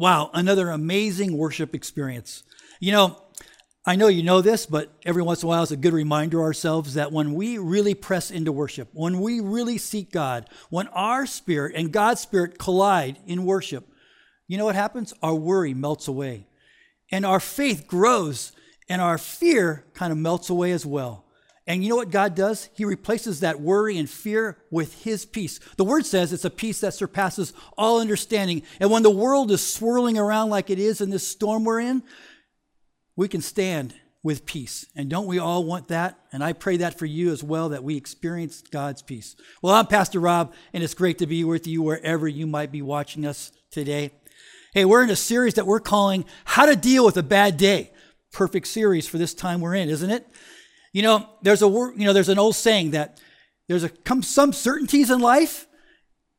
Wow, 0.00 0.30
another 0.32 0.70
amazing 0.70 1.36
worship 1.36 1.74
experience. 1.74 2.42
You 2.80 2.90
know, 2.90 3.22
I 3.84 3.96
know 3.96 4.08
you 4.08 4.22
know 4.22 4.40
this, 4.40 4.64
but 4.64 4.90
every 5.04 5.20
once 5.20 5.42
in 5.42 5.46
a 5.46 5.50
while 5.50 5.62
it's 5.62 5.72
a 5.72 5.76
good 5.76 5.92
reminder 5.92 6.40
ourselves 6.40 6.94
that 6.94 7.12
when 7.12 7.34
we 7.34 7.58
really 7.58 7.92
press 7.92 8.30
into 8.30 8.50
worship, 8.50 8.88
when 8.94 9.20
we 9.20 9.40
really 9.40 9.76
seek 9.76 10.10
God, 10.10 10.48
when 10.70 10.88
our 10.88 11.26
spirit 11.26 11.74
and 11.76 11.92
God's 11.92 12.22
spirit 12.22 12.58
collide 12.58 13.18
in 13.26 13.44
worship, 13.44 13.86
you 14.48 14.56
know 14.56 14.64
what 14.64 14.74
happens? 14.74 15.12
Our 15.22 15.34
worry 15.34 15.74
melts 15.74 16.08
away. 16.08 16.46
And 17.12 17.26
our 17.26 17.38
faith 17.38 17.86
grows, 17.86 18.52
and 18.88 19.02
our 19.02 19.18
fear 19.18 19.84
kind 19.92 20.12
of 20.12 20.18
melts 20.18 20.48
away 20.48 20.72
as 20.72 20.86
well. 20.86 21.26
And 21.70 21.84
you 21.84 21.90
know 21.90 21.94
what 21.94 22.10
God 22.10 22.34
does? 22.34 22.68
He 22.74 22.84
replaces 22.84 23.40
that 23.40 23.60
worry 23.60 23.96
and 23.96 24.10
fear 24.10 24.58
with 24.72 25.04
His 25.04 25.24
peace. 25.24 25.60
The 25.76 25.84
Word 25.84 26.04
says 26.04 26.32
it's 26.32 26.44
a 26.44 26.50
peace 26.50 26.80
that 26.80 26.94
surpasses 26.94 27.52
all 27.78 28.00
understanding. 28.00 28.62
And 28.80 28.90
when 28.90 29.04
the 29.04 29.10
world 29.10 29.52
is 29.52 29.72
swirling 29.72 30.18
around 30.18 30.50
like 30.50 30.68
it 30.68 30.80
is 30.80 31.00
in 31.00 31.10
this 31.10 31.24
storm 31.24 31.62
we're 31.62 31.78
in, 31.78 32.02
we 33.14 33.28
can 33.28 33.40
stand 33.40 33.94
with 34.20 34.46
peace. 34.46 34.84
And 34.96 35.08
don't 35.08 35.28
we 35.28 35.38
all 35.38 35.62
want 35.62 35.86
that? 35.88 36.18
And 36.32 36.42
I 36.42 36.54
pray 36.54 36.78
that 36.78 36.98
for 36.98 37.06
you 37.06 37.30
as 37.30 37.44
well, 37.44 37.68
that 37.68 37.84
we 37.84 37.96
experience 37.96 38.62
God's 38.62 39.02
peace. 39.02 39.36
Well, 39.62 39.72
I'm 39.72 39.86
Pastor 39.86 40.18
Rob, 40.18 40.52
and 40.72 40.82
it's 40.82 40.94
great 40.94 41.18
to 41.18 41.26
be 41.28 41.44
with 41.44 41.68
you 41.68 41.82
wherever 41.82 42.26
you 42.26 42.48
might 42.48 42.72
be 42.72 42.82
watching 42.82 43.24
us 43.24 43.52
today. 43.70 44.10
Hey, 44.74 44.84
we're 44.84 45.04
in 45.04 45.10
a 45.10 45.14
series 45.14 45.54
that 45.54 45.68
we're 45.68 45.78
calling 45.78 46.24
How 46.46 46.66
to 46.66 46.74
Deal 46.74 47.04
with 47.04 47.16
a 47.16 47.22
Bad 47.22 47.56
Day. 47.56 47.92
Perfect 48.32 48.66
series 48.66 49.06
for 49.06 49.18
this 49.18 49.34
time 49.34 49.60
we're 49.60 49.76
in, 49.76 49.88
isn't 49.88 50.10
it? 50.10 50.26
You 50.92 51.02
know, 51.02 51.28
there's 51.42 51.62
a 51.62 51.68
word, 51.68 51.94
you 51.96 52.04
know, 52.04 52.12
there's 52.12 52.28
an 52.28 52.38
old 52.38 52.56
saying 52.56 52.92
that 52.92 53.20
there's 53.68 53.84
a 53.84 53.88
come 53.88 54.22
some 54.22 54.52
certainties 54.52 55.10
in 55.10 55.20
life, 55.20 55.66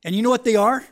and 0.03 0.15
you 0.15 0.21
know 0.21 0.29
what 0.29 0.43
they 0.43 0.55
are? 0.55 0.85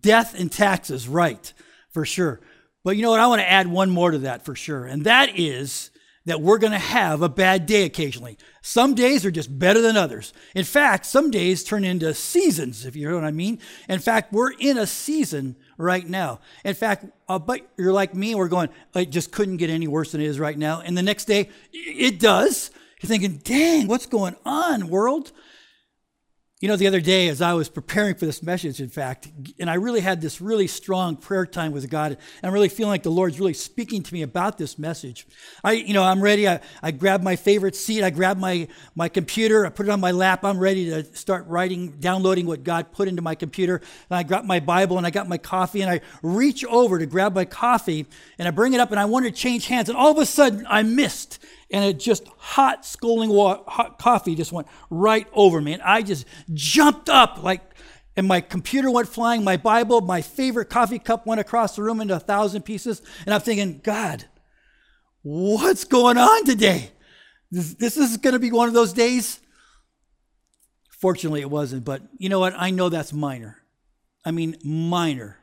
Death 0.00 0.38
and 0.38 0.50
taxes, 0.50 1.08
right, 1.08 1.52
for 1.90 2.04
sure. 2.04 2.40
But 2.84 2.96
you 2.96 3.02
know 3.02 3.10
what? 3.10 3.20
I 3.20 3.26
want 3.26 3.40
to 3.40 3.50
add 3.50 3.66
one 3.66 3.90
more 3.90 4.10
to 4.10 4.18
that 4.18 4.44
for 4.44 4.54
sure, 4.54 4.84
and 4.84 5.04
that 5.04 5.38
is 5.38 5.90
that 6.26 6.42
we're 6.42 6.58
going 6.58 6.72
to 6.72 6.78
have 6.78 7.22
a 7.22 7.28
bad 7.28 7.66
day 7.66 7.84
occasionally. 7.84 8.36
Some 8.60 8.94
days 8.94 9.24
are 9.24 9.30
just 9.30 9.58
better 9.58 9.80
than 9.80 9.96
others. 9.96 10.32
In 10.54 10.64
fact, 10.64 11.06
some 11.06 11.30
days 11.30 11.64
turn 11.64 11.84
into 11.84 12.12
seasons, 12.14 12.84
if 12.84 12.94
you 12.94 13.08
know 13.08 13.14
what 13.14 13.24
I 13.24 13.30
mean. 13.30 13.60
In 13.88 14.00
fact, 14.00 14.32
we're 14.32 14.52
in 14.52 14.76
a 14.76 14.86
season 14.86 15.56
right 15.78 16.06
now. 16.06 16.40
In 16.64 16.74
fact, 16.74 17.06
uh, 17.28 17.38
but 17.38 17.60
you're 17.76 17.92
like 17.92 18.14
me, 18.14 18.34
we're 18.34 18.48
going, 18.48 18.68
it 18.94 19.10
just 19.10 19.30
couldn't 19.30 19.56
get 19.56 19.70
any 19.70 19.88
worse 19.88 20.12
than 20.12 20.20
it 20.20 20.26
is 20.26 20.38
right 20.38 20.58
now. 20.58 20.80
And 20.80 20.98
the 20.98 21.02
next 21.02 21.26
day, 21.26 21.48
it 21.72 22.18
does. 22.18 22.70
You're 23.00 23.08
thinking, 23.08 23.40
dang, 23.44 23.86
what's 23.86 24.06
going 24.06 24.36
on, 24.44 24.88
world? 24.88 25.32
You 26.58 26.68
know, 26.68 26.76
the 26.76 26.86
other 26.86 27.02
day, 27.02 27.28
as 27.28 27.42
I 27.42 27.52
was 27.52 27.68
preparing 27.68 28.14
for 28.14 28.24
this 28.24 28.42
message, 28.42 28.80
in 28.80 28.88
fact, 28.88 29.28
and 29.58 29.68
I 29.68 29.74
really 29.74 30.00
had 30.00 30.22
this 30.22 30.40
really 30.40 30.66
strong 30.66 31.14
prayer 31.18 31.44
time 31.44 31.70
with 31.70 31.90
God, 31.90 32.12
and 32.12 32.18
I'm 32.42 32.54
really 32.54 32.70
feeling 32.70 32.92
like 32.92 33.02
the 33.02 33.10
Lord's 33.10 33.38
really 33.38 33.52
speaking 33.52 34.02
to 34.02 34.14
me 34.14 34.22
about 34.22 34.56
this 34.56 34.78
message. 34.78 35.26
I, 35.62 35.72
you 35.72 35.92
know, 35.92 36.02
I'm 36.02 36.22
ready. 36.22 36.48
I, 36.48 36.60
I 36.82 36.92
grab 36.92 37.22
my 37.22 37.36
favorite 37.36 37.76
seat. 37.76 38.02
I 38.02 38.08
grab 38.08 38.38
my, 38.38 38.68
my 38.94 39.10
computer. 39.10 39.66
I 39.66 39.68
put 39.68 39.84
it 39.84 39.90
on 39.90 40.00
my 40.00 40.12
lap. 40.12 40.46
I'm 40.46 40.58
ready 40.58 40.86
to 40.88 41.04
start 41.14 41.46
writing, 41.46 41.98
downloading 42.00 42.46
what 42.46 42.64
God 42.64 42.90
put 42.90 43.06
into 43.06 43.20
my 43.20 43.34
computer. 43.34 43.82
And 44.08 44.16
I 44.16 44.22
got 44.22 44.46
my 44.46 44.58
Bible 44.58 44.96
and 44.96 45.06
I 45.06 45.10
got 45.10 45.28
my 45.28 45.36
coffee, 45.36 45.82
and 45.82 45.90
I 45.90 46.00
reach 46.22 46.64
over 46.64 46.98
to 46.98 47.04
grab 47.04 47.34
my 47.34 47.44
coffee, 47.44 48.06
and 48.38 48.48
I 48.48 48.50
bring 48.50 48.72
it 48.72 48.80
up, 48.80 48.92
and 48.92 48.98
I 48.98 49.04
want 49.04 49.26
to 49.26 49.30
change 49.30 49.66
hands, 49.66 49.90
and 49.90 49.98
all 49.98 50.10
of 50.10 50.16
a 50.16 50.24
sudden, 50.24 50.66
I 50.70 50.84
missed 50.84 51.38
and 51.70 51.84
it 51.84 51.98
just 51.98 52.26
hot 52.38 52.84
scalding 52.84 53.30
water, 53.30 53.62
hot 53.66 53.98
coffee 53.98 54.34
just 54.34 54.52
went 54.52 54.68
right 54.90 55.26
over 55.32 55.60
me. 55.60 55.72
And 55.72 55.82
i 55.82 56.02
just 56.02 56.26
jumped 56.52 57.08
up 57.08 57.42
like 57.42 57.62
and 58.16 58.26
my 58.26 58.40
computer 58.40 58.90
went 58.90 59.08
flying 59.08 59.44
my 59.44 59.56
bible 59.56 60.00
my 60.00 60.22
favorite 60.22 60.70
coffee 60.70 60.98
cup 60.98 61.26
went 61.26 61.40
across 61.40 61.76
the 61.76 61.82
room 61.82 62.00
into 62.00 62.14
a 62.14 62.20
thousand 62.20 62.62
pieces. 62.62 63.02
And 63.24 63.34
i'm 63.34 63.40
thinking 63.40 63.80
god 63.82 64.26
what's 65.22 65.82
going 65.82 66.18
on 66.18 66.44
today? 66.44 66.92
This, 67.50 67.74
this 67.74 67.96
is 67.96 68.16
going 68.16 68.34
to 68.34 68.38
be 68.38 68.52
one 68.52 68.68
of 68.68 68.74
those 68.74 68.92
days. 68.92 69.40
Fortunately 70.90 71.40
it 71.40 71.50
wasn't 71.50 71.84
but 71.84 72.02
you 72.18 72.28
know 72.28 72.40
what? 72.40 72.54
I 72.56 72.70
know 72.70 72.88
that's 72.88 73.12
minor. 73.12 73.58
I 74.24 74.30
mean 74.30 74.56
minor 74.64 75.38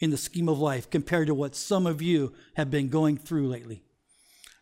in 0.00 0.10
the 0.10 0.16
scheme 0.16 0.48
of 0.48 0.58
life 0.58 0.90
compared 0.90 1.28
to 1.28 1.34
what 1.34 1.54
some 1.54 1.86
of 1.86 2.02
you 2.02 2.32
have 2.56 2.70
been 2.70 2.88
going 2.88 3.16
through 3.16 3.48
lately 3.48 3.84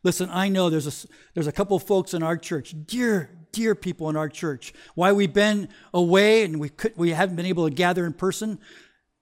Listen, 0.03 0.31
I 0.33 0.49
know 0.49 0.71
there's 0.71 0.87
a, 0.87 1.09
there's 1.35 1.47
a 1.47 1.53
couple 1.53 1.79
folks 1.79 2.15
in 2.15 2.23
our 2.23 2.37
church, 2.37 2.75
dear, 2.87 3.31
dear 3.53 3.75
people 3.75 4.09
in 4.09 4.17
our 4.17 4.29
church. 4.29 4.73
Why 4.95 5.13
we've 5.13 5.33
been 5.33 5.69
away 5.93 6.45
and 6.45 6.59
we, 6.59 6.71
could, 6.71 6.95
we 6.97 7.11
haven't 7.11 7.37
been 7.37 7.47
able 7.47 7.69
to 7.69 7.75
gather 7.75 8.07
in 8.07 8.15
person, 8.15 8.59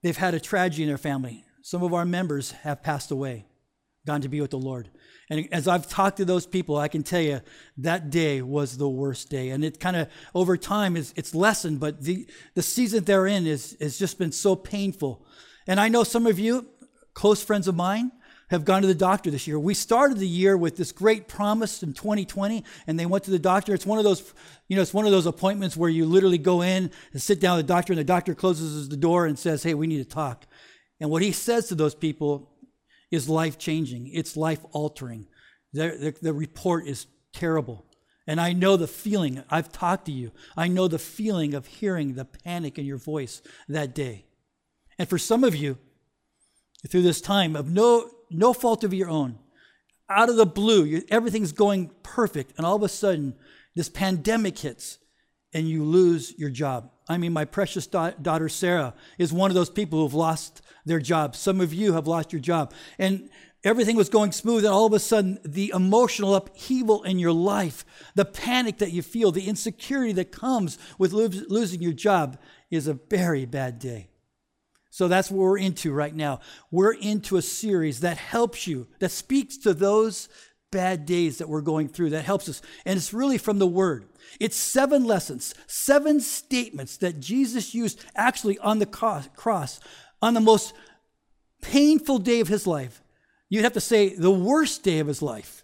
they've 0.03 0.15
had 0.15 0.33
a 0.33 0.39
tragedy 0.39 0.83
in 0.83 0.89
their 0.89 0.97
family. 0.97 1.43
Some 1.61 1.83
of 1.83 1.93
our 1.93 2.05
members 2.05 2.51
have 2.51 2.81
passed 2.81 3.11
away, 3.11 3.45
gone 4.07 4.21
to 4.21 4.29
be 4.29 4.39
with 4.39 4.51
the 4.51 4.57
Lord. 4.57 4.89
And 5.29 5.47
as 5.51 5.67
I've 5.67 5.87
talked 5.87 6.17
to 6.17 6.25
those 6.25 6.47
people, 6.47 6.77
I 6.77 6.87
can 6.87 7.03
tell 7.03 7.21
you 7.21 7.41
that 7.77 8.09
day 8.09 8.41
was 8.41 8.77
the 8.77 8.89
worst 8.89 9.29
day. 9.29 9.49
And 9.49 9.63
it 9.63 9.79
kind 9.79 9.95
of, 9.95 10.07
over 10.33 10.57
time, 10.57 10.95
is 10.95 11.13
it's 11.15 11.35
lessened, 11.35 11.79
but 11.79 12.01
the, 12.01 12.25
the 12.55 12.63
season 12.63 13.03
they're 13.03 13.27
in 13.27 13.45
is, 13.45 13.77
has 13.79 13.99
just 13.99 14.17
been 14.17 14.31
so 14.31 14.55
painful. 14.55 15.25
And 15.67 15.79
I 15.79 15.89
know 15.89 16.03
some 16.03 16.25
of 16.25 16.39
you, 16.39 16.67
close 17.13 17.43
friends 17.43 17.67
of 17.67 17.75
mine, 17.75 18.11
have 18.49 18.65
gone 18.65 18.81
to 18.81 18.87
the 18.87 18.95
doctor 18.95 19.29
this 19.29 19.47
year. 19.47 19.59
We 19.59 19.73
started 19.73 20.17
the 20.17 20.27
year 20.27 20.57
with 20.57 20.75
this 20.75 20.91
great 20.91 21.27
promise 21.27 21.83
in 21.83 21.93
2020, 21.93 22.63
and 22.87 22.99
they 22.99 23.05
went 23.05 23.23
to 23.25 23.31
the 23.31 23.39
doctor. 23.39 23.73
It's 23.73 23.85
one 23.85 23.99
of 23.99 24.03
those, 24.03 24.33
you 24.67 24.75
know, 24.75 24.81
it's 24.81 24.93
one 24.93 25.05
of 25.05 25.11
those 25.11 25.25
appointments 25.25 25.77
where 25.77 25.89
you 25.89 26.05
literally 26.05 26.37
go 26.37 26.61
in 26.61 26.91
and 27.13 27.21
sit 27.21 27.39
down 27.39 27.57
with 27.57 27.67
the 27.67 27.73
doctor, 27.73 27.93
and 27.93 27.99
the 27.99 28.03
doctor 28.03 28.33
closes 28.33 28.89
the 28.89 28.97
door 28.97 29.25
and 29.25 29.37
says, 29.37 29.63
Hey, 29.63 29.73
we 29.73 29.87
need 29.87 29.97
to 29.97 30.05
talk. 30.05 30.45
And 30.99 31.09
what 31.09 31.21
he 31.21 31.31
says 31.31 31.67
to 31.67 31.75
those 31.75 31.95
people 31.95 32.51
is 33.11 33.29
life 33.29 33.57
changing, 33.57 34.07
it's 34.13 34.35
life 34.35 34.63
altering. 34.71 35.27
The, 35.73 35.89
the, 35.89 36.15
the 36.21 36.33
report 36.33 36.87
is 36.87 37.05
terrible. 37.33 37.85
And 38.25 38.39
I 38.39 38.53
know 38.53 38.77
the 38.77 38.87
feeling. 38.87 39.43
I've 39.49 39.71
talked 39.71 40.05
to 40.05 40.11
you. 40.11 40.31
I 40.55 40.67
know 40.67 40.87
the 40.87 40.99
feeling 40.99 41.55
of 41.55 41.65
hearing 41.65 42.13
the 42.13 42.25
panic 42.25 42.77
in 42.77 42.85
your 42.85 42.97
voice 42.97 43.41
that 43.67 43.95
day. 43.95 44.25
And 44.99 45.09
for 45.09 45.17
some 45.17 45.43
of 45.43 45.55
you, 45.55 45.77
through 46.87 47.01
this 47.01 47.21
time 47.21 47.55
of 47.55 47.71
no 47.71 48.09
no 48.29 48.53
fault 48.53 48.83
of 48.83 48.93
your 48.93 49.09
own. 49.09 49.37
Out 50.09 50.29
of 50.29 50.37
the 50.37 50.45
blue, 50.45 51.01
everything's 51.09 51.51
going 51.51 51.91
perfect, 52.03 52.53
and 52.57 52.65
all 52.65 52.75
of 52.75 52.83
a 52.83 52.89
sudden, 52.89 53.35
this 53.75 53.89
pandemic 53.89 54.57
hits 54.57 54.97
and 55.53 55.67
you 55.67 55.83
lose 55.83 56.37
your 56.37 56.49
job. 56.49 56.91
I 57.07 57.17
mean, 57.17 57.33
my 57.33 57.45
precious 57.45 57.87
da- 57.87 58.11
daughter 58.21 58.49
Sarah 58.49 58.93
is 59.17 59.33
one 59.33 59.49
of 59.49 59.55
those 59.55 59.69
people 59.69 59.99
who've 59.99 60.13
lost 60.13 60.61
their 60.85 60.99
job. 60.99 61.35
Some 61.35 61.59
of 61.59 61.73
you 61.73 61.93
have 61.93 62.07
lost 62.07 62.31
your 62.31 62.41
job. 62.41 62.73
And 62.99 63.29
everything 63.63 63.95
was 63.95 64.09
going 64.09 64.31
smooth, 64.31 64.63
and 64.65 64.73
all 64.73 64.85
of 64.85 64.93
a 64.93 64.99
sudden, 64.99 65.39
the 65.43 65.71
emotional 65.73 66.35
upheaval 66.35 67.03
in 67.03 67.19
your 67.19 67.31
life, 67.31 67.83
the 68.15 68.25
panic 68.25 68.77
that 68.77 68.91
you 68.91 69.01
feel, 69.01 69.31
the 69.31 69.47
insecurity 69.47 70.13
that 70.13 70.31
comes 70.31 70.77
with 70.97 71.13
lo- 71.13 71.29
losing 71.47 71.81
your 71.81 71.93
job 71.93 72.37
is 72.69 72.87
a 72.87 72.93
very 72.93 73.45
bad 73.45 73.79
day. 73.79 74.08
So 74.99 75.07
that's 75.07 75.31
what 75.31 75.39
we're 75.39 75.57
into 75.57 75.93
right 75.93 76.13
now. 76.13 76.41
We're 76.71 76.91
into 76.91 77.37
a 77.37 77.41
series 77.41 78.01
that 78.01 78.17
helps 78.17 78.67
you, 78.67 78.85
that 78.99 79.11
speaks 79.11 79.55
to 79.59 79.73
those 79.73 80.27
bad 80.73 81.05
days 81.05 81.37
that 81.37 81.47
we're 81.47 81.61
going 81.61 81.87
through, 81.87 82.09
that 82.09 82.25
helps 82.25 82.49
us. 82.49 82.61
And 82.83 82.97
it's 82.97 83.13
really 83.13 83.37
from 83.37 83.59
the 83.59 83.65
Word. 83.65 84.09
It's 84.41 84.57
seven 84.57 85.05
lessons, 85.05 85.55
seven 85.67 86.19
statements 86.19 86.97
that 86.97 87.21
Jesus 87.21 87.73
used 87.73 88.03
actually 88.13 88.59
on 88.59 88.79
the 88.79 88.85
cross, 88.85 89.79
on 90.21 90.33
the 90.33 90.41
most 90.41 90.73
painful 91.61 92.19
day 92.19 92.41
of 92.41 92.49
his 92.49 92.67
life. 92.67 93.01
You'd 93.47 93.63
have 93.63 93.71
to 93.71 93.79
say 93.79 94.13
the 94.13 94.29
worst 94.29 94.83
day 94.83 94.99
of 94.99 95.07
his 95.07 95.21
life. 95.21 95.63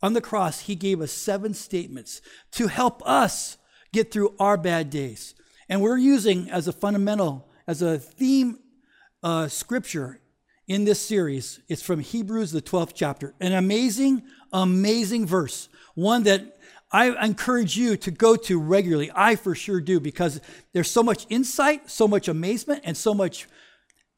On 0.00 0.12
the 0.12 0.20
cross, 0.20 0.60
he 0.60 0.76
gave 0.76 1.00
us 1.00 1.10
seven 1.10 1.54
statements 1.54 2.22
to 2.52 2.68
help 2.68 3.02
us 3.04 3.56
get 3.92 4.12
through 4.12 4.36
our 4.38 4.56
bad 4.56 4.90
days. 4.90 5.34
And 5.68 5.82
we're 5.82 5.98
using 5.98 6.48
as 6.48 6.68
a 6.68 6.72
fundamental 6.72 7.49
as 7.70 7.82
a 7.82 8.00
theme 8.00 8.58
uh, 9.22 9.46
scripture 9.46 10.20
in 10.66 10.84
this 10.84 11.00
series. 11.00 11.60
It's 11.68 11.82
from 11.82 12.00
Hebrews, 12.00 12.50
the 12.50 12.60
12th 12.60 12.94
chapter. 12.96 13.32
An 13.38 13.52
amazing, 13.52 14.24
amazing 14.52 15.24
verse. 15.24 15.68
One 15.94 16.24
that 16.24 16.58
I 16.90 17.24
encourage 17.24 17.76
you 17.76 17.96
to 17.98 18.10
go 18.10 18.34
to 18.34 18.58
regularly. 18.58 19.12
I 19.14 19.36
for 19.36 19.54
sure 19.54 19.80
do 19.80 20.00
because 20.00 20.40
there's 20.72 20.90
so 20.90 21.04
much 21.04 21.26
insight, 21.28 21.88
so 21.88 22.08
much 22.08 22.26
amazement, 22.26 22.80
and 22.82 22.96
so 22.96 23.14
much 23.14 23.46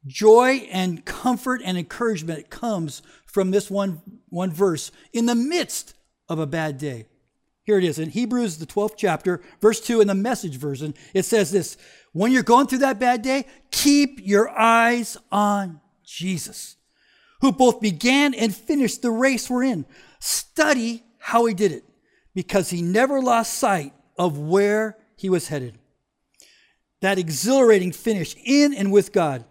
joy 0.06 0.66
and 0.72 1.04
comfort 1.04 1.60
and 1.62 1.76
encouragement 1.76 2.48
comes 2.48 3.02
from 3.26 3.50
this 3.50 3.70
one, 3.70 4.00
one 4.30 4.50
verse 4.50 4.90
in 5.12 5.26
the 5.26 5.34
midst 5.34 5.92
of 6.26 6.38
a 6.38 6.46
bad 6.46 6.78
day. 6.78 7.04
Here 7.64 7.78
it 7.78 7.84
is 7.84 7.98
in 7.98 8.10
Hebrews, 8.10 8.58
the 8.58 8.66
12th 8.66 8.94
chapter, 8.96 9.40
verse 9.60 9.80
2 9.80 10.00
in 10.00 10.08
the 10.08 10.14
message 10.14 10.56
version. 10.56 10.94
It 11.14 11.24
says 11.24 11.52
this 11.52 11.76
When 12.12 12.30
you're 12.30 12.42
going 12.42 12.66
through 12.66 12.78
that 12.78 12.98
bad 12.98 13.22
day, 13.22 13.46
keep 13.70 14.20
your 14.22 14.50
eyes 14.50 15.16
on 15.30 15.80
Jesus, 16.04 16.76
who 17.40 17.52
both 17.52 17.80
began 17.80 18.34
and 18.34 18.54
finished 18.54 19.02
the 19.02 19.10
race 19.10 19.48
we're 19.48 19.64
in. 19.64 19.86
Study 20.20 21.04
how 21.18 21.46
he 21.46 21.54
did 21.54 21.72
it, 21.72 21.84
because 22.34 22.70
he 22.70 22.82
never 22.82 23.20
lost 23.20 23.54
sight 23.54 23.94
of 24.18 24.38
where 24.38 24.98
he 25.16 25.30
was 25.30 25.48
headed. 25.48 25.78
That 27.00 27.18
exhilarating 27.18 27.92
finish 27.92 28.36
in 28.44 28.74
and 28.74 28.92
with 28.92 29.12
God. 29.12 29.44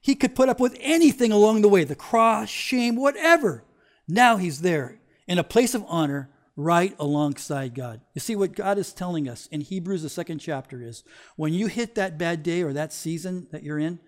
He 0.00 0.14
could 0.14 0.34
put 0.34 0.48
up 0.48 0.60
with 0.60 0.76
anything 0.80 1.32
along 1.32 1.62
the 1.62 1.68
way 1.68 1.84
the 1.84 1.94
cross, 1.94 2.48
shame, 2.48 2.96
whatever. 2.96 3.64
Now 4.08 4.36
he's 4.36 4.60
there 4.60 5.00
in 5.26 5.38
a 5.38 5.44
place 5.44 5.74
of 5.74 5.84
honor 5.86 6.30
right 6.58 6.96
alongside 6.98 7.72
God. 7.72 8.00
You 8.14 8.20
see, 8.20 8.34
what 8.34 8.52
God 8.52 8.78
is 8.78 8.92
telling 8.92 9.28
us 9.28 9.46
in 9.46 9.60
Hebrews, 9.60 10.02
the 10.02 10.08
second 10.08 10.40
chapter, 10.40 10.82
is 10.82 11.04
when 11.36 11.54
you 11.54 11.68
hit 11.68 11.94
that 11.94 12.18
bad 12.18 12.42
day 12.42 12.62
or 12.62 12.72
that 12.72 12.92
season 12.92 13.46
that 13.52 13.62
you're 13.62 13.78
in, 13.78 14.00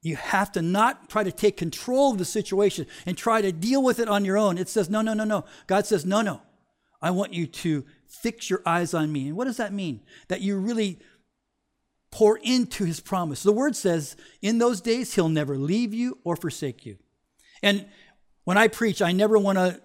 you 0.00 0.16
have 0.16 0.50
to 0.52 0.62
not 0.62 1.10
try 1.10 1.22
to 1.22 1.30
take 1.30 1.58
control 1.58 2.10
of 2.10 2.18
the 2.18 2.24
situation 2.24 2.86
and 3.04 3.16
try 3.16 3.42
to 3.42 3.52
deal 3.52 3.82
with 3.82 3.98
it 3.98 4.08
on 4.08 4.24
your 4.24 4.38
own. 4.38 4.56
It 4.56 4.70
says, 4.70 4.88
no, 4.88 5.02
no, 5.02 5.12
no, 5.12 5.24
no. 5.24 5.44
God 5.66 5.84
says, 5.84 6.06
no, 6.06 6.22
no. 6.22 6.40
I 7.02 7.10
want 7.10 7.34
you 7.34 7.46
to 7.46 7.84
fix 8.08 8.48
your 8.48 8.62
eyes 8.64 8.94
on 8.94 9.12
me. 9.12 9.28
And 9.28 9.36
what 9.36 9.44
does 9.44 9.58
that 9.58 9.74
mean? 9.74 10.00
That 10.28 10.40
you 10.40 10.56
really 10.56 10.98
pour 12.10 12.38
into 12.38 12.84
his 12.84 13.00
promise. 13.00 13.42
The 13.42 13.52
word 13.52 13.76
says, 13.76 14.16
in 14.40 14.56
those 14.56 14.80
days, 14.80 15.14
he'll 15.14 15.28
never 15.28 15.58
leave 15.58 15.92
you 15.92 16.18
or 16.24 16.36
forsake 16.36 16.86
you. 16.86 16.96
And 17.62 17.86
when 18.44 18.56
I 18.56 18.68
preach, 18.68 19.02
I 19.02 19.12
never 19.12 19.38
want 19.38 19.58
to 19.58 19.80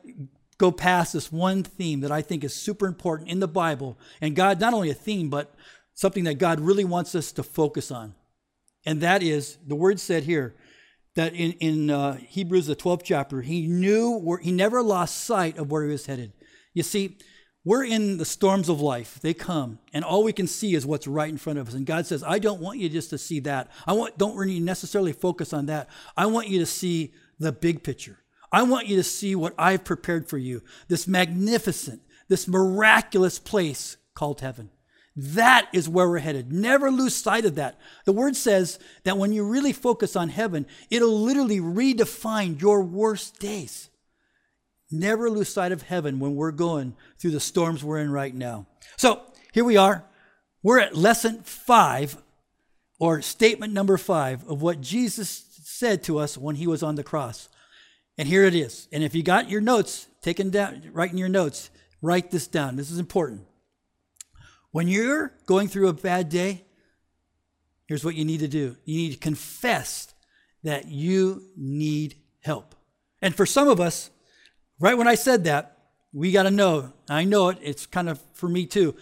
go 0.58 0.72
past 0.72 1.14
this 1.14 1.32
one 1.32 1.64
theme 1.64 2.02
that 2.02 2.12
I 2.12 2.22
think 2.22 2.44
is 2.44 2.54
super 2.54 2.88
important 2.88 3.30
in 3.30 3.40
the 3.40 3.48
Bible. 3.48 3.98
And 4.22 4.36
God, 4.36 4.60
not 4.60 4.74
only 4.74 4.90
a 4.90 4.96
theme, 4.96 5.30
but 5.30 5.54
something 5.94 6.24
that 6.26 6.36
God 6.36 6.60
really 6.60 6.86
wants 6.86 7.16
us 7.16 7.32
to 7.34 7.44
focus 7.44 7.92
on. 7.92 8.16
And 8.86 9.02
that 9.02 9.22
is 9.22 9.58
the 9.66 9.76
word 9.76 10.00
said 10.00 10.24
here 10.24 10.56
that 11.16 11.34
in, 11.34 11.54
in 11.54 11.90
uh, 11.90 12.14
Hebrews, 12.16 12.68
the 12.68 12.76
12th 12.76 13.02
chapter, 13.04 13.42
he 13.42 13.68
knew 13.68 14.18
where 14.18 14.38
he 14.38 14.52
never 14.52 14.82
lost 14.82 15.24
sight 15.24 15.58
of 15.58 15.72
where 15.72 15.84
he 15.84 15.92
was 15.92 16.06
headed. 16.06 16.32
You 16.74 16.84
see, 16.84 17.18
we're 17.66 17.84
in 17.84 18.18
the 18.18 18.24
storms 18.24 18.70
of 18.70 18.80
life. 18.80 19.20
They 19.20 19.34
come, 19.34 19.80
and 19.92 20.06
all 20.06 20.24
we 20.24 20.32
can 20.32 20.48
see 20.48 20.74
is 20.74 20.86
what's 20.86 21.06
right 21.06 21.28
in 21.28 21.38
front 21.38 21.60
of 21.60 21.68
us. 21.68 21.74
And 21.74 21.86
God 21.86 22.06
says, 22.06 22.24
I 22.24 22.40
don't 22.40 22.62
want 22.62 22.80
you 22.80 22.88
just 22.88 23.10
to 23.10 23.18
see 23.18 23.42
that. 23.42 23.70
I 23.86 23.92
want 23.94 24.18
don't 24.18 24.38
really 24.38 24.62
necessarily 24.62 25.12
focus 25.12 25.52
on 25.52 25.66
that. 25.66 25.90
I 26.16 26.28
want 26.28 26.48
you 26.48 26.60
to 26.60 26.66
see 26.66 27.14
the 27.40 27.52
big 27.52 27.84
picture. 27.84 28.20
I 28.52 28.64
want 28.64 28.88
you 28.88 28.96
to 28.96 29.04
see 29.04 29.36
what 29.36 29.54
I've 29.58 29.84
prepared 29.84 30.30
for 30.30 30.38
you 30.38 30.62
this 30.88 31.08
magnificent, 31.08 32.02
this 32.28 32.48
miraculous 32.48 33.40
place 33.40 33.98
called 34.14 34.42
heaven. 34.42 34.70
That 35.16 35.68
is 35.74 35.90
where 35.90 36.08
we're 36.08 36.20
headed. 36.20 36.54
Never 36.54 36.92
lose 36.92 37.16
sight 37.16 37.44
of 37.44 37.56
that. 37.56 37.80
The 38.06 38.14
word 38.14 38.36
says 38.36 38.78
that 39.04 39.18
when 39.18 39.34
you 39.34 39.44
really 39.44 39.74
focus 39.74 40.16
on 40.16 40.30
heaven, 40.30 40.68
it'll 40.92 41.20
literally 41.20 41.60
redefine 41.60 42.62
your 42.62 42.84
worst 42.84 43.40
days. 43.40 43.90
Never 44.92 45.30
lose 45.30 45.50
sight 45.50 45.72
of 45.72 45.82
heaven 45.82 46.20
when 46.20 46.36
we're 46.36 46.52
going 46.52 46.96
through 47.18 47.32
the 47.32 47.40
storms 47.40 47.84
we're 47.84 48.00
in 48.00 48.12
right 48.12 48.34
now. 48.34 48.68
So 48.96 49.22
here 49.54 49.66
we 49.66 49.76
are. 49.76 50.06
We're 50.62 50.80
at 50.80 50.96
lesson 50.96 51.42
five, 51.42 52.18
or 53.00 53.22
statement 53.24 53.74
number 53.74 53.98
five, 53.98 54.48
of 54.48 54.62
what 54.62 54.82
Jesus 54.82 55.46
said 55.64 56.04
to 56.04 56.20
us 56.20 56.38
when 56.38 56.56
he 56.56 56.68
was 56.68 56.84
on 56.84 56.96
the 56.96 57.04
cross. 57.04 57.50
And 58.18 58.28
here 58.28 58.44
it 58.44 58.56
is. 58.56 58.88
And 58.92 59.04
if 59.04 59.14
you 59.14 59.24
got 59.24 59.50
your 59.50 59.62
notes 59.62 60.08
taken 60.22 60.50
down, 60.50 60.90
writing 60.92 61.18
your 61.18 61.30
notes, 61.30 61.70
write 62.02 62.32
this 62.32 62.48
down. 62.48 62.76
This 62.76 62.90
is 62.90 63.00
important. 63.00 63.46
When 64.72 64.88
you're 64.88 65.34
going 65.46 65.68
through 65.68 65.88
a 65.88 65.94
bad 65.94 66.30
day, 66.30 66.66
here's 67.88 68.04
what 68.04 68.16
you 68.16 68.26
need 68.26 68.40
to 68.42 68.48
do 68.48 68.76
you 68.86 68.98
need 68.98 69.14
to 69.14 69.20
confess 69.20 70.14
that 70.64 70.88
you 70.88 71.44
need 71.56 72.16
help. 72.42 72.76
And 73.22 73.36
for 73.36 73.46
some 73.46 73.68
of 73.68 73.80
us, 73.80 74.10
right 74.80 74.98
when 74.98 75.08
I 75.08 75.16
said 75.16 75.46
that, 75.46 75.78
we 76.14 76.32
got 76.32 76.44
to 76.44 76.52
know, 76.52 76.94
I 77.10 77.24
know 77.24 77.50
it, 77.50 77.60
it's 77.62 77.86
kind 77.86 78.10
of 78.10 78.22
for 78.34 78.50
me 78.50 78.66
too. 78.66 78.96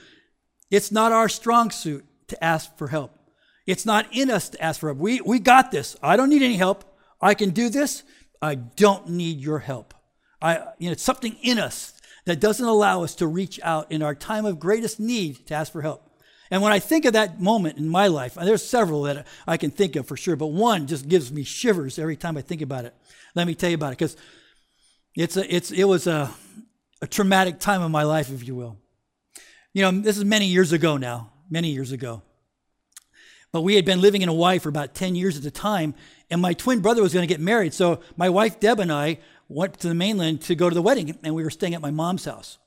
It's 0.71 0.91
not 0.91 1.11
our 1.11 1.29
strong 1.29 1.71
suit 1.71 2.05
to 2.27 2.43
ask 2.43 2.77
for 2.77 2.87
help. 2.87 3.17
It's 3.65 3.85
not 3.85 4.07
in 4.11 4.29
us 4.29 4.49
to 4.49 4.61
ask 4.61 4.79
for 4.79 4.89
help. 4.89 4.99
We, 4.99 5.21
we 5.21 5.39
got 5.39 5.71
this. 5.71 5.95
I 6.01 6.17
don't 6.17 6.29
need 6.29 6.41
any 6.41 6.55
help. 6.55 6.83
I 7.21 7.33
can 7.33 7.51
do 7.51 7.69
this. 7.69 8.03
I 8.45 8.55
don't 8.55 9.09
need 9.09 9.39
your 9.39 9.59
help. 9.59 9.93
I, 10.39 10.57
you 10.77 10.87
know, 10.87 10.91
it's 10.91 11.03
something 11.03 11.35
in 11.41 11.57
us 11.57 11.93
that 12.25 12.39
doesn't 12.39 12.65
allow 12.65 13.03
us 13.03 13.15
to 13.15 13.27
reach 13.27 13.59
out 13.63 13.91
in 13.91 14.03
our 14.03 14.13
time 14.13 14.45
of 14.45 14.59
greatest 14.59 14.99
need 14.99 15.47
to 15.47 15.55
ask 15.55 15.71
for 15.71 15.81
help. 15.81 16.07
And 16.51 16.61
when 16.61 16.71
I 16.71 16.77
think 16.77 17.05
of 17.05 17.13
that 17.13 17.41
moment 17.41 17.79
in 17.79 17.89
my 17.89 18.05
life, 18.05 18.35
there's 18.35 18.63
several 18.63 19.01
that 19.03 19.25
I 19.47 19.57
can 19.57 19.71
think 19.71 19.95
of 19.95 20.07
for 20.07 20.15
sure, 20.15 20.35
but 20.35 20.47
one 20.47 20.85
just 20.85 21.09
gives 21.09 21.31
me 21.31 21.43
shivers 21.43 21.97
every 21.97 22.15
time 22.15 22.37
I 22.37 22.41
think 22.41 22.61
about 22.61 22.85
it. 22.85 22.93
Let 23.33 23.47
me 23.47 23.55
tell 23.55 23.69
you 23.69 23.75
about 23.75 23.93
it, 23.93 23.97
because 23.97 24.15
it's 25.15 25.37
a, 25.37 25.55
it's, 25.55 25.71
it 25.71 25.85
was 25.85 26.05
a, 26.05 26.29
a 27.01 27.07
traumatic 27.07 27.59
time 27.59 27.81
of 27.81 27.89
my 27.89 28.03
life, 28.03 28.31
if 28.31 28.47
you 28.47 28.53
will. 28.53 28.77
You 29.73 29.81
know, 29.81 29.91
this 30.01 30.17
is 30.17 30.23
many 30.23 30.45
years 30.45 30.71
ago 30.71 30.97
now, 30.97 31.31
many 31.49 31.69
years 31.69 31.91
ago. 31.91 32.21
But 33.51 33.61
we 33.61 33.75
had 33.75 33.85
been 33.85 34.01
living 34.01 34.21
in 34.21 34.29
Hawaii 34.29 34.59
for 34.59 34.69
about 34.69 34.93
10 34.93 35.15
years 35.15 35.37
at 35.37 35.43
the 35.43 35.49
time, 35.49 35.95
and 36.29 36.41
my 36.41 36.53
twin 36.53 36.79
brother 36.79 37.01
was 37.01 37.13
going 37.13 37.27
to 37.27 37.33
get 37.33 37.41
married. 37.41 37.73
So 37.73 37.99
my 38.17 38.29
wife, 38.29 38.59
Deb, 38.59 38.79
and 38.79 38.91
I 38.91 39.19
went 39.47 39.79
to 39.79 39.87
the 39.87 39.95
mainland 39.95 40.41
to 40.41 40.55
go 40.55 40.69
to 40.69 40.75
the 40.75 40.81
wedding, 40.81 41.17
and 41.23 41.35
we 41.35 41.43
were 41.43 41.49
staying 41.49 41.75
at 41.75 41.81
my 41.81 41.91
mom's 41.91 42.25
house. 42.25 42.57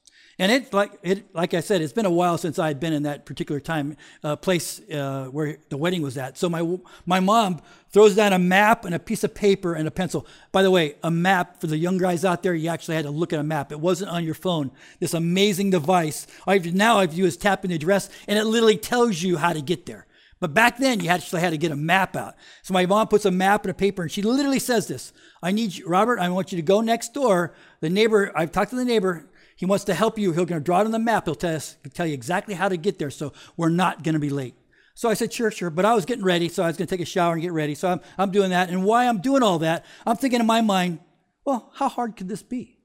And 0.41 0.53
it, 0.53 0.73
like 0.73 0.93
it, 1.03 1.35
like 1.35 1.53
I 1.53 1.59
said, 1.59 1.83
it's 1.83 1.93
been 1.93 2.07
a 2.07 2.11
while 2.11 2.39
since 2.39 2.61
I 2.61 2.69
had 2.69 2.79
been 2.79 2.93
in 2.93 3.03
that 3.03 3.27
particular 3.27 3.59
time 3.59 3.97
uh, 4.23 4.37
place 4.37 4.81
uh, 4.89 5.25
where 5.33 5.59
the 5.69 5.77
wedding 5.77 6.01
was 6.01 6.17
at. 6.17 6.39
So 6.39 6.49
my 6.49 6.79
my 7.07 7.19
mom 7.19 7.61
throws 7.91 8.15
down 8.15 8.33
a 8.33 8.39
map 8.39 8.85
and 8.85 8.95
a 8.95 9.01
piece 9.01 9.25
of 9.25 9.35
paper 9.35 9.75
and 9.75 9.89
a 9.89 9.91
pencil. 9.91 10.29
By 10.53 10.63
the 10.63 10.71
way, 10.71 10.95
a 11.03 11.11
map 11.11 11.61
for 11.61 11.67
the 11.67 11.77
young 11.77 11.99
guys 11.99 12.25
out 12.25 12.45
there, 12.45 12.55
you 12.55 12.69
actually 12.69 12.95
had 12.95 13.05
to 13.07 13.11
look 13.11 13.33
at 13.33 13.41
a 13.41 13.43
map. 13.43 13.73
It 13.73 13.81
wasn't 13.81 14.13
on 14.13 14.25
your 14.25 14.35
phone. 14.35 14.71
This 15.01 15.13
amazing 15.13 15.71
device. 15.71 16.29
I've, 16.47 16.73
now 16.73 16.99
I've 16.99 17.15
used 17.15 17.41
tap 17.41 17.65
in 17.65 17.71
the 17.71 17.77
address, 17.77 18.09
and 18.29 18.39
it 18.39 18.45
literally 18.45 18.77
tells 18.77 19.21
you 19.21 19.39
how 19.39 19.53
to 19.53 19.61
get 19.61 19.87
there. 19.87 20.07
But 20.41 20.55
back 20.55 20.79
then, 20.79 21.01
you 21.01 21.09
actually 21.09 21.41
had 21.41 21.51
to 21.51 21.59
get 21.59 21.73
a 21.73 21.77
map 21.77 22.15
out. 22.15 22.35
So 22.63 22.73
my 22.73 22.87
mom 22.87 23.09
puts 23.09 23.25
a 23.25 23.31
map 23.31 23.65
in 23.65 23.71
a 23.71 23.75
paper, 23.75 24.03
and 24.03 24.11
she 24.11 24.23
literally 24.23 24.59
says 24.59 24.87
this: 24.87 25.13
"I 25.43 25.51
need 25.51 25.75
you, 25.75 25.87
Robert. 25.87 26.19
I 26.19 26.29
want 26.29 26.53
you 26.53 26.57
to 26.57 26.63
go 26.63 26.81
next 26.81 27.15
door. 27.15 27.55
The 27.81 27.91
neighbor. 27.91 28.33
I've 28.37 28.53
talked 28.53 28.71
to 28.71 28.77
the 28.77 28.85
neighbor. 28.85 29.29
He 29.57 29.67
wants 29.67 29.85
to 29.85 29.95
help 29.95 30.19
you. 30.19 30.33
He'll 30.33 30.45
going 30.45 30.61
to 30.61 30.65
draw 30.65 30.81
it 30.81 30.85
on 30.85 30.93
the 30.93 30.99
map. 30.99 31.25
He'll 31.25 31.35
tell 31.35 31.57
us, 31.57 31.77
tell 31.93 32.07
you 32.07 32.15
exactly 32.15 32.55
how 32.55 32.69
to 32.69 32.77
get 32.77 32.99
there. 32.99 33.11
So 33.11 33.33
we're 33.57 33.69
not 33.69 34.05
going 34.05 34.15
to 34.15 34.21
be 34.21 34.31
late." 34.31 34.55
So 34.95 35.09
I 35.09 35.15
said, 35.15 35.33
"Sure, 35.33 35.51
sure." 35.51 35.71
But 35.71 35.85
I 35.85 35.95
was 35.95 36.05
getting 36.05 36.25
ready, 36.25 36.49
so 36.49 36.63
I 36.63 36.69
was 36.69 36.77
going 36.77 36.87
to 36.87 36.97
take 36.97 37.03
a 37.03 37.09
shower 37.09 37.33
and 37.33 37.43
get 37.43 37.53
ready. 37.53 37.75
So 37.75 37.89
I'm 37.89 38.01
I'm 38.17 38.31
doing 38.31 38.51
that, 38.51 38.71
and 38.71 38.85
why 38.85 39.07
I'm 39.07 39.21
doing 39.21 39.43
all 39.43 39.59
that, 39.61 39.85
I'm 40.07 40.17
thinking 40.17 40.41
in 40.41 40.47
my 40.47 40.61
mind, 40.61 41.01
well, 41.45 41.73
how 41.75 41.89
hard 41.89 42.17
could 42.17 42.29
this 42.29 42.43
be? 42.43 42.79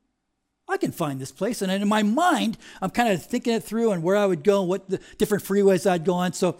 I 0.69 0.77
can 0.77 0.91
find 0.91 1.19
this 1.19 1.31
place. 1.31 1.61
And 1.61 1.71
in 1.71 1.87
my 1.87 2.03
mind, 2.03 2.57
I'm 2.81 2.89
kind 2.89 3.11
of 3.11 3.23
thinking 3.23 3.53
it 3.53 3.63
through 3.63 3.91
and 3.91 4.01
where 4.01 4.15
I 4.15 4.25
would 4.25 4.43
go 4.43 4.61
and 4.61 4.69
what 4.69 4.89
the 4.89 4.99
different 5.17 5.43
freeways 5.43 5.89
I'd 5.89 6.05
go 6.05 6.13
on. 6.13 6.33
So 6.33 6.57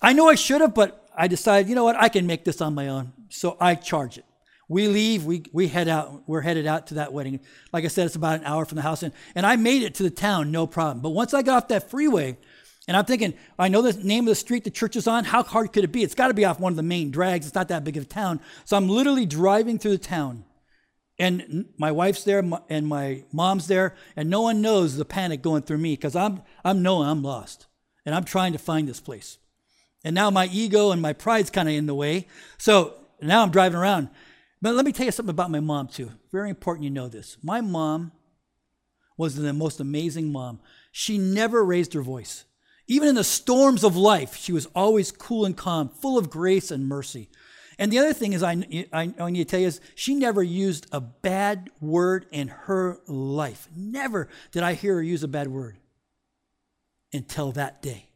I 0.00 0.12
know 0.12 0.28
I 0.28 0.34
should 0.34 0.60
have, 0.60 0.74
but 0.74 1.08
I 1.16 1.28
decided, 1.28 1.68
you 1.68 1.74
know 1.74 1.84
what, 1.84 1.96
I 1.96 2.08
can 2.08 2.26
make 2.26 2.44
this 2.44 2.60
on 2.60 2.74
my 2.74 2.88
own. 2.88 3.12
So 3.28 3.56
I 3.60 3.74
charge 3.74 4.18
it. 4.18 4.24
We 4.68 4.86
leave, 4.86 5.24
we, 5.24 5.44
we 5.52 5.68
head 5.68 5.88
out, 5.88 6.22
we're 6.26 6.42
headed 6.42 6.66
out 6.66 6.88
to 6.88 6.94
that 6.94 7.12
wedding. 7.12 7.40
Like 7.72 7.84
I 7.84 7.88
said, 7.88 8.06
it's 8.06 8.16
about 8.16 8.40
an 8.40 8.44
hour 8.44 8.64
from 8.66 8.76
the 8.76 8.82
house. 8.82 9.02
And, 9.02 9.14
and 9.34 9.46
I 9.46 9.56
made 9.56 9.82
it 9.82 9.94
to 9.96 10.02
the 10.02 10.10
town, 10.10 10.50
no 10.50 10.66
problem. 10.66 11.00
But 11.00 11.10
once 11.10 11.32
I 11.32 11.42
got 11.42 11.62
off 11.62 11.68
that 11.68 11.90
freeway, 11.90 12.36
and 12.86 12.96
I'm 12.96 13.04
thinking, 13.04 13.34
I 13.58 13.68
know 13.68 13.82
the 13.82 13.92
name 14.02 14.24
of 14.24 14.30
the 14.30 14.34
street 14.34 14.64
the 14.64 14.70
church 14.70 14.96
is 14.96 15.06
on. 15.06 15.24
How 15.24 15.42
hard 15.42 15.72
could 15.72 15.84
it 15.84 15.92
be? 15.92 16.02
It's 16.02 16.14
got 16.14 16.28
to 16.28 16.34
be 16.34 16.46
off 16.46 16.58
one 16.58 16.72
of 16.72 16.76
the 16.76 16.82
main 16.82 17.10
drags. 17.10 17.46
It's 17.46 17.54
not 17.54 17.68
that 17.68 17.84
big 17.84 17.98
of 17.98 18.04
a 18.04 18.06
town. 18.06 18.40
So 18.64 18.78
I'm 18.78 18.88
literally 18.88 19.26
driving 19.26 19.78
through 19.78 19.92
the 19.92 19.98
town. 19.98 20.44
And 21.18 21.66
my 21.76 21.92
wife's 21.92 22.24
there 22.24 22.42
and 22.70 22.86
my 22.86 23.24
mom's 23.30 23.66
there. 23.66 23.94
And 24.16 24.30
no 24.30 24.40
one 24.40 24.62
knows 24.62 24.96
the 24.96 25.04
panic 25.04 25.42
going 25.42 25.62
through 25.62 25.78
me 25.78 25.94
because 25.94 26.16
I'm, 26.16 26.42
I'm 26.64 26.82
knowing 26.82 27.08
I'm 27.08 27.22
lost. 27.22 27.66
And 28.06 28.14
I'm 28.14 28.24
trying 28.24 28.52
to 28.52 28.58
find 28.58 28.88
this 28.88 29.00
place. 29.00 29.36
And 30.08 30.14
now 30.14 30.30
my 30.30 30.48
ego 30.50 30.90
and 30.90 31.02
my 31.02 31.12
pride's 31.12 31.50
kind 31.50 31.68
of 31.68 31.74
in 31.74 31.84
the 31.84 31.94
way. 31.94 32.28
So 32.56 32.94
now 33.20 33.42
I'm 33.42 33.50
driving 33.50 33.78
around. 33.78 34.08
But 34.62 34.72
let 34.72 34.86
me 34.86 34.92
tell 34.92 35.04
you 35.04 35.12
something 35.12 35.28
about 35.28 35.50
my 35.50 35.60
mom, 35.60 35.88
too. 35.88 36.10
Very 36.32 36.48
important 36.48 36.84
you 36.84 36.90
know 36.90 37.08
this. 37.08 37.36
My 37.42 37.60
mom 37.60 38.12
was 39.18 39.34
the 39.36 39.52
most 39.52 39.80
amazing 39.80 40.32
mom. 40.32 40.60
She 40.92 41.18
never 41.18 41.62
raised 41.62 41.92
her 41.92 42.00
voice. 42.00 42.46
Even 42.86 43.06
in 43.06 43.16
the 43.16 43.22
storms 43.22 43.84
of 43.84 43.98
life, 43.98 44.34
she 44.34 44.50
was 44.50 44.64
always 44.74 45.12
cool 45.12 45.44
and 45.44 45.54
calm, 45.54 45.90
full 45.90 46.16
of 46.16 46.30
grace 46.30 46.70
and 46.70 46.88
mercy. 46.88 47.28
And 47.78 47.92
the 47.92 47.98
other 47.98 48.14
thing 48.14 48.32
is, 48.32 48.42
I, 48.42 48.86
I, 48.90 49.12
I 49.20 49.28
need 49.28 49.46
to 49.46 49.50
tell 49.50 49.60
you 49.60 49.66
is, 49.66 49.78
she 49.94 50.14
never 50.14 50.42
used 50.42 50.86
a 50.90 51.02
bad 51.02 51.68
word 51.82 52.24
in 52.32 52.48
her 52.48 52.98
life. 53.08 53.68
Never 53.76 54.30
did 54.52 54.62
I 54.62 54.72
hear 54.72 54.94
her 54.94 55.02
use 55.02 55.22
a 55.22 55.28
bad 55.28 55.48
word 55.48 55.76
until 57.12 57.52
that 57.52 57.82
day. 57.82 58.07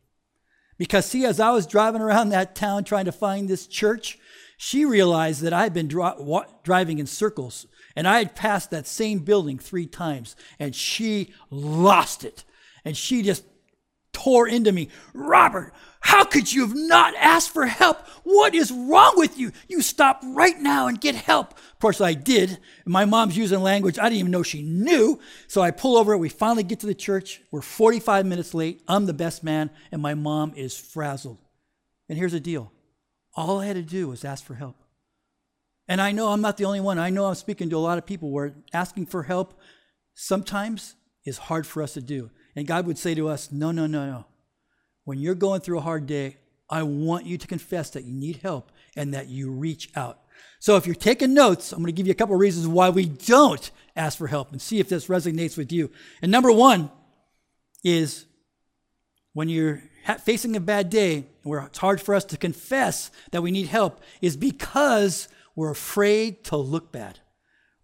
Because, 0.78 1.06
see, 1.06 1.24
as 1.24 1.38
I 1.38 1.50
was 1.50 1.66
driving 1.66 2.02
around 2.02 2.30
that 2.30 2.54
town 2.54 2.84
trying 2.84 3.04
to 3.04 3.12
find 3.12 3.48
this 3.48 3.66
church, 3.66 4.18
she 4.56 4.84
realized 4.84 5.42
that 5.42 5.52
I 5.52 5.64
had 5.64 5.74
been 5.74 5.88
wa- 5.92 6.46
driving 6.62 6.98
in 6.98 7.06
circles 7.06 7.66
and 7.96 8.06
I 8.06 8.18
had 8.18 8.34
passed 8.34 8.70
that 8.70 8.86
same 8.86 9.20
building 9.20 9.58
three 9.58 9.86
times 9.86 10.36
and 10.58 10.74
she 10.74 11.32
lost 11.50 12.24
it. 12.24 12.44
And 12.84 12.96
she 12.96 13.22
just 13.22 13.44
tore 14.12 14.48
into 14.48 14.72
me. 14.72 14.88
Robert, 15.14 15.72
how 16.02 16.24
could 16.24 16.52
you 16.52 16.66
have 16.66 16.76
not 16.76 17.14
asked 17.16 17.50
for 17.50 17.64
help? 17.64 17.96
What 18.24 18.54
is 18.54 18.72
wrong 18.72 19.14
with 19.16 19.38
you? 19.38 19.52
You 19.68 19.80
stop 19.82 20.20
right 20.24 20.58
now 20.58 20.88
and 20.88 21.00
get 21.00 21.14
help. 21.14 21.52
Of 21.52 21.78
course, 21.80 22.00
I 22.00 22.14
did. 22.14 22.58
My 22.84 23.04
mom's 23.04 23.36
using 23.36 23.60
language 23.60 23.98
I 23.98 24.04
didn't 24.04 24.18
even 24.18 24.32
know 24.32 24.42
she 24.42 24.62
knew. 24.62 25.20
So 25.46 25.62
I 25.62 25.70
pull 25.70 25.96
over. 25.96 26.16
We 26.18 26.28
finally 26.28 26.64
get 26.64 26.80
to 26.80 26.86
the 26.86 26.94
church. 26.94 27.40
We're 27.52 27.62
45 27.62 28.26
minutes 28.26 28.52
late. 28.52 28.82
I'm 28.88 29.06
the 29.06 29.12
best 29.12 29.44
man, 29.44 29.70
and 29.92 30.02
my 30.02 30.14
mom 30.14 30.52
is 30.56 30.76
frazzled. 30.76 31.38
And 32.08 32.18
here's 32.18 32.32
the 32.32 32.40
deal 32.40 32.72
All 33.34 33.60
I 33.60 33.66
had 33.66 33.76
to 33.76 33.82
do 33.82 34.08
was 34.08 34.24
ask 34.24 34.44
for 34.44 34.54
help. 34.54 34.76
And 35.86 36.00
I 36.00 36.10
know 36.10 36.28
I'm 36.28 36.40
not 36.40 36.56
the 36.56 36.64
only 36.64 36.80
one. 36.80 36.98
I 36.98 37.10
know 37.10 37.26
I'm 37.26 37.34
speaking 37.36 37.70
to 37.70 37.76
a 37.76 37.78
lot 37.78 37.98
of 37.98 38.06
people 38.06 38.30
where 38.30 38.54
asking 38.72 39.06
for 39.06 39.22
help 39.22 39.58
sometimes 40.14 40.96
is 41.24 41.38
hard 41.38 41.66
for 41.66 41.80
us 41.82 41.94
to 41.94 42.00
do. 42.00 42.30
And 42.56 42.66
God 42.66 42.86
would 42.86 42.98
say 42.98 43.14
to 43.14 43.28
us, 43.28 43.52
No, 43.52 43.70
no, 43.70 43.86
no, 43.86 44.04
no. 44.04 44.24
When 45.04 45.18
you're 45.18 45.34
going 45.34 45.60
through 45.60 45.78
a 45.78 45.82
hard 45.82 46.06
day, 46.06 46.36
I 46.70 46.82
want 46.84 47.26
you 47.26 47.36
to 47.38 47.46
confess 47.46 47.90
that 47.90 48.04
you 48.04 48.12
need 48.12 48.36
help 48.36 48.70
and 48.96 49.14
that 49.14 49.28
you 49.28 49.50
reach 49.50 49.90
out. 49.96 50.20
So 50.58 50.76
if 50.76 50.86
you're 50.86 50.94
taking 50.94 51.34
notes, 51.34 51.72
I'm 51.72 51.78
going 51.78 51.86
to 51.86 51.92
give 51.92 52.06
you 52.06 52.12
a 52.12 52.16
couple 52.16 52.34
of 52.34 52.40
reasons 52.40 52.66
why 52.66 52.88
we 52.88 53.06
don't 53.06 53.70
ask 53.96 54.16
for 54.16 54.26
help 54.26 54.52
and 54.52 54.62
see 54.62 54.78
if 54.78 54.88
this 54.88 55.08
resonates 55.08 55.58
with 55.58 55.72
you. 55.72 55.90
And 56.22 56.30
number 56.30 56.52
one 56.52 56.90
is 57.84 58.26
when 59.32 59.48
you're 59.48 59.82
facing 60.24 60.56
a 60.56 60.60
bad 60.60 60.90
day, 60.90 61.26
where 61.42 61.60
it's 61.62 61.78
hard 61.78 62.00
for 62.00 62.14
us 62.14 62.24
to 62.26 62.36
confess 62.36 63.10
that 63.32 63.42
we 63.42 63.50
need 63.50 63.66
help, 63.66 64.00
is 64.20 64.36
because 64.36 65.28
we're 65.56 65.70
afraid 65.70 66.44
to 66.44 66.56
look 66.56 66.92
bad. 66.92 67.18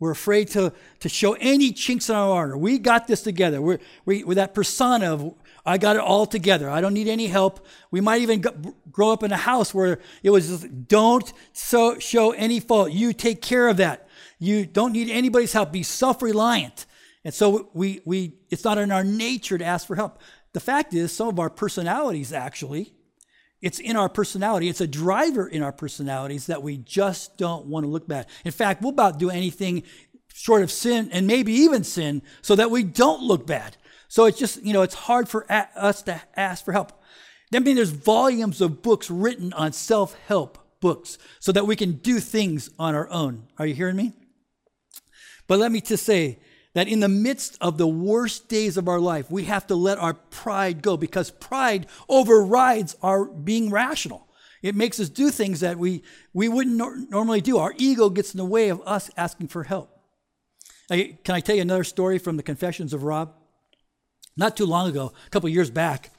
We're 0.00 0.12
afraid 0.12 0.48
to, 0.48 0.72
to 1.00 1.08
show 1.08 1.32
any 1.34 1.72
chinks 1.72 2.08
in 2.08 2.14
our 2.14 2.30
armor. 2.30 2.56
We 2.56 2.78
got 2.78 3.08
this 3.08 3.22
together. 3.22 3.60
We're, 3.60 3.78
we, 4.04 4.22
are 4.22 4.34
that 4.34 4.54
persona 4.54 5.12
of, 5.12 5.34
I 5.64 5.78
got 5.78 5.96
it 5.96 6.02
all 6.02 6.26
together. 6.26 6.70
I 6.70 6.80
don't 6.80 6.94
need 6.94 7.08
any 7.08 7.26
help. 7.26 7.66
We 7.90 8.00
might 8.00 8.22
even 8.22 8.42
grow 8.90 9.12
up 9.12 9.22
in 9.22 9.32
a 9.32 9.36
house 9.36 9.74
where 9.74 10.00
it 10.22 10.30
was 10.30 10.48
just, 10.48 10.88
don't 10.88 11.30
so, 11.52 11.98
show 11.98 12.32
any 12.32 12.60
fault. 12.60 12.92
You 12.92 13.12
take 13.12 13.42
care 13.42 13.68
of 13.68 13.78
that. 13.78 14.08
You 14.38 14.66
don't 14.66 14.92
need 14.92 15.10
anybody's 15.10 15.52
help. 15.52 15.72
Be 15.72 15.82
self 15.82 16.22
reliant. 16.22 16.86
And 17.24 17.34
so 17.34 17.68
we, 17.74 18.00
we, 18.04 18.34
it's 18.50 18.64
not 18.64 18.78
in 18.78 18.90
our 18.90 19.04
nature 19.04 19.58
to 19.58 19.64
ask 19.64 19.86
for 19.86 19.96
help. 19.96 20.18
The 20.52 20.60
fact 20.60 20.94
is, 20.94 21.12
some 21.12 21.28
of 21.28 21.38
our 21.38 21.50
personalities 21.50 22.32
actually, 22.32 22.94
it's 23.60 23.80
in 23.80 23.96
our 23.96 24.08
personality. 24.08 24.68
It's 24.68 24.80
a 24.80 24.86
driver 24.86 25.46
in 25.46 25.62
our 25.62 25.72
personalities 25.72 26.46
that 26.46 26.62
we 26.62 26.76
just 26.78 27.36
don't 27.36 27.66
want 27.66 27.84
to 27.84 27.88
look 27.88 28.06
bad. 28.06 28.26
In 28.44 28.52
fact, 28.52 28.82
we'll 28.82 28.92
about 28.92 29.18
do 29.18 29.30
anything 29.30 29.82
short 30.32 30.62
of 30.62 30.70
sin 30.70 31.08
and 31.12 31.26
maybe 31.26 31.52
even 31.52 31.82
sin 31.82 32.22
so 32.42 32.54
that 32.54 32.70
we 32.70 32.84
don't 32.84 33.22
look 33.22 33.46
bad. 33.46 33.76
So 34.08 34.24
it's 34.24 34.38
just, 34.38 34.62
you 34.62 34.72
know, 34.72 34.82
it's 34.82 34.94
hard 34.94 35.28
for 35.28 35.46
us 35.50 36.02
to 36.02 36.20
ask 36.34 36.64
for 36.64 36.72
help. 36.72 36.92
I 37.54 37.58
mean, 37.60 37.76
there's 37.76 37.90
volumes 37.90 38.60
of 38.60 38.82
books 38.82 39.10
written 39.10 39.52
on 39.52 39.72
self 39.72 40.14
help 40.26 40.58
books 40.80 41.18
so 41.40 41.52
that 41.52 41.66
we 41.66 41.76
can 41.76 41.92
do 41.92 42.20
things 42.20 42.70
on 42.78 42.94
our 42.94 43.08
own. 43.10 43.48
Are 43.58 43.66
you 43.66 43.74
hearing 43.74 43.96
me? 43.96 44.12
But 45.46 45.58
let 45.58 45.72
me 45.72 45.80
just 45.80 46.04
say 46.04 46.38
that 46.74 46.88
in 46.88 47.00
the 47.00 47.08
midst 47.08 47.56
of 47.60 47.78
the 47.78 47.86
worst 47.86 48.48
days 48.48 48.76
of 48.76 48.88
our 48.88 49.00
life, 49.00 49.30
we 49.30 49.44
have 49.44 49.66
to 49.68 49.74
let 49.74 49.98
our 49.98 50.14
pride 50.14 50.82
go 50.82 50.96
because 50.96 51.30
pride 51.30 51.86
overrides 52.08 52.96
our 53.02 53.24
being 53.24 53.70
rational. 53.70 54.28
It 54.62 54.74
makes 54.74 55.00
us 55.00 55.08
do 55.08 55.30
things 55.30 55.60
that 55.60 55.78
we, 55.78 56.02
we 56.32 56.48
wouldn't 56.48 56.76
nor- 56.76 56.96
normally 57.08 57.40
do. 57.40 57.58
Our 57.58 57.74
ego 57.76 58.10
gets 58.10 58.34
in 58.34 58.38
the 58.38 58.44
way 58.44 58.68
of 58.68 58.82
us 58.84 59.10
asking 59.16 59.48
for 59.48 59.64
help. 59.64 59.90
I, 60.90 61.18
can 61.24 61.34
I 61.34 61.40
tell 61.40 61.56
you 61.56 61.62
another 61.62 61.84
story 61.84 62.18
from 62.18 62.36
the 62.36 62.42
Confessions 62.42 62.92
of 62.92 63.04
Rob? 63.04 63.34
Not 64.38 64.56
too 64.56 64.64
long 64.64 64.88
ago, 64.88 65.12
a 65.26 65.30
couple 65.30 65.50
years 65.50 65.70
back, 65.70 66.10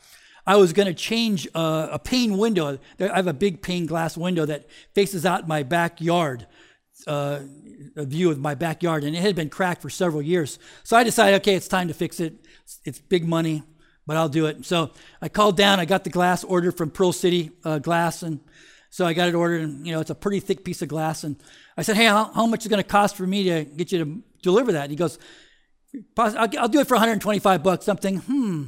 I 0.45 0.57
was 0.57 0.73
going 0.73 0.87
to 0.87 0.93
change 0.93 1.47
a, 1.55 1.89
a 1.93 1.99
pane 1.99 2.37
window. 2.37 2.77
I 2.99 3.15
have 3.15 3.27
a 3.27 3.33
big 3.33 3.63
pane 3.63 3.87
glass 3.87 4.15
window 4.15 4.45
that 4.45 4.67
faces 4.93 5.25
out 5.25 5.47
my 5.47 5.63
backyard 5.63 6.45
uh, 7.07 7.39
a 7.95 8.05
view 8.05 8.29
of 8.29 8.39
my 8.39 8.55
backyard, 8.55 9.03
and 9.03 9.15
it 9.15 9.21
had 9.21 9.35
been 9.35 9.49
cracked 9.49 9.81
for 9.81 9.89
several 9.89 10.21
years. 10.21 10.59
So 10.83 10.97
I 10.97 11.03
decided, 11.03 11.37
okay, 11.41 11.55
it's 11.55 11.67
time 11.67 11.87
to 11.87 11.93
fix 11.93 12.19
it. 12.19 12.33
It's, 12.63 12.79
it's 12.85 12.99
big 12.99 13.27
money, 13.27 13.63
but 14.05 14.17
I'll 14.17 14.29
do 14.29 14.47
it. 14.47 14.65
So 14.65 14.91
I 15.21 15.29
called 15.29 15.57
down. 15.57 15.79
I 15.79 15.85
got 15.85 16.03
the 16.03 16.09
glass 16.09 16.43
ordered 16.43 16.77
from 16.77 16.91
Pearl 16.91 17.13
City 17.13 17.51
uh, 17.63 17.79
Glass, 17.79 18.23
and 18.23 18.39
so 18.89 19.05
I 19.05 19.13
got 19.13 19.29
it 19.29 19.35
ordered. 19.35 19.61
And 19.61 19.85
you 19.85 19.93
know, 19.93 20.01
it's 20.01 20.09
a 20.09 20.15
pretty 20.15 20.39
thick 20.39 20.63
piece 20.63 20.81
of 20.81 20.89
glass. 20.89 21.23
And 21.23 21.37
I 21.77 21.83
said, 21.83 21.95
hey, 21.95 22.05
how, 22.05 22.25
how 22.33 22.45
much 22.45 22.61
is 22.61 22.65
it 22.65 22.69
going 22.69 22.83
to 22.83 22.89
cost 22.89 23.15
for 23.15 23.25
me 23.25 23.43
to 23.43 23.63
get 23.63 23.91
you 23.91 24.03
to 24.03 24.23
deliver 24.41 24.73
that? 24.73 24.83
And 24.83 24.91
he 24.91 24.97
goes, 24.97 25.19
I'll, 26.17 26.67
do 26.67 26.79
it 26.79 26.87
for 26.87 26.95
125 26.95 27.63
bucks. 27.63 27.85
Something. 27.85 28.17
Hmm. 28.17 28.63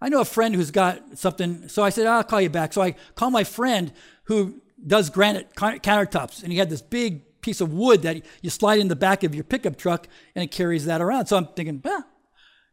I 0.00 0.08
know 0.08 0.20
a 0.20 0.24
friend 0.24 0.54
who's 0.54 0.70
got 0.70 1.18
something. 1.18 1.68
So 1.68 1.82
I 1.82 1.90
said, 1.90 2.06
I'll 2.06 2.24
call 2.24 2.40
you 2.40 2.50
back. 2.50 2.72
So 2.72 2.82
I 2.82 2.94
call 3.14 3.30
my 3.30 3.44
friend 3.44 3.92
who 4.24 4.60
does 4.86 5.10
granite 5.10 5.54
countertops, 5.56 6.42
and 6.42 6.52
he 6.52 6.58
had 6.58 6.70
this 6.70 6.82
big 6.82 7.40
piece 7.40 7.60
of 7.60 7.72
wood 7.72 8.02
that 8.02 8.24
you 8.42 8.50
slide 8.50 8.80
in 8.80 8.88
the 8.88 8.96
back 8.96 9.24
of 9.24 9.34
your 9.34 9.44
pickup 9.44 9.76
truck 9.76 10.08
and 10.34 10.42
it 10.42 10.50
carries 10.50 10.84
that 10.86 11.00
around. 11.00 11.26
So 11.26 11.36
I'm 11.36 11.46
thinking, 11.46 11.82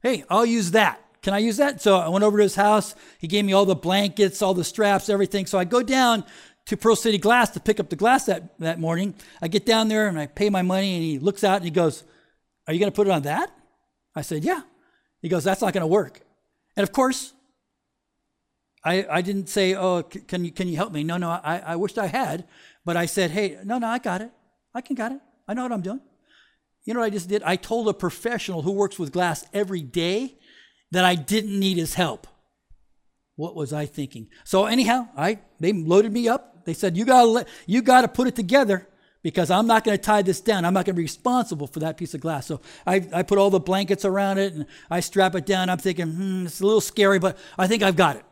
hey, 0.02 0.24
I'll 0.30 0.46
use 0.46 0.72
that. 0.72 1.02
Can 1.22 1.34
I 1.34 1.40
use 1.40 1.58
that? 1.58 1.82
So 1.82 1.98
I 1.98 2.10
went 2.10 2.24
over 2.24 2.38
to 2.38 2.44
his 2.44 2.56
house. 2.56 2.96
He 3.20 3.28
gave 3.28 3.46
me 3.46 3.54
all 3.54 3.66
the 3.66 3.76
blankets, 3.76 4.42
all 4.42 4.54
the 4.54 4.64
straps, 4.64 5.10
everything. 5.10 5.46
So 5.46 5.58
I 5.58 5.64
go 5.64 5.82
down 5.82 6.24
to 6.66 6.78
Pearl 6.78 6.96
City 6.96 7.18
Glass 7.18 7.52
to 7.52 7.60
pick 7.60 7.80
up 7.80 7.90
the 7.90 7.96
glass 7.96 8.26
that, 8.26 8.60
that 8.60 8.80
morning. 8.80 9.16
I 9.42 9.48
get 9.48 9.66
down 9.66 9.88
there 9.88 10.08
and 10.08 10.20
I 10.20 10.28
pay 10.28 10.50
my 10.50 10.62
money 10.62 10.96
and 10.96 11.04
he 11.04 11.20
looks 11.20 11.44
out 11.44 11.58
and 11.58 11.66
he 11.66 11.72
goes, 11.72 12.04
Are 12.68 12.74
you 12.74 12.80
going 12.80 12.92
to 12.92 12.96
put 12.96 13.08
it 13.08 13.12
on 13.12 13.24
that? 13.24 13.52
I 14.16 14.22
said, 14.22 14.44
Yeah. 14.44 14.62
He 15.22 15.30
goes, 15.30 15.44
That's 15.44 15.62
not 15.62 15.74
going 15.74 15.82
to 15.82 15.88
work. 15.88 16.22
And 16.78 16.84
of 16.84 16.92
course, 16.92 17.34
I, 18.84 19.06
I 19.10 19.22
didn't 19.22 19.50
say, 19.50 19.76
Oh, 19.76 20.04
can 20.04 20.46
you, 20.46 20.52
can 20.52 20.68
you 20.68 20.78
help 20.78 20.94
me? 20.94 21.04
No, 21.04 21.18
no, 21.18 21.30
I, 21.30 21.60
I 21.66 21.76
wished 21.76 21.98
I 21.98 22.08
had. 22.08 22.46
But 22.86 22.98
I 22.98 23.06
said, 23.06 23.32
Hey, 23.32 23.58
no, 23.64 23.78
no, 23.78 23.88
I 23.88 24.00
got 24.00 24.22
it. 24.22 24.32
I 24.74 24.82
can 24.82 24.96
got 24.96 25.12
it. 25.12 25.20
I 25.48 25.54
know 25.54 25.64
what 25.64 25.72
I'm 25.72 25.82
doing. 25.82 26.02
You 26.86 26.94
know 26.94 27.00
what 27.00 27.08
I 27.08 27.10
just 27.12 27.30
did? 27.30 27.42
I 27.44 27.56
told 27.56 27.88
a 27.88 27.94
professional 27.94 28.62
who 28.62 28.72
works 28.72 29.00
with 29.00 29.12
glass 29.12 29.46
every 29.54 29.82
day 29.82 30.36
that 30.92 31.04
I 31.04 31.16
didn't 31.16 31.60
need 31.60 31.78
his 31.78 31.96
help. 31.96 32.28
What 33.36 33.56
was 33.56 33.74
I 33.74 33.86
thinking? 33.86 34.28
So 34.44 34.66
anyhow, 34.66 35.10
I 35.18 35.40
they 35.60 35.74
loaded 35.74 36.14
me 36.14 36.28
up. 36.30 36.64
They 36.66 36.74
said, 36.74 36.96
"You 36.96 37.04
gotta 37.04 37.46
you 37.66 37.82
gotta 37.82 38.08
put 38.08 38.28
it 38.28 38.36
together 38.36 38.88
because 39.26 39.50
I'm 39.50 39.66
not 39.66 39.84
going 39.84 39.98
to 39.98 40.04
tie 40.04 40.22
this 40.22 40.40
down. 40.40 40.66
I'm 40.66 40.74
not 40.76 40.86
going 40.86 40.94
to 40.94 41.00
be 41.00 41.04
responsible 41.04 41.66
for 41.66 41.80
that 41.80 41.98
piece 41.98 42.14
of 42.14 42.22
glass." 42.22 42.46
So 42.46 42.62
I, 42.86 43.08
I 43.12 43.24
put 43.24 43.40
all 43.40 43.50
the 43.50 43.60
blankets 43.60 44.06
around 44.06 44.38
it 44.38 44.54
and 44.54 44.68
I 44.92 45.00
strap 45.00 45.34
it 45.34 45.48
down. 45.48 45.72
I'm 45.72 45.80
thinking, 45.80 46.12
hmm, 46.12 46.46
it's 46.46 46.62
a 46.62 46.64
little 46.64 46.80
scary, 46.80 47.18
but 47.18 47.36
I 47.58 47.66
think 47.66 47.82
I've 47.82 47.96
got 47.96 48.18
it. 48.18 48.26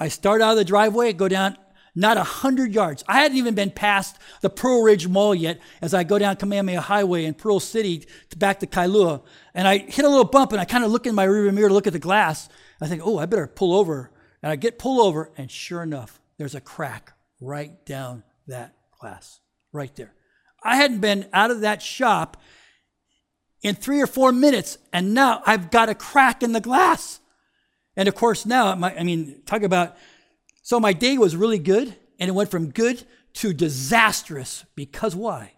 I 0.00 0.08
start 0.08 0.42
out 0.42 0.52
of 0.52 0.56
the 0.56 0.64
driveway, 0.64 1.12
go 1.12 1.28
down 1.28 1.56
not 1.94 2.16
a 2.16 2.22
hundred 2.22 2.74
yards. 2.74 3.02
I 3.08 3.20
hadn't 3.20 3.38
even 3.38 3.54
been 3.54 3.70
past 3.70 4.18
the 4.40 4.50
Pearlridge 4.50 5.08
Mall 5.08 5.34
yet 5.34 5.60
as 5.82 5.94
I 5.94 6.04
go 6.04 6.18
down 6.18 6.36
Kamehameha 6.36 6.80
Highway 6.80 7.24
in 7.24 7.34
Pearl 7.34 7.60
City 7.60 8.06
to 8.30 8.36
back 8.36 8.60
to 8.60 8.66
Kailua. 8.66 9.22
And 9.54 9.66
I 9.66 9.78
hit 9.78 10.04
a 10.04 10.08
little 10.08 10.24
bump 10.24 10.52
and 10.52 10.60
I 10.60 10.64
kind 10.64 10.84
of 10.84 10.90
look 10.90 11.06
in 11.06 11.14
my 11.14 11.26
rearview 11.26 11.52
mirror 11.52 11.68
to 11.68 11.74
look 11.74 11.86
at 11.86 11.92
the 11.92 11.98
glass. 11.98 12.48
I 12.80 12.86
think, 12.86 13.02
oh, 13.04 13.18
I 13.18 13.26
better 13.26 13.46
pull 13.46 13.74
over. 13.74 14.12
And 14.42 14.52
I 14.52 14.56
get 14.56 14.78
pull 14.78 15.00
over, 15.00 15.32
and 15.36 15.50
sure 15.50 15.82
enough, 15.82 16.20
there's 16.38 16.54
a 16.54 16.60
crack 16.60 17.14
right 17.40 17.84
down 17.84 18.22
that 18.46 18.74
glass, 19.00 19.40
right 19.72 19.94
there. 19.96 20.12
I 20.62 20.76
hadn't 20.76 21.00
been 21.00 21.26
out 21.32 21.50
of 21.50 21.60
that 21.60 21.82
shop 21.82 22.36
in 23.62 23.74
three 23.74 24.00
or 24.00 24.06
four 24.06 24.32
minutes, 24.32 24.78
and 24.92 25.14
now 25.14 25.42
I've 25.46 25.70
got 25.70 25.88
a 25.88 25.94
crack 25.94 26.42
in 26.42 26.52
the 26.52 26.60
glass. 26.60 27.20
And 27.96 28.08
of 28.08 28.14
course, 28.14 28.46
now, 28.46 28.74
my, 28.74 28.94
I 28.96 29.02
mean, 29.02 29.42
talk 29.46 29.62
about 29.62 29.96
so 30.62 30.78
my 30.78 30.92
day 30.92 31.16
was 31.18 31.34
really 31.34 31.58
good, 31.58 31.96
and 32.18 32.28
it 32.28 32.34
went 32.34 32.50
from 32.50 32.70
good 32.70 33.04
to 33.34 33.52
disastrous 33.52 34.64
because 34.74 35.16
why? 35.16 35.52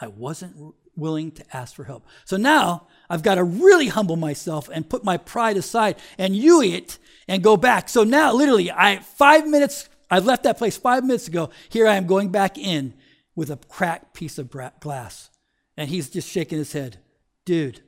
I 0.00 0.06
wasn't 0.06 0.74
willing 0.96 1.30
to 1.32 1.56
ask 1.56 1.74
for 1.74 1.84
help. 1.84 2.06
So 2.24 2.36
now 2.36 2.86
I've 3.08 3.22
got 3.22 3.36
to 3.36 3.44
really 3.44 3.88
humble 3.88 4.16
myself 4.16 4.68
and 4.72 4.88
put 4.88 5.04
my 5.04 5.16
pride 5.16 5.56
aside 5.56 5.96
and 6.18 6.36
you 6.36 6.62
it 6.62 6.98
and 7.26 7.42
go 7.42 7.56
back. 7.56 7.88
So 7.88 8.04
now, 8.04 8.32
literally, 8.32 8.70
I 8.70 8.98
five 8.98 9.46
minutes. 9.46 9.88
I 10.10 10.18
left 10.18 10.42
that 10.44 10.58
place 10.58 10.76
five 10.76 11.04
minutes 11.04 11.28
ago. 11.28 11.50
Here 11.68 11.86
I 11.86 11.96
am 11.96 12.06
going 12.06 12.28
back 12.28 12.58
in 12.58 12.94
with 13.34 13.50
a 13.50 13.56
cracked 13.56 14.14
piece 14.14 14.38
of 14.38 14.50
glass, 14.80 15.30
and 15.76 15.88
he's 15.88 16.10
just 16.10 16.28
shaking 16.28 16.58
his 16.58 16.72
head, 16.72 16.98
dude. 17.44 17.80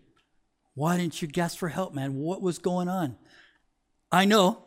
Why 0.75 0.97
didn't 0.97 1.23
you 1.23 1.29
ask 1.37 1.57
for 1.57 1.69
help, 1.69 1.95
man? 1.95 2.17
What 2.17 2.43
was 2.43 2.59
going 2.59 2.89
on? 2.89 3.17
I 4.11 4.25
know 4.25 4.65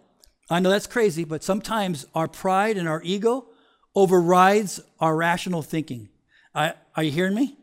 I 0.50 0.60
know 0.60 0.70
that's 0.70 0.88
crazy, 0.88 1.24
but 1.26 1.44
sometimes 1.44 2.06
our 2.16 2.28
pride 2.28 2.78
and 2.78 2.88
our 2.88 3.02
ego 3.04 3.48
overrides 3.96 4.80
our 5.00 5.16
rational 5.16 5.62
thinking. 5.62 6.10
I, 6.56 6.74
are 6.96 7.04
you 7.04 7.12
hearing 7.12 7.36
me? 7.36 7.58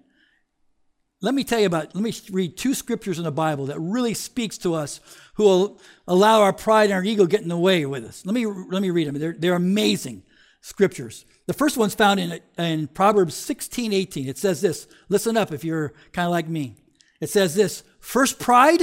Let 1.23 1.35
me 1.35 1.44
tell 1.44 1.59
you 1.59 1.66
about, 1.66 1.94
let 1.94 2.04
me 2.04 2.12
read 2.30 2.59
two 2.59 2.75
scriptures 2.75 3.16
in 3.16 3.25
the 3.25 3.33
Bible 3.33 3.66
that 3.66 3.80
really 3.80 4.12
speaks 4.12 4.59
to 4.59 4.75
us 4.75 5.00
who 5.35 5.44
will 5.44 5.80
allow 6.06 6.42
our 6.42 6.52
pride 6.52 6.90
and 6.90 6.92
our 6.92 7.04
ego 7.04 7.25
get 7.25 7.40
in 7.40 7.49
the 7.49 7.56
way 7.56 7.87
with 7.87 8.04
us. 8.04 8.26
Let 8.26 8.35
me, 8.35 8.44
let 8.44 8.83
me 8.83 8.90
read 8.90 9.09
them. 9.09 9.18
They're, 9.18 9.35
they're 9.38 9.54
amazing 9.54 10.23
scriptures. 10.64 11.26
The 11.47 11.52
first 11.52 11.76
one's 11.76 11.94
found 11.94 12.18
in, 12.18 12.40
in 12.56 12.87
Proverbs 12.88 13.35
16, 13.35 13.92
18. 13.92 14.28
It 14.28 14.38
says 14.38 14.62
this. 14.62 14.88
Listen 15.11 15.37
up 15.37 15.52
if 15.52 15.62
you're 15.62 15.92
kind 16.12 16.25
of 16.25 16.33
like 16.33 16.49
me. 16.49 16.76
It 17.21 17.28
says 17.28 17.54
this, 17.54 17.85
first 18.00 18.38
pride, 18.38 18.80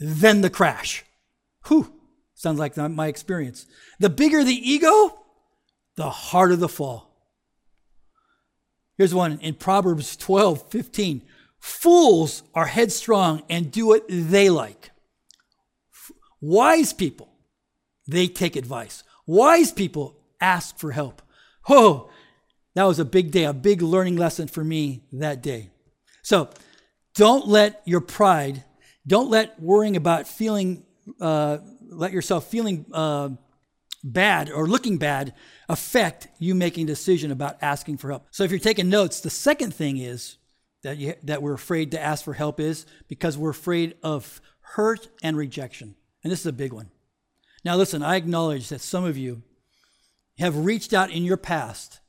then 0.00 0.40
the 0.40 0.50
crash. 0.50 1.04
Whew. 1.68 1.92
Sounds 2.34 2.58
like 2.58 2.76
my 2.76 3.06
experience. 3.06 3.66
The 4.00 4.10
bigger 4.10 4.42
the 4.42 4.52
ego, 4.52 5.22
the 5.94 6.10
harder 6.10 6.56
the 6.56 6.68
fall. 6.68 7.08
Here's 8.98 9.14
one 9.14 9.38
in 9.38 9.54
Proverbs 9.54 10.16
12 10.16 10.70
15. 10.70 11.22
Fools 11.60 12.42
are 12.52 12.66
headstrong 12.66 13.44
and 13.48 13.70
do 13.70 13.86
what 13.86 14.04
they 14.08 14.50
like. 14.50 14.90
Wise 16.40 16.92
people, 16.92 17.28
they 18.08 18.26
take 18.26 18.56
advice. 18.56 19.04
Wise 19.24 19.70
people 19.70 20.20
ask 20.44 20.78
for 20.78 20.92
help. 20.92 21.22
Oh, 21.68 22.10
that 22.74 22.84
was 22.84 22.98
a 22.98 23.04
big 23.04 23.30
day, 23.30 23.44
a 23.44 23.54
big 23.54 23.80
learning 23.80 24.16
lesson 24.16 24.46
for 24.46 24.62
me 24.62 25.04
that 25.12 25.42
day. 25.42 25.70
So 26.22 26.50
don't 27.14 27.48
let 27.48 27.82
your 27.86 28.00
pride, 28.00 28.64
don't 29.06 29.30
let 29.30 29.60
worrying 29.60 29.96
about 29.96 30.28
feeling, 30.28 30.84
uh, 31.20 31.58
let 31.88 32.12
yourself 32.12 32.48
feeling 32.48 32.84
uh, 32.92 33.30
bad 34.02 34.50
or 34.50 34.66
looking 34.66 34.98
bad 34.98 35.34
affect 35.68 36.28
you 36.38 36.54
making 36.54 36.84
a 36.84 36.88
decision 36.88 37.30
about 37.30 37.56
asking 37.62 37.96
for 37.96 38.10
help. 38.10 38.26
So 38.30 38.44
if 38.44 38.50
you're 38.50 38.60
taking 38.60 38.90
notes, 38.90 39.20
the 39.20 39.30
second 39.30 39.74
thing 39.74 39.96
is 39.96 40.36
that 40.82 40.98
you, 40.98 41.14
that 41.22 41.40
we're 41.42 41.54
afraid 41.54 41.92
to 41.92 42.00
ask 42.00 42.24
for 42.24 42.34
help 42.34 42.60
is 42.60 42.84
because 43.08 43.38
we're 43.38 43.50
afraid 43.50 43.94
of 44.02 44.42
hurt 44.60 45.08
and 45.22 45.36
rejection. 45.36 45.94
And 46.22 46.30
this 46.30 46.40
is 46.40 46.46
a 46.46 46.52
big 46.52 46.72
one. 46.72 46.90
Now 47.64 47.76
listen, 47.76 48.02
I 48.02 48.16
acknowledge 48.16 48.68
that 48.68 48.82
some 48.82 49.04
of 49.04 49.16
you 49.16 49.42
have 50.38 50.56
reached 50.56 50.92
out 50.92 51.10
in 51.10 51.24
your 51.24 51.36
past 51.36 52.00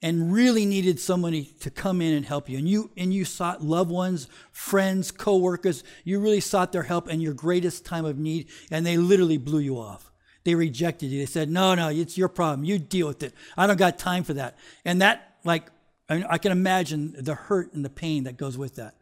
and 0.00 0.32
really 0.32 0.64
needed 0.64 1.00
somebody 1.00 1.44
to 1.60 1.70
come 1.70 2.00
in 2.00 2.14
and 2.14 2.24
help 2.24 2.48
you. 2.48 2.58
And 2.58 2.68
you 2.68 2.90
and 2.96 3.12
you 3.12 3.24
sought 3.24 3.62
loved 3.62 3.90
ones 3.90 4.28
friends 4.52 5.10
co-workers. 5.10 5.82
You 6.04 6.20
really 6.20 6.40
sought 6.40 6.72
their 6.72 6.84
help 6.84 7.08
in 7.08 7.20
your 7.20 7.34
greatest 7.34 7.84
time 7.84 8.04
of 8.04 8.18
need 8.18 8.48
and 8.70 8.86
they 8.86 8.96
literally 8.96 9.38
blew 9.38 9.58
you 9.58 9.78
off. 9.78 10.12
They 10.44 10.54
rejected 10.54 11.08
you. 11.08 11.18
They 11.18 11.26
said 11.26 11.50
no 11.50 11.74
no 11.74 11.88
it's 11.88 12.16
your 12.16 12.28
problem. 12.28 12.64
You 12.64 12.78
deal 12.78 13.08
with 13.08 13.22
it. 13.22 13.34
I 13.56 13.66
don't 13.66 13.76
got 13.76 13.98
time 13.98 14.22
for 14.22 14.34
that. 14.34 14.56
And 14.84 15.02
that 15.02 15.36
like 15.44 15.68
I, 16.08 16.14
mean, 16.14 16.26
I 16.30 16.38
can 16.38 16.52
imagine 16.52 17.14
the 17.18 17.34
hurt 17.34 17.74
and 17.74 17.84
the 17.84 17.90
pain 17.90 18.24
that 18.24 18.38
goes 18.38 18.56
with 18.56 18.76
that. 18.76 18.94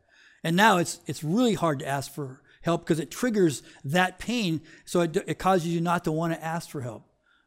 And 0.42 0.56
now 0.56 0.78
it's 0.78 1.00
it's 1.06 1.22
really 1.22 1.54
hard 1.54 1.80
to 1.80 1.86
ask 1.86 2.12
for 2.12 2.40
help 2.62 2.84
because 2.84 3.00
it 3.00 3.10
triggers 3.10 3.62
that 3.84 4.18
pain. 4.18 4.62
So 4.86 5.02
it, 5.02 5.16
it 5.26 5.38
causes 5.38 5.68
you 5.68 5.80
not 5.80 6.04
to 6.04 6.12
want 6.12 6.32
to 6.32 6.42
ask 6.42 6.70
for 6.70 6.80
help 6.80 7.04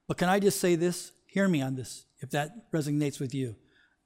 but 0.09 0.17
can 0.17 0.27
i 0.27 0.37
just 0.39 0.59
say 0.59 0.75
this 0.75 1.13
hear 1.25 1.47
me 1.47 1.61
on 1.61 1.75
this 1.75 2.05
if 2.19 2.31
that 2.31 2.71
resonates 2.71 3.19
with 3.19 3.33
you. 3.33 3.55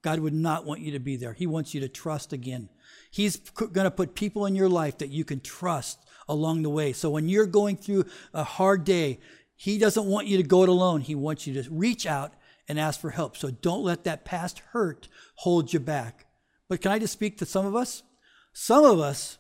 God 0.02 0.20
would 0.20 0.34
not 0.34 0.66
want 0.66 0.82
you 0.82 0.92
to 0.92 1.00
be 1.00 1.16
there. 1.16 1.34
He 1.34 1.48
wants 1.48 1.74
you 1.74 1.82
to 1.82 1.88
trust 1.88 2.34
again. 2.34 2.70
He's 3.10 3.38
going 3.38 3.86
to 3.86 3.92
put 3.92 4.16
people 4.16 4.46
in 4.46 4.56
your 4.56 4.70
life 4.70 4.98
that 4.98 5.10
you 5.10 5.24
can 5.24 5.40
trust 5.40 6.00
along 6.28 6.62
the 6.62 6.70
way. 6.70 6.94
So 6.94 7.10
when 7.10 7.30
you're 7.30 7.46
going 7.46 7.78
through 7.78 8.06
a 8.34 8.44
hard 8.44 8.84
day, 8.84 9.20
He 9.56 9.78
doesn't 9.78 10.06
want 10.06 10.28
you 10.28 10.38
to 10.38 10.44
go 10.44 10.64
it 10.64 10.70
alone. 10.70 11.02
He 11.02 11.16
wants 11.16 11.48
you 11.48 11.62
to 11.62 11.70
reach 11.70 12.06
out 12.06 12.34
and 12.68 12.80
ask 12.80 13.00
for 13.00 13.12
help. 13.12 13.38
So 13.38 13.50
don't 13.50 13.84
let 13.84 14.04
that 14.04 14.26
past 14.26 14.60
hurt 14.72 15.08
hold 15.36 15.72
you 15.72 15.80
back. 15.80 16.26
But 16.68 16.82
can 16.82 16.92
I 16.92 17.00
just 17.00 17.14
speak 17.14 17.38
to 17.38 17.46
some 17.46 17.66
of 17.66 17.76
us? 17.76 18.04
Some 18.52 18.84
of 18.84 19.00
us, 19.00 19.38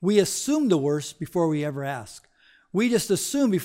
we 0.00 0.18
assume 0.18 0.68
the 0.68 0.78
worst 0.78 1.20
before 1.20 1.48
we 1.48 1.64
ever 1.64 1.84
ask. 1.84 2.26
We 2.72 2.88
just 2.90 3.10
assume 3.10 3.50
we 3.50 3.60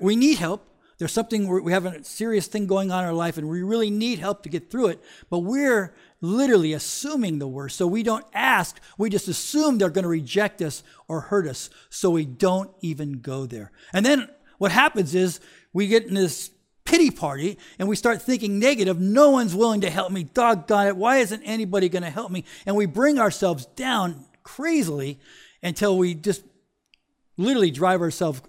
we 0.00 0.14
need 0.14 0.38
help 0.38 0.73
there's 0.98 1.12
something 1.12 1.48
we 1.48 1.72
have 1.72 1.86
a 1.86 2.04
serious 2.04 2.46
thing 2.46 2.66
going 2.66 2.90
on 2.90 3.02
in 3.02 3.08
our 3.08 3.14
life 3.14 3.36
and 3.36 3.48
we 3.48 3.62
really 3.62 3.90
need 3.90 4.18
help 4.18 4.42
to 4.42 4.48
get 4.48 4.70
through 4.70 4.88
it 4.88 5.02
but 5.28 5.40
we're 5.40 5.94
literally 6.24 6.72
assuming 6.72 7.38
the 7.38 7.46
worst. 7.46 7.76
So 7.76 7.86
we 7.86 8.02
don't 8.02 8.24
ask 8.32 8.80
we 8.98 9.10
just 9.10 9.28
assume 9.28 9.78
they're 9.78 9.90
going 9.90 10.04
to 10.04 10.08
reject 10.08 10.62
us 10.62 10.82
or 11.06 11.20
hurt 11.20 11.46
us. 11.46 11.70
So 11.90 12.10
we 12.10 12.24
don't 12.24 12.70
even 12.80 13.20
go 13.20 13.46
there. 13.46 13.70
And 13.92 14.04
then 14.04 14.28
what 14.58 14.72
happens 14.72 15.14
is 15.14 15.40
we 15.72 15.86
get 15.86 16.06
in 16.06 16.14
this 16.14 16.50
pity 16.84 17.10
party 17.10 17.58
and 17.78 17.88
we 17.88 17.96
start 17.96 18.22
thinking 18.22 18.58
negative. 18.58 19.00
No 19.00 19.30
one's 19.30 19.54
willing 19.54 19.82
to 19.82 19.90
help 19.90 20.10
me. 20.10 20.24
Doggone 20.24 20.86
it. 20.88 20.96
Why 20.96 21.18
isn't 21.18 21.42
anybody 21.42 21.88
going 21.88 22.02
to 22.02 22.10
help 22.10 22.30
me? 22.30 22.44
And 22.66 22.74
we 22.74 22.86
bring 22.86 23.18
ourselves 23.18 23.66
down 23.76 24.24
crazily 24.42 25.18
until 25.62 25.96
we 25.96 26.14
just 26.14 26.42
literally 27.36 27.70
drive 27.70 28.00
ourselves 28.00 28.40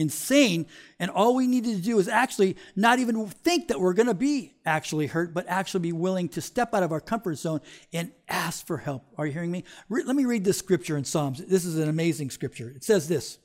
insane. 0.00 0.66
And 0.98 1.10
all 1.10 1.34
we 1.34 1.46
needed 1.46 1.76
to 1.76 1.82
do 1.82 1.98
is 1.98 2.08
actually 2.08 2.56
not 2.74 2.98
even 2.98 3.26
think 3.28 3.68
that 3.68 3.78
we're 3.78 3.92
going 3.92 4.06
to 4.06 4.14
be 4.14 4.54
actually 4.64 5.06
hurt, 5.06 5.34
but 5.34 5.46
actually 5.46 5.80
be 5.80 5.92
willing 5.92 6.28
to 6.30 6.40
step 6.40 6.74
out 6.74 6.82
of 6.82 6.90
our 6.90 7.00
comfort 7.00 7.36
zone 7.36 7.60
and 7.92 8.10
ask 8.28 8.66
for 8.66 8.78
help. 8.78 9.04
Are 9.18 9.26
you 9.26 9.32
hearing 9.32 9.50
me? 9.50 9.64
Re- 9.88 10.04
let 10.04 10.16
me 10.16 10.24
read 10.24 10.44
this 10.44 10.58
scripture 10.58 10.96
in 10.96 11.04
Psalms. 11.04 11.44
This 11.44 11.64
is 11.64 11.78
an 11.78 11.88
amazing 11.88 12.30
scripture. 12.30 12.72
It 12.74 12.82
says 12.82 13.08
this 13.08 13.38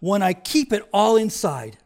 When 0.00 0.22
I 0.22 0.32
keep 0.32 0.72
it 0.72 0.86
all 0.92 1.16
inside, 1.16 1.78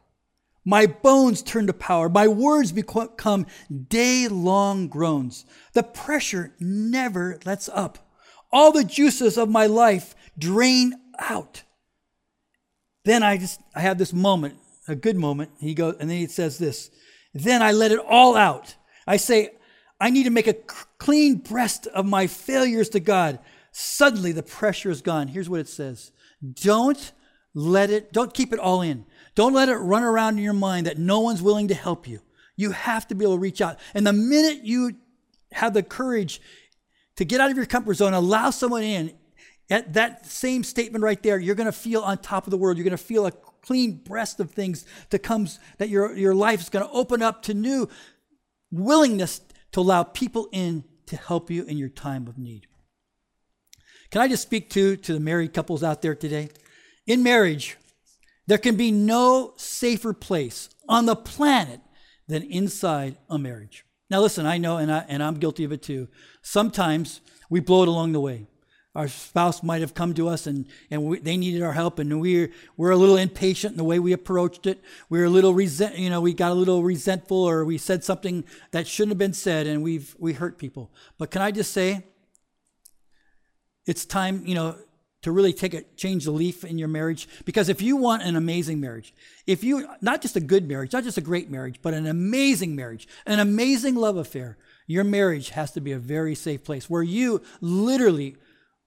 my 0.64 0.86
bones 0.86 1.42
turn 1.42 1.66
to 1.66 1.72
power. 1.72 2.08
My 2.08 2.28
words 2.28 2.72
become 2.72 3.46
day 3.88 4.28
long 4.28 4.88
groans. 4.88 5.44
The 5.72 5.82
pressure 5.82 6.54
never 6.58 7.38
lets 7.44 7.68
up. 7.68 7.98
All 8.52 8.72
the 8.72 8.84
juices 8.84 9.38
of 9.38 9.48
my 9.48 9.66
life 9.66 10.14
drain 10.38 10.94
out. 11.18 11.62
Then 13.04 13.22
I 13.22 13.36
just 13.36 13.60
I 13.74 13.80
have 13.80 13.98
this 13.98 14.12
moment, 14.12 14.58
a 14.88 14.94
good 14.94 15.16
moment. 15.16 15.50
He 15.58 15.74
goes, 15.74 15.96
and 15.98 16.10
then 16.10 16.18
he 16.18 16.26
says 16.26 16.58
this. 16.58 16.90
Then 17.32 17.62
I 17.62 17.72
let 17.72 17.92
it 17.92 18.00
all 18.00 18.36
out. 18.36 18.74
I 19.06 19.16
say, 19.16 19.50
I 20.00 20.10
need 20.10 20.24
to 20.24 20.30
make 20.30 20.46
a 20.46 20.54
clean 20.98 21.36
breast 21.36 21.86
of 21.88 22.06
my 22.06 22.26
failures 22.26 22.88
to 22.90 23.00
God. 23.00 23.38
Suddenly 23.72 24.32
the 24.32 24.42
pressure 24.42 24.90
is 24.90 25.02
gone. 25.02 25.28
Here's 25.28 25.48
what 25.48 25.60
it 25.60 25.68
says. 25.68 26.10
Don't 26.54 27.12
let 27.54 27.90
it, 27.90 28.12
don't 28.12 28.32
keep 28.32 28.52
it 28.52 28.58
all 28.58 28.82
in. 28.82 29.04
Don't 29.34 29.52
let 29.52 29.68
it 29.68 29.76
run 29.76 30.02
around 30.02 30.38
in 30.38 30.44
your 30.44 30.52
mind 30.52 30.86
that 30.86 30.98
no 30.98 31.20
one's 31.20 31.42
willing 31.42 31.68
to 31.68 31.74
help 31.74 32.08
you. 32.08 32.20
You 32.56 32.72
have 32.72 33.06
to 33.08 33.14
be 33.14 33.24
able 33.24 33.34
to 33.34 33.40
reach 33.40 33.60
out. 33.60 33.78
And 33.94 34.06
the 34.06 34.12
minute 34.12 34.64
you 34.64 34.96
have 35.52 35.74
the 35.74 35.82
courage 35.82 36.40
to 37.16 37.24
get 37.24 37.40
out 37.40 37.50
of 37.50 37.56
your 37.56 37.66
comfort 37.66 37.94
zone, 37.94 38.14
allow 38.14 38.50
someone 38.50 38.82
in, 38.82 39.12
at 39.70 39.94
that 39.94 40.26
same 40.26 40.64
statement 40.64 41.04
right 41.04 41.22
there, 41.22 41.38
you're 41.38 41.54
going 41.54 41.66
to 41.66 41.72
feel 41.72 42.02
on 42.02 42.18
top 42.18 42.46
of 42.46 42.50
the 42.50 42.56
world. 42.56 42.76
You're 42.76 42.84
going 42.84 42.96
to 42.96 43.02
feel 43.02 43.26
a 43.26 43.32
clean 43.32 43.96
breast 43.96 44.40
of 44.40 44.50
things 44.50 44.84
that 45.10 45.20
comes, 45.20 45.60
that 45.78 45.88
your, 45.88 46.16
your 46.16 46.34
life 46.34 46.60
is 46.60 46.68
going 46.68 46.84
to 46.84 46.92
open 46.92 47.22
up 47.22 47.42
to 47.44 47.54
new 47.54 47.88
willingness 48.70 49.40
to 49.72 49.80
allow 49.80 50.02
people 50.02 50.48
in 50.52 50.84
to 51.06 51.16
help 51.16 51.50
you 51.50 51.64
in 51.64 51.78
your 51.78 51.88
time 51.88 52.26
of 52.26 52.36
need. 52.38 52.66
Can 54.10 54.20
I 54.20 54.28
just 54.28 54.42
speak 54.42 54.70
to, 54.70 54.96
to 54.96 55.12
the 55.12 55.20
married 55.20 55.54
couples 55.54 55.84
out 55.84 56.02
there 56.02 56.16
today? 56.16 56.50
In 57.06 57.22
marriage, 57.22 57.76
there 58.46 58.58
can 58.58 58.76
be 58.76 58.90
no 58.90 59.54
safer 59.56 60.12
place 60.12 60.68
on 60.88 61.06
the 61.06 61.14
planet 61.14 61.80
than 62.26 62.42
inside 62.42 63.16
a 63.28 63.38
marriage. 63.38 63.84
Now, 64.08 64.20
listen, 64.20 64.46
I 64.46 64.58
know, 64.58 64.78
and, 64.78 64.90
I, 64.90 65.04
and 65.08 65.22
I'm 65.22 65.34
guilty 65.34 65.62
of 65.62 65.70
it 65.70 65.82
too. 65.82 66.08
Sometimes 66.42 67.20
we 67.48 67.60
blow 67.60 67.82
it 67.82 67.88
along 67.88 68.12
the 68.12 68.20
way 68.20 68.46
our 68.94 69.06
spouse 69.06 69.62
might 69.62 69.82
have 69.82 69.94
come 69.94 70.14
to 70.14 70.28
us 70.28 70.46
and, 70.46 70.66
and 70.90 71.04
we, 71.04 71.18
they 71.20 71.36
needed 71.36 71.62
our 71.62 71.72
help 71.72 71.98
and 71.98 72.20
we're, 72.20 72.50
we're 72.76 72.90
a 72.90 72.96
little 72.96 73.16
impatient 73.16 73.72
in 73.72 73.78
the 73.78 73.84
way 73.84 73.98
we 74.00 74.12
approached 74.12 74.66
it. 74.66 74.82
We're 75.08 75.26
a 75.26 75.30
little 75.30 75.54
resent 75.54 75.96
you 75.96 76.10
know 76.10 76.20
we 76.20 76.34
got 76.34 76.50
a 76.50 76.54
little 76.54 76.82
resentful 76.82 77.36
or 77.36 77.64
we 77.64 77.78
said 77.78 78.02
something 78.02 78.44
that 78.72 78.86
shouldn't 78.86 79.12
have 79.12 79.18
been 79.18 79.32
said 79.32 79.66
and 79.66 79.82
we've 79.82 80.16
we 80.18 80.32
hurt 80.32 80.58
people. 80.58 80.90
But 81.18 81.30
can 81.30 81.42
i 81.42 81.50
just 81.50 81.72
say 81.72 82.04
it's 83.86 84.04
time 84.04 84.42
you 84.44 84.54
know 84.54 84.76
to 85.22 85.30
really 85.30 85.52
take 85.52 85.74
a 85.74 85.82
change 85.96 86.24
the 86.24 86.30
leaf 86.30 86.64
in 86.64 86.78
your 86.78 86.88
marriage. 86.88 87.28
Because 87.44 87.68
if 87.68 87.82
you 87.82 87.96
want 87.96 88.22
an 88.22 88.36
amazing 88.36 88.80
marriage 88.80 89.14
if 89.46 89.62
you 89.62 89.86
not 90.00 90.20
just 90.20 90.34
a 90.34 90.40
good 90.40 90.66
marriage 90.66 90.92
not 90.92 91.04
just 91.04 91.18
a 91.18 91.22
great 91.22 91.48
marriage 91.48 91.78
but 91.80 91.94
an 91.94 92.06
amazing 92.06 92.74
marriage 92.74 93.06
an 93.26 93.38
amazing 93.38 93.94
love 93.94 94.16
affair 94.16 94.56
your 94.86 95.04
marriage 95.04 95.50
has 95.50 95.70
to 95.72 95.80
be 95.80 95.92
a 95.92 95.98
very 95.98 96.34
safe 96.34 96.64
place 96.64 96.90
where 96.90 97.02
you 97.02 97.40
literally 97.60 98.36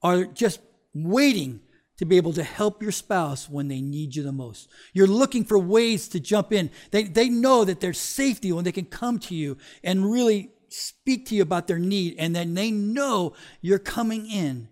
are 0.04 0.26
just 0.26 0.60
waiting 0.94 1.62
to 1.98 2.06
be 2.06 2.18
able 2.18 2.34
to 2.34 2.44
help 2.44 2.82
your 2.82 2.92
spouse 2.92 3.50
when 3.50 3.68
they 3.68 3.82
need 3.82 4.16
you 4.16 4.24
the 4.24 4.32
most. 4.32 4.68
You're 4.94 5.08
looking 5.08 5.44
for 5.46 5.58
ways 5.58 6.08
to 6.10 6.20
jump 6.20 6.52
in. 6.52 6.70
They, 6.92 7.04
they 7.04 7.30
know 7.30 7.64
that 7.64 7.80
there's 7.80 8.00
safety 8.00 8.52
when 8.52 8.64
they 8.64 8.72
can 8.72 8.86
come 8.86 9.20
to 9.20 9.36
you 9.36 9.58
and 9.84 10.12
really 10.12 10.50
speak 10.70 11.28
to 11.28 11.36
you 11.36 11.44
about 11.44 11.68
their 11.68 11.80
need, 11.80 12.16
and 12.18 12.36
then 12.36 12.56
they 12.56 12.72
know 12.72 13.34
you're 13.62 13.80
coming 13.80 14.30
in 14.30 14.68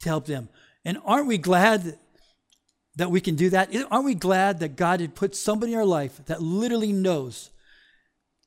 to 0.00 0.08
help 0.08 0.26
them. 0.26 0.48
And 0.84 0.98
aren't 1.04 1.26
we 1.26 1.38
glad 1.38 1.98
that 2.96 3.10
we 3.10 3.20
can 3.20 3.36
do 3.36 3.50
that? 3.50 3.74
Aren't 3.90 4.04
we 4.06 4.14
glad 4.14 4.60
that 4.60 4.76
God 4.76 5.00
had 5.00 5.14
put 5.14 5.36
somebody 5.36 5.72
in 5.72 5.78
our 5.78 5.84
life 5.84 6.24
that 6.26 6.42
literally 6.42 6.92
knows 6.92 7.50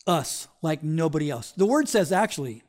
us 0.08 0.48
like 0.63 0.84
nobody 0.84 1.30
else? 1.30 1.52
The 1.52 1.65
word 1.65 1.88
says 1.88 2.12
actually 2.12 2.63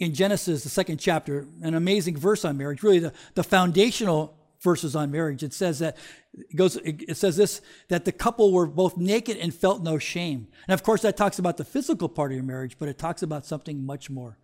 in 0.00 0.14
Genesis, 0.14 0.64
the 0.64 0.70
second 0.70 0.98
chapter, 0.98 1.46
an 1.62 1.74
amazing 1.74 2.16
verse 2.16 2.44
on 2.44 2.56
marriage, 2.56 2.82
really 2.82 2.98
the, 2.98 3.12
the 3.34 3.44
foundational 3.44 4.34
verses 4.62 4.96
on 4.96 5.10
marriage. 5.10 5.42
It 5.42 5.52
says 5.52 5.78
that 5.78 5.96
it 6.32 6.56
goes 6.56 6.76
it 6.76 7.16
says 7.16 7.36
this 7.36 7.60
that 7.88 8.04
the 8.04 8.12
couple 8.12 8.52
were 8.52 8.66
both 8.66 8.96
naked 8.96 9.36
and 9.36 9.54
felt 9.54 9.82
no 9.82 9.98
shame. 9.98 10.48
And 10.66 10.74
of 10.74 10.82
course 10.82 11.02
that 11.02 11.16
talks 11.16 11.38
about 11.38 11.58
the 11.58 11.64
physical 11.64 12.08
part 12.08 12.32
of 12.32 12.36
your 12.36 12.44
marriage, 12.44 12.76
but 12.78 12.88
it 12.88 12.98
talks 12.98 13.22
about 13.22 13.46
something 13.46 13.84
much 13.84 14.10
more. 14.10 14.38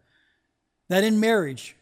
That 0.89 1.05
in 1.05 1.19
marriage, 1.19 1.75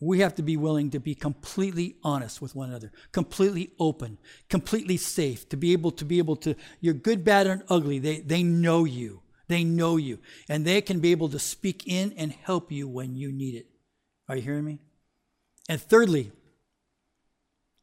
we 0.00 0.20
have 0.20 0.34
to 0.36 0.42
be 0.42 0.56
willing 0.56 0.90
to 0.90 1.00
be 1.00 1.14
completely 1.14 1.96
honest 2.02 2.40
with 2.40 2.54
one 2.54 2.70
another, 2.70 2.92
completely 3.12 3.72
open, 3.78 4.18
completely 4.48 4.96
safe, 4.96 5.48
to 5.50 5.56
be 5.56 5.72
able 5.72 5.90
to 5.92 6.04
be 6.04 6.18
able 6.18 6.36
to, 6.36 6.54
you're 6.80 6.94
good, 6.94 7.24
bad, 7.24 7.46
and 7.46 7.62
ugly. 7.68 7.98
They, 7.98 8.20
they 8.20 8.42
know 8.42 8.84
you. 8.84 9.22
They 9.48 9.64
know 9.64 9.96
you, 9.96 10.18
and 10.48 10.64
they 10.64 10.80
can 10.80 11.00
be 11.00 11.10
able 11.10 11.30
to 11.30 11.38
speak 11.38 11.86
in 11.86 12.12
and 12.16 12.32
help 12.32 12.70
you 12.70 12.86
when 12.86 13.16
you 13.16 13.32
need 13.32 13.54
it. 13.54 13.66
Are 14.28 14.36
you 14.36 14.42
hearing 14.42 14.64
me? 14.64 14.78
And 15.68 15.80
thirdly, 15.80 16.30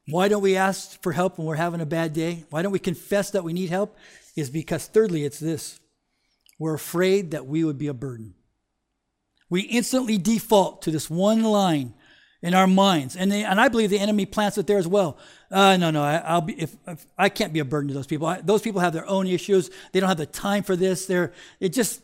why 0.08 0.28
don't 0.28 0.44
we 0.44 0.56
ask 0.56 1.02
for 1.02 1.12
help 1.12 1.38
when 1.38 1.48
we're 1.48 1.56
having 1.56 1.82
a 1.82 1.86
bad 1.86 2.14
day? 2.14 2.46
Why 2.52 2.62
don't 2.62 2.72
we 2.72 2.80
confess 2.80 3.32
that 3.32 3.44
we 3.44 3.54
need 3.54 3.70
help? 3.70 3.98
Is 4.36 4.50
because, 4.50 4.86
thirdly, 4.86 5.26
it's 5.26 5.40
this 5.40 5.80
we're 6.60 6.76
afraid 6.76 7.32
that 7.32 7.48
we 7.48 7.64
would 7.64 7.78
be 7.78 7.88
a 7.88 7.94
burden. 7.94 8.36
We 9.50 9.62
instantly 9.62 10.18
default 10.18 10.82
to 10.84 10.92
this 10.92 11.10
one 11.10 11.44
line 11.44 11.94
in 12.42 12.54
our 12.54 12.68
minds, 12.68 13.16
and 13.16 13.32
they, 13.32 13.44
and 13.44 13.60
I 13.60 13.68
believe 13.68 13.90
the 13.90 14.00
enemy 14.00 14.26
plants 14.26 14.58
it 14.58 14.68
there 14.68 14.78
as 14.78 14.88
well. 14.88 15.18
Uh, 15.56 15.78
no, 15.78 15.90
no, 15.90 16.04
I, 16.04 16.34
will 16.34 16.42
be 16.42 16.62
if, 16.62 16.76
if, 16.86 17.08
I 17.18 17.30
can't 17.30 17.54
be 17.54 17.60
a 17.60 17.66
burden 17.66 17.88
to 17.88 17.94
those 17.94 18.08
people. 18.08 18.28
I, 18.28 18.42
those 18.42 18.62
people 18.62 18.82
have 18.82 18.92
their 18.92 19.08
own 19.08 19.26
issues. 19.26 19.70
They 19.94 20.02
don't 20.02 20.10
have 20.10 20.18
the 20.18 20.26
time 20.26 20.64
for 20.64 20.76
this. 20.76 21.06
They're 21.06 21.32
it 21.62 21.70
just 21.70 22.02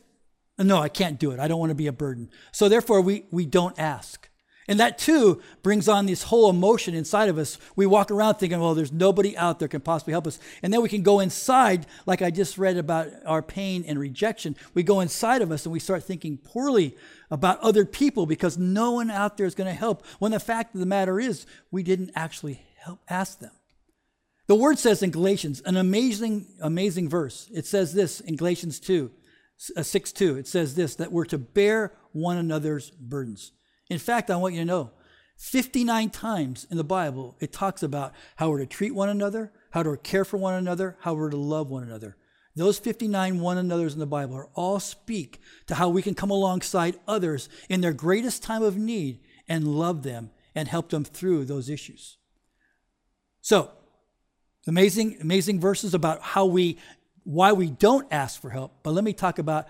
no, 0.58 0.78
I 0.78 0.88
can't 0.88 1.20
do 1.20 1.32
it. 1.32 1.40
I 1.40 1.50
don't 1.50 1.60
want 1.60 1.72
to 1.72 1.76
be 1.76 1.88
a 1.88 1.92
burden. 1.92 2.30
So 2.54 2.70
therefore, 2.70 3.02
we 3.02 3.26
we 3.30 3.46
don't 3.46 3.78
ask. 3.78 4.30
And 4.70 4.80
that 4.80 4.98
too 4.98 5.42
brings 5.64 5.90
on 5.90 6.06
this 6.06 6.24
whole 6.24 6.50
emotion 6.50 6.96
inside 6.96 7.28
of 7.28 7.38
us. 7.38 7.58
We 7.76 7.86
walk 7.86 8.10
around 8.10 8.36
thinking, 8.36 8.62
well, 8.62 8.74
there's 8.74 8.94
nobody 8.94 9.36
out 9.36 9.60
there 9.60 9.68
can 9.68 9.82
possibly 9.82 10.14
help 10.14 10.28
us. 10.28 10.40
And 10.64 10.72
then 10.72 10.82
we 10.82 10.88
can 10.88 11.02
go 11.02 11.20
inside, 11.20 11.88
like 12.06 12.22
I 12.22 12.32
just 12.32 12.58
read 12.58 12.78
about 12.78 13.10
our 13.26 13.42
pain 13.42 13.84
and 13.86 14.00
rejection. 14.00 14.56
We 14.74 14.84
go 14.84 15.02
inside 15.02 15.42
of 15.42 15.52
us 15.52 15.66
and 15.66 15.74
we 15.74 15.80
start 15.80 16.06
thinking 16.06 16.38
poorly 16.38 16.96
about 17.30 17.60
other 17.60 17.84
people 17.84 18.26
because 18.26 18.58
no 18.58 18.92
one 18.92 19.12
out 19.12 19.36
there 19.36 19.48
is 19.48 19.56
going 19.56 19.68
to 19.68 19.78
help. 19.78 20.06
When 20.20 20.32
the 20.32 20.40
fact 20.40 20.74
of 20.74 20.80
the 20.80 20.86
matter 20.86 21.20
is, 21.20 21.46
we 21.70 21.84
didn't 21.84 22.12
actually 22.16 22.62
help 22.82 23.00
ask 23.10 23.40
them. 23.40 23.52
The 24.48 24.56
word 24.56 24.80
says 24.80 25.02
in 25.02 25.12
Galatians, 25.12 25.62
an 25.62 25.78
amazing, 25.78 26.48
amazing 26.62 27.10
verse. 27.10 27.50
It 27.54 27.66
says 27.66 27.94
this 27.94 28.20
in 28.20 28.36
Galatians 28.36 28.80
2, 28.80 29.12
uh, 29.78 29.84
6 29.84 30.12
2. 30.12 30.38
It 30.38 30.48
says 30.48 30.76
this 30.76 30.96
that 30.96 31.12
we're 31.12 31.26
to 31.26 31.38
bear 31.38 31.94
one 32.12 32.38
another's 32.38 32.92
burdens. 32.92 33.54
In 33.90 34.00
fact, 34.00 34.30
I 34.30 34.36
want 34.36 34.56
you 34.56 34.62
to 34.62 34.66
know 34.66 34.92
59 35.38 36.10
times 36.10 36.68
in 36.70 36.78
the 36.78 36.84
Bible, 36.84 37.36
it 37.40 37.52
talks 37.52 37.82
about 37.82 38.14
how 38.36 38.50
we're 38.50 38.60
to 38.60 38.66
treat 38.66 38.94
one 38.94 39.10
another, 39.10 39.52
how 39.72 39.84
to 39.84 39.98
care 39.98 40.26
for 40.26 40.38
one 40.38 40.54
another, 40.54 40.98
how 41.02 41.14
we're 41.14 41.30
to 41.30 41.38
love 41.38 41.70
one 41.70 41.84
another. 41.84 42.16
Those 42.56 42.78
59 42.80 43.40
one 43.40 43.58
another's 43.58 43.94
in 43.94 44.00
the 44.00 44.06
Bible 44.06 44.36
are 44.36 44.50
all 44.54 44.80
speak 44.80 45.40
to 45.68 45.76
how 45.76 45.90
we 45.90 46.02
can 46.02 46.14
come 46.14 46.32
alongside 46.32 47.00
others 47.08 47.48
in 47.70 47.82
their 47.82 47.94
greatest 47.94 48.44
time 48.44 48.62
of 48.62 48.78
need 48.78 49.20
and 49.48 49.68
love 49.68 50.04
them 50.04 50.32
and 50.54 50.68
help 50.68 50.90
them 50.90 51.04
through 51.04 51.46
those 51.46 51.70
issues. 51.70 52.18
So, 53.42 53.72
amazing, 54.68 55.18
amazing 55.22 55.60
verses 55.60 55.94
about 55.94 56.22
how 56.22 56.46
we, 56.46 56.78
why 57.24 57.52
we 57.54 57.70
don't 57.70 58.08
ask 58.12 58.40
for 58.42 58.50
help. 58.50 58.84
But 58.84 58.92
let 58.92 59.04
me 59.04 59.14
talk 59.14 59.40
about 59.40 59.68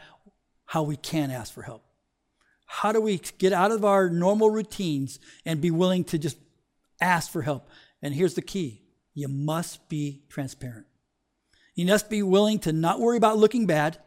how 0.66 0.84
we 0.84 0.98
can 0.98 1.32
ask 1.32 1.54
for 1.54 1.64
help. 1.64 1.84
How 2.66 2.92
do 2.92 3.02
we 3.02 3.20
get 3.38 3.52
out 3.52 3.72
of 3.72 3.84
our 3.84 4.10
normal 4.10 4.50
routines 4.50 5.20
and 5.46 5.60
be 5.60 5.72
willing 5.72 6.06
to 6.06 6.18
just 6.18 6.38
ask 7.02 7.30
for 7.32 7.42
help? 7.42 7.68
And 8.02 8.14
here's 8.14 8.36
the 8.36 8.42
key 8.42 8.82
you 9.14 9.28
must 9.28 9.90
be 9.90 10.22
transparent. 10.30 10.86
You 11.76 11.86
must 11.86 12.10
be 12.10 12.24
willing 12.24 12.60
to 12.60 12.72
not 12.72 13.00
worry 13.00 13.18
about 13.18 13.38
looking 13.38 13.66
bad, 13.66 13.98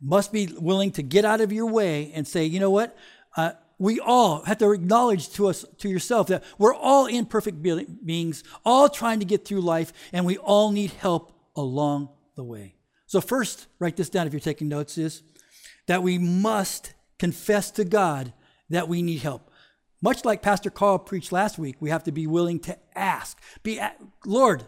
must 0.00 0.32
be 0.32 0.48
willing 0.58 0.90
to 0.92 1.02
get 1.02 1.24
out 1.24 1.40
of 1.40 1.52
your 1.52 1.66
way 1.66 2.12
and 2.14 2.26
say, 2.26 2.44
you 2.44 2.58
know 2.60 2.70
what? 2.70 2.96
Uh, 3.36 3.52
we 3.78 4.00
all 4.00 4.42
have 4.42 4.58
to 4.58 4.72
acknowledge 4.72 5.30
to 5.30 5.46
us 5.46 5.64
to 5.78 5.88
yourself 5.88 6.26
that 6.28 6.44
we're 6.58 6.74
all 6.74 7.06
imperfect 7.06 7.62
beings 7.62 8.44
all 8.64 8.88
trying 8.88 9.20
to 9.20 9.24
get 9.24 9.44
through 9.44 9.60
life 9.60 9.92
and 10.12 10.24
we 10.24 10.36
all 10.38 10.72
need 10.72 10.90
help 10.92 11.32
along 11.56 12.08
the 12.36 12.44
way 12.44 12.74
so 13.06 13.20
first 13.20 13.66
write 13.78 13.96
this 13.96 14.10
down 14.10 14.26
if 14.26 14.32
you're 14.32 14.40
taking 14.40 14.68
notes 14.68 14.98
is 14.98 15.22
that 15.86 16.02
we 16.02 16.18
must 16.18 16.94
confess 17.18 17.70
to 17.72 17.84
God 17.84 18.32
that 18.70 18.88
we 18.88 19.02
need 19.02 19.22
help. 19.22 19.50
Much 20.00 20.24
like 20.24 20.42
Pastor 20.42 20.70
Carl 20.70 20.98
preached 20.98 21.32
last 21.32 21.58
week, 21.58 21.76
we 21.80 21.90
have 21.90 22.04
to 22.04 22.12
be 22.12 22.26
willing 22.26 22.60
to 22.60 22.78
ask. 22.94 23.40
Be 23.64 23.80
Lord, 24.24 24.64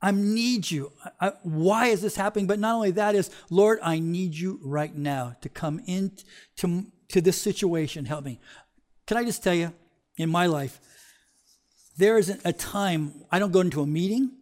I 0.00 0.12
need 0.12 0.70
you. 0.70 0.92
I, 1.20 1.32
why 1.42 1.86
is 1.86 2.02
this 2.02 2.14
happening? 2.14 2.46
But 2.46 2.60
not 2.60 2.76
only 2.76 2.92
that 2.92 3.16
is, 3.16 3.30
Lord, 3.50 3.80
I 3.82 3.98
need 3.98 4.34
you 4.34 4.60
right 4.62 4.94
now 4.94 5.36
to 5.40 5.48
come 5.48 5.80
in 5.86 6.12
to, 6.58 6.86
to 7.08 7.20
this 7.20 7.40
situation. 7.40 8.04
Help 8.04 8.24
me. 8.24 8.40
Can 9.06 9.16
I 9.16 9.24
just 9.24 9.42
tell 9.42 9.54
you, 9.54 9.72
in 10.16 10.30
my 10.30 10.46
life, 10.46 10.80
there 11.96 12.18
isn't 12.18 12.40
a 12.44 12.52
time 12.52 13.24
I 13.30 13.38
don't 13.38 13.52
go 13.52 13.60
into 13.60 13.80
a 13.80 13.86
meeting, 13.86 14.32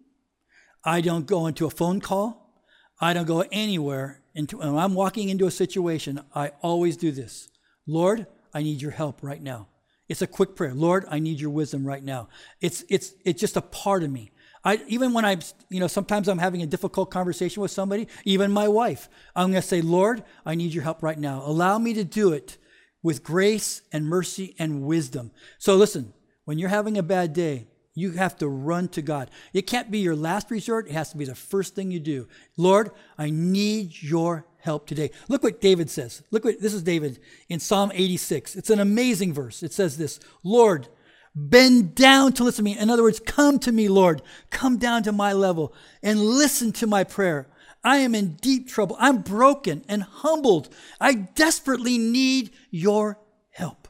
I 0.84 1.00
don't 1.00 1.26
go 1.26 1.46
into 1.46 1.66
a 1.66 1.70
phone 1.70 2.00
call, 2.00 2.62
I 3.00 3.12
don't 3.12 3.26
go 3.26 3.44
anywhere 3.52 4.22
into, 4.34 4.58
when 4.58 4.76
I'm 4.76 4.94
walking 4.94 5.28
into 5.28 5.46
a 5.46 5.50
situation, 5.50 6.20
I 6.34 6.52
always 6.62 6.96
do 6.96 7.12
this 7.12 7.48
Lord, 7.86 8.26
I 8.52 8.62
need 8.62 8.80
your 8.80 8.92
help 8.92 9.22
right 9.22 9.42
now. 9.42 9.68
It's 10.08 10.22
a 10.22 10.26
quick 10.26 10.54
prayer. 10.54 10.74
Lord, 10.74 11.06
I 11.10 11.18
need 11.18 11.40
your 11.40 11.50
wisdom 11.50 11.86
right 11.86 12.02
now. 12.02 12.28
It's, 12.60 12.84
it's, 12.88 13.14
it's 13.24 13.40
just 13.40 13.56
a 13.56 13.62
part 13.62 14.02
of 14.02 14.10
me. 14.10 14.32
I, 14.64 14.80
even 14.88 15.12
when 15.12 15.24
I'm, 15.24 15.40
you 15.68 15.80
know, 15.80 15.86
sometimes 15.86 16.28
I'm 16.28 16.38
having 16.38 16.62
a 16.62 16.66
difficult 16.66 17.10
conversation 17.10 17.60
with 17.60 17.70
somebody, 17.70 18.08
even 18.24 18.50
my 18.50 18.68
wife, 18.68 19.08
I'm 19.36 19.50
going 19.50 19.60
to 19.60 19.68
say, 19.68 19.82
Lord, 19.82 20.24
I 20.46 20.54
need 20.54 20.72
your 20.72 20.82
help 20.82 21.02
right 21.02 21.18
now. 21.18 21.42
Allow 21.44 21.78
me 21.78 21.92
to 21.94 22.04
do 22.04 22.32
it 22.32 22.56
with 23.02 23.22
grace 23.22 23.82
and 23.92 24.06
mercy 24.06 24.54
and 24.58 24.82
wisdom. 24.82 25.30
So 25.58 25.76
listen, 25.76 26.14
when 26.46 26.58
you're 26.58 26.70
having 26.70 26.96
a 26.96 27.02
bad 27.02 27.34
day, 27.34 27.66
you 27.94 28.12
have 28.12 28.36
to 28.38 28.48
run 28.48 28.88
to 28.88 29.02
God. 29.02 29.30
It 29.52 29.66
can't 29.66 29.90
be 29.90 29.98
your 29.98 30.16
last 30.16 30.50
resort, 30.50 30.88
it 30.88 30.92
has 30.92 31.10
to 31.10 31.16
be 31.16 31.24
the 31.24 31.34
first 31.34 31.74
thing 31.74 31.90
you 31.90 32.00
do. 32.00 32.26
Lord, 32.56 32.90
I 33.16 33.30
need 33.30 34.02
your 34.02 34.46
help 34.58 34.86
today. 34.86 35.10
Look 35.28 35.42
what 35.42 35.60
David 35.60 35.90
says. 35.90 36.22
Look 36.30 36.44
what 36.44 36.60
this 36.60 36.74
is 36.74 36.82
David 36.82 37.20
in 37.48 37.60
Psalm 37.60 37.92
86. 37.94 38.56
It's 38.56 38.70
an 38.70 38.80
amazing 38.80 39.32
verse. 39.32 39.62
It 39.62 39.72
says 39.72 39.96
this 39.96 40.18
Lord, 40.42 40.88
bend 41.34 41.94
down 41.94 42.32
to 42.34 42.44
listen 42.44 42.64
to 42.64 42.70
me. 42.70 42.78
In 42.78 42.90
other 42.90 43.02
words, 43.02 43.20
come 43.20 43.58
to 43.60 43.72
me, 43.72 43.88
Lord. 43.88 44.22
Come 44.50 44.78
down 44.78 45.02
to 45.04 45.12
my 45.12 45.32
level 45.32 45.74
and 46.02 46.20
listen 46.20 46.72
to 46.72 46.86
my 46.86 47.04
prayer. 47.04 47.48
I 47.82 47.98
am 47.98 48.14
in 48.14 48.34
deep 48.34 48.68
trouble. 48.68 48.96
I'm 48.98 49.18
broken 49.18 49.84
and 49.88 50.02
humbled. 50.02 50.68
I 51.00 51.14
desperately 51.14 51.98
need 51.98 52.50
your 52.70 53.18
help. 53.50 53.88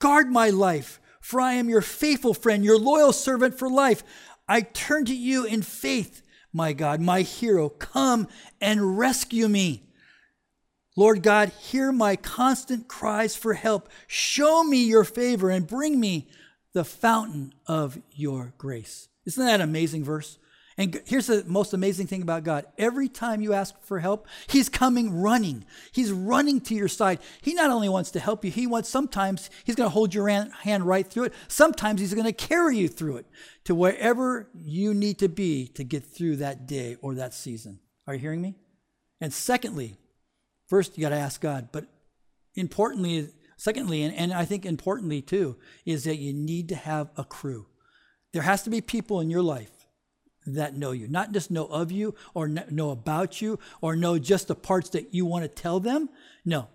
Guard 0.00 0.28
my 0.28 0.50
life 0.50 1.00
for 1.26 1.40
I 1.40 1.54
am 1.54 1.68
your 1.68 1.80
faithful 1.80 2.34
friend, 2.34 2.64
your 2.64 2.78
loyal 2.78 3.12
servant 3.12 3.58
for 3.58 3.68
life. 3.68 4.04
I 4.46 4.60
turn 4.60 5.06
to 5.06 5.14
you 5.14 5.44
in 5.44 5.62
faith, 5.62 6.22
my 6.52 6.72
God, 6.72 7.00
my 7.00 7.22
hero. 7.22 7.68
Come 7.68 8.28
and 8.60 8.96
rescue 8.96 9.48
me. 9.48 9.88
Lord 10.96 11.24
God, 11.24 11.48
hear 11.48 11.90
my 11.90 12.14
constant 12.14 12.86
cries 12.86 13.34
for 13.34 13.54
help. 13.54 13.88
Show 14.06 14.62
me 14.62 14.84
your 14.84 15.02
favor 15.02 15.50
and 15.50 15.66
bring 15.66 15.98
me 15.98 16.28
the 16.76 16.84
fountain 16.84 17.54
of 17.66 17.98
your 18.12 18.52
grace. 18.58 19.08
Isn't 19.24 19.46
that 19.46 19.54
an 19.54 19.60
amazing 19.62 20.04
verse? 20.04 20.36
And 20.76 21.00
here's 21.06 21.26
the 21.26 21.42
most 21.46 21.72
amazing 21.72 22.06
thing 22.06 22.20
about 22.20 22.44
God. 22.44 22.66
Every 22.76 23.08
time 23.08 23.40
you 23.40 23.54
ask 23.54 23.74
for 23.80 23.98
help, 23.98 24.28
He's 24.46 24.68
coming 24.68 25.22
running. 25.22 25.64
He's 25.90 26.12
running 26.12 26.60
to 26.60 26.74
your 26.74 26.88
side. 26.88 27.20
He 27.40 27.54
not 27.54 27.70
only 27.70 27.88
wants 27.88 28.10
to 28.10 28.20
help 28.20 28.44
you, 28.44 28.50
He 28.50 28.66
wants 28.66 28.90
sometimes 28.90 29.48
He's 29.64 29.74
going 29.74 29.88
to 29.88 29.94
hold 29.94 30.12
your 30.12 30.28
hand 30.28 30.86
right 30.86 31.06
through 31.06 31.24
it. 31.24 31.34
Sometimes 31.48 31.98
He's 31.98 32.12
going 32.12 32.26
to 32.26 32.32
carry 32.32 32.76
you 32.76 32.88
through 32.88 33.16
it 33.16 33.26
to 33.64 33.74
wherever 33.74 34.50
you 34.54 34.92
need 34.92 35.18
to 35.20 35.30
be 35.30 35.68
to 35.68 35.82
get 35.82 36.04
through 36.04 36.36
that 36.36 36.66
day 36.66 36.98
or 37.00 37.14
that 37.14 37.32
season. 37.32 37.78
Are 38.06 38.12
you 38.12 38.20
hearing 38.20 38.42
me? 38.42 38.54
And 39.18 39.32
secondly, 39.32 39.96
first 40.68 40.98
you 40.98 41.00
got 41.00 41.08
to 41.08 41.16
ask 41.16 41.40
God, 41.40 41.70
but 41.72 41.86
importantly, 42.54 43.30
secondly, 43.56 44.02
and, 44.02 44.14
and 44.14 44.32
I 44.32 44.44
think 44.44 44.64
importantly 44.64 45.22
too, 45.22 45.56
is 45.84 46.04
that 46.04 46.16
you 46.16 46.32
need 46.32 46.68
to 46.70 46.76
have 46.76 47.10
a 47.16 47.24
crew. 47.24 47.66
There 48.32 48.42
has 48.42 48.62
to 48.64 48.70
be 48.70 48.80
people 48.80 49.20
in 49.20 49.30
your 49.30 49.42
life 49.42 49.70
that 50.46 50.76
know 50.76 50.92
you, 50.92 51.08
not 51.08 51.32
just 51.32 51.50
know 51.50 51.66
of 51.66 51.90
you 51.90 52.14
or 52.34 52.48
know 52.48 52.90
about 52.90 53.40
you 53.40 53.58
or 53.80 53.96
know 53.96 54.18
just 54.18 54.48
the 54.48 54.54
parts 54.54 54.90
that 54.90 55.12
you 55.12 55.26
want 55.26 55.42
to 55.44 55.48
tell 55.48 55.80
them. 55.80 56.08
No, 56.44 56.68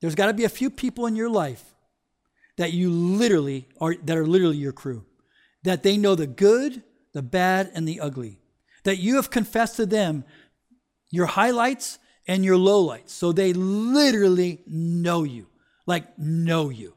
there's 0.00 0.14
got 0.14 0.26
to 0.26 0.34
be 0.34 0.44
a 0.44 0.48
few 0.48 0.70
people 0.70 1.06
in 1.06 1.16
your 1.16 1.28
life 1.28 1.74
that 2.56 2.72
you 2.72 2.90
literally 2.90 3.68
are 3.80 3.94
that 3.94 4.16
are 4.16 4.26
literally 4.26 4.56
your 4.56 4.72
crew, 4.72 5.04
that 5.62 5.82
they 5.82 5.96
know 5.96 6.14
the 6.14 6.26
good, 6.26 6.82
the 7.12 7.22
bad, 7.22 7.70
and 7.74 7.86
the 7.86 8.00
ugly, 8.00 8.40
that 8.84 8.98
you 8.98 9.16
have 9.16 9.30
confessed 9.30 9.76
to 9.76 9.86
them 9.86 10.24
your 11.10 11.26
highlights 11.26 11.98
and 12.26 12.44
your 12.44 12.58
lowlights, 12.58 13.10
so 13.10 13.32
they 13.32 13.52
literally 13.52 14.62
know 14.66 15.24
you, 15.24 15.46
like 15.88 16.18
know 16.18 16.68
you. 16.68 16.94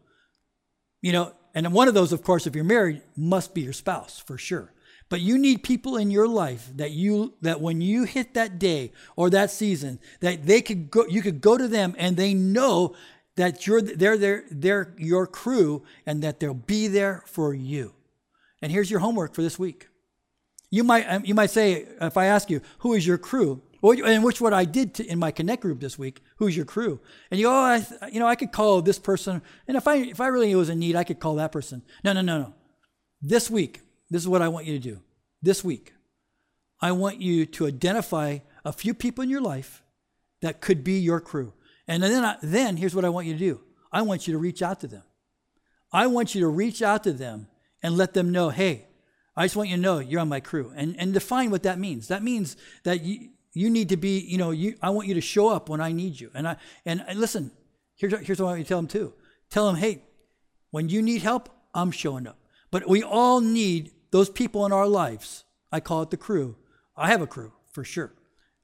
You 1.02 1.14
know, 1.14 1.34
and 1.56 1.74
one 1.74 1.88
of 1.88 1.94
those, 1.94 2.12
of 2.12 2.22
course, 2.22 2.46
if 2.46 2.54
you're 2.54 2.64
married, 2.64 3.02
must 3.16 3.56
be 3.56 3.62
your 3.62 3.74
spouse 3.74 4.20
for 4.20 4.38
sure. 4.38 4.74
But 5.10 5.22
you 5.22 5.38
need 5.38 5.64
people 5.64 5.98
in 5.98 6.12
your 6.12 6.28
life 6.28 6.70
that 6.76 6.92
you 6.92 7.34
that 7.42 7.60
when 7.60 7.82
you 7.82 8.04
hit 8.04 8.34
that 8.36 8.60
day 8.60 8.92
or 9.16 9.30
that 9.30 9.52
season, 9.52 10.00
that 10.20 10.46
they 10.46 10.62
could 10.62 10.92
go 10.92 11.06
you 11.08 11.22
could 11.22 11.42
go 11.42 11.58
to 11.58 11.68
them 11.68 11.96
and 11.98 12.16
they 12.16 12.34
know 12.34 12.96
that 13.36 13.66
you're 13.66 13.82
they're 13.82 14.18
they're, 14.18 14.44
they're 14.52 14.94
your 14.98 15.28
crew 15.28 15.84
and 16.06 16.22
that 16.22 16.40
they'll 16.40 16.54
be 16.54 16.88
there 16.88 17.24
for 17.26 17.54
you. 17.54 17.94
And 18.62 18.72
here's 18.72 18.92
your 18.92 19.00
homework 19.00 19.34
for 19.34 19.42
this 19.42 19.60
week. 19.60 19.88
You 20.70 20.84
might 20.84 21.06
um, 21.06 21.26
you 21.26 21.36
might 21.36 21.50
say 21.50 21.88
if 22.00 22.16
I 22.16 22.26
ask 22.26 22.50
you 22.50 22.62
who 22.80 22.94
is 22.94 23.06
your 23.06 23.18
crew, 23.18 23.62
and 23.84 24.24
which 24.24 24.40
what 24.40 24.54
I 24.54 24.66
did 24.66 24.94
to, 24.96 25.06
in 25.06 25.20
my 25.20 25.32
connect 25.32 25.62
group 25.62 25.80
this 25.80 25.98
week. 25.98 26.22
Who's 26.38 26.56
your 26.56 26.66
crew? 26.66 27.00
And 27.32 27.40
you, 27.40 27.48
oh, 27.48 27.52
I, 27.52 27.86
you 28.12 28.20
know, 28.20 28.28
I 28.28 28.36
could 28.36 28.52
call 28.52 28.82
this 28.82 29.00
person, 29.00 29.42
and 29.68 29.76
if 29.76 29.88
I 29.88 29.96
if 29.98 30.22
I 30.22 30.28
really 30.28 30.54
was 30.56 30.70
in 30.70 30.80
need, 30.80 30.96
I 30.96 31.04
could 31.04 31.20
call 31.20 31.36
that 31.36 31.52
person. 31.52 31.82
No, 32.04 32.14
no, 32.14 32.22
no, 32.22 32.40
no. 32.40 32.54
This 33.22 33.50
week, 33.50 33.82
this 34.10 34.22
is 34.22 34.28
what 34.28 34.42
I 34.42 34.48
want 34.48 34.66
you 34.66 34.74
to 34.74 34.80
do. 34.80 35.02
This 35.42 35.64
week, 35.64 35.94
I 36.80 36.92
want 36.92 37.22
you 37.22 37.46
to 37.46 37.68
identify 37.68 38.40
a 38.66 38.72
few 38.72 38.94
people 38.94 39.24
in 39.24 39.30
your 39.30 39.42
life 39.42 39.84
that 40.42 40.62
could 40.62 40.84
be 40.84 41.00
your 41.00 41.20
crew. 41.20 41.54
And 41.88 42.04
then, 42.04 42.24
I, 42.24 42.38
then 42.42 42.78
here's 42.78 42.96
what 42.96 43.06
I 43.06 43.10
want 43.10 43.28
you 43.28 43.34
to 43.34 43.40
do 43.40 43.62
I 43.92 44.02
want 44.02 44.28
you 44.28 44.34
to 44.34 44.38
reach 44.38 44.62
out 44.62 44.80
to 44.82 44.88
them. 44.88 45.04
I 45.92 46.08
want 46.08 46.36
you 46.36 46.42
to 46.42 46.48
reach 46.48 46.82
out 46.82 47.04
to 47.04 47.14
them 47.14 47.48
and 47.84 47.98
let 47.98 48.14
them 48.14 48.32
know, 48.32 48.50
hey, 48.50 48.88
I 49.36 49.46
just 49.46 49.56
want 49.56 49.70
you 49.70 49.76
to 49.76 49.82
know 49.82 50.00
you're 50.00 50.20
on 50.20 50.30
my 50.30 50.40
crew. 50.40 50.72
And, 50.76 50.96
and 50.98 51.14
define 51.14 51.52
what 51.52 51.64
that 51.64 51.80
means. 51.80 52.08
That 52.08 52.24
means 52.24 52.56
that 52.84 53.02
you, 53.02 53.30
you 53.54 53.70
need 53.70 53.90
to 53.90 53.98
be, 53.98 54.20
you 54.20 54.38
know, 54.38 54.52
you, 54.52 54.76
I 54.82 54.90
want 54.92 55.08
you 55.08 55.16
to 55.16 55.22
show 55.22 55.50
up 55.50 55.70
when 55.70 55.82
I 55.82 55.92
need 55.92 56.20
you. 56.20 56.32
And 56.34 56.48
I 56.48 56.58
and, 56.86 57.04
listen, 57.16 57.52
here's, 57.96 58.14
here's 58.26 58.40
what 58.40 58.48
I 58.48 58.50
want 58.52 58.60
you 58.60 58.64
to 58.66 58.70
tell 58.70 58.78
them 58.80 58.88
too. 58.88 59.14
Tell 59.50 59.68
them, 59.68 59.76
hey, 59.76 60.04
when 60.72 60.90
you 60.90 61.02
need 61.02 61.22
help, 61.22 61.50
I'm 61.74 61.92
showing 61.92 62.28
up. 62.28 62.38
But 62.72 62.88
we 62.88 63.04
all 63.04 63.42
need 63.42 63.92
those 64.12 64.30
people 64.30 64.66
in 64.66 64.72
our 64.72 64.88
lives. 64.88 65.44
I 65.72 65.80
call 65.80 66.02
it 66.02 66.10
the 66.10 66.18
crew. 66.18 66.56
I 66.96 67.10
have 67.10 67.22
a 67.22 67.28
crew 67.28 67.52
for 67.72 67.84
sure. 67.84 68.14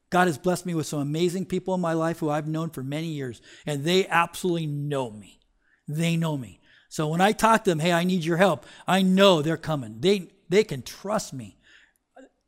God 0.09 0.27
has 0.27 0.37
blessed 0.37 0.65
me 0.65 0.73
with 0.73 0.87
some 0.87 0.99
amazing 0.99 1.45
people 1.45 1.73
in 1.73 1.81
my 1.81 1.93
life 1.93 2.19
who 2.19 2.29
I've 2.29 2.47
known 2.47 2.69
for 2.69 2.81
many 2.81 3.07
years, 3.07 3.41
and 3.65 3.83
they 3.83 4.07
absolutely 4.07 4.67
know 4.67 5.11
me. 5.11 5.39
They 5.87 6.15
know 6.15 6.37
me. 6.37 6.61
So 6.89 7.09
when 7.09 7.19
I 7.19 7.33
talk 7.33 7.65
to 7.65 7.71
them, 7.71 7.79
hey, 7.79 7.91
I 7.91 8.05
need 8.05 8.23
your 8.23 8.37
help, 8.37 8.65
I 8.87 9.01
know 9.01 9.41
they're 9.41 9.57
coming. 9.57 9.99
They 9.99 10.29
they 10.49 10.63
can 10.63 10.81
trust 10.81 11.33
me. 11.33 11.56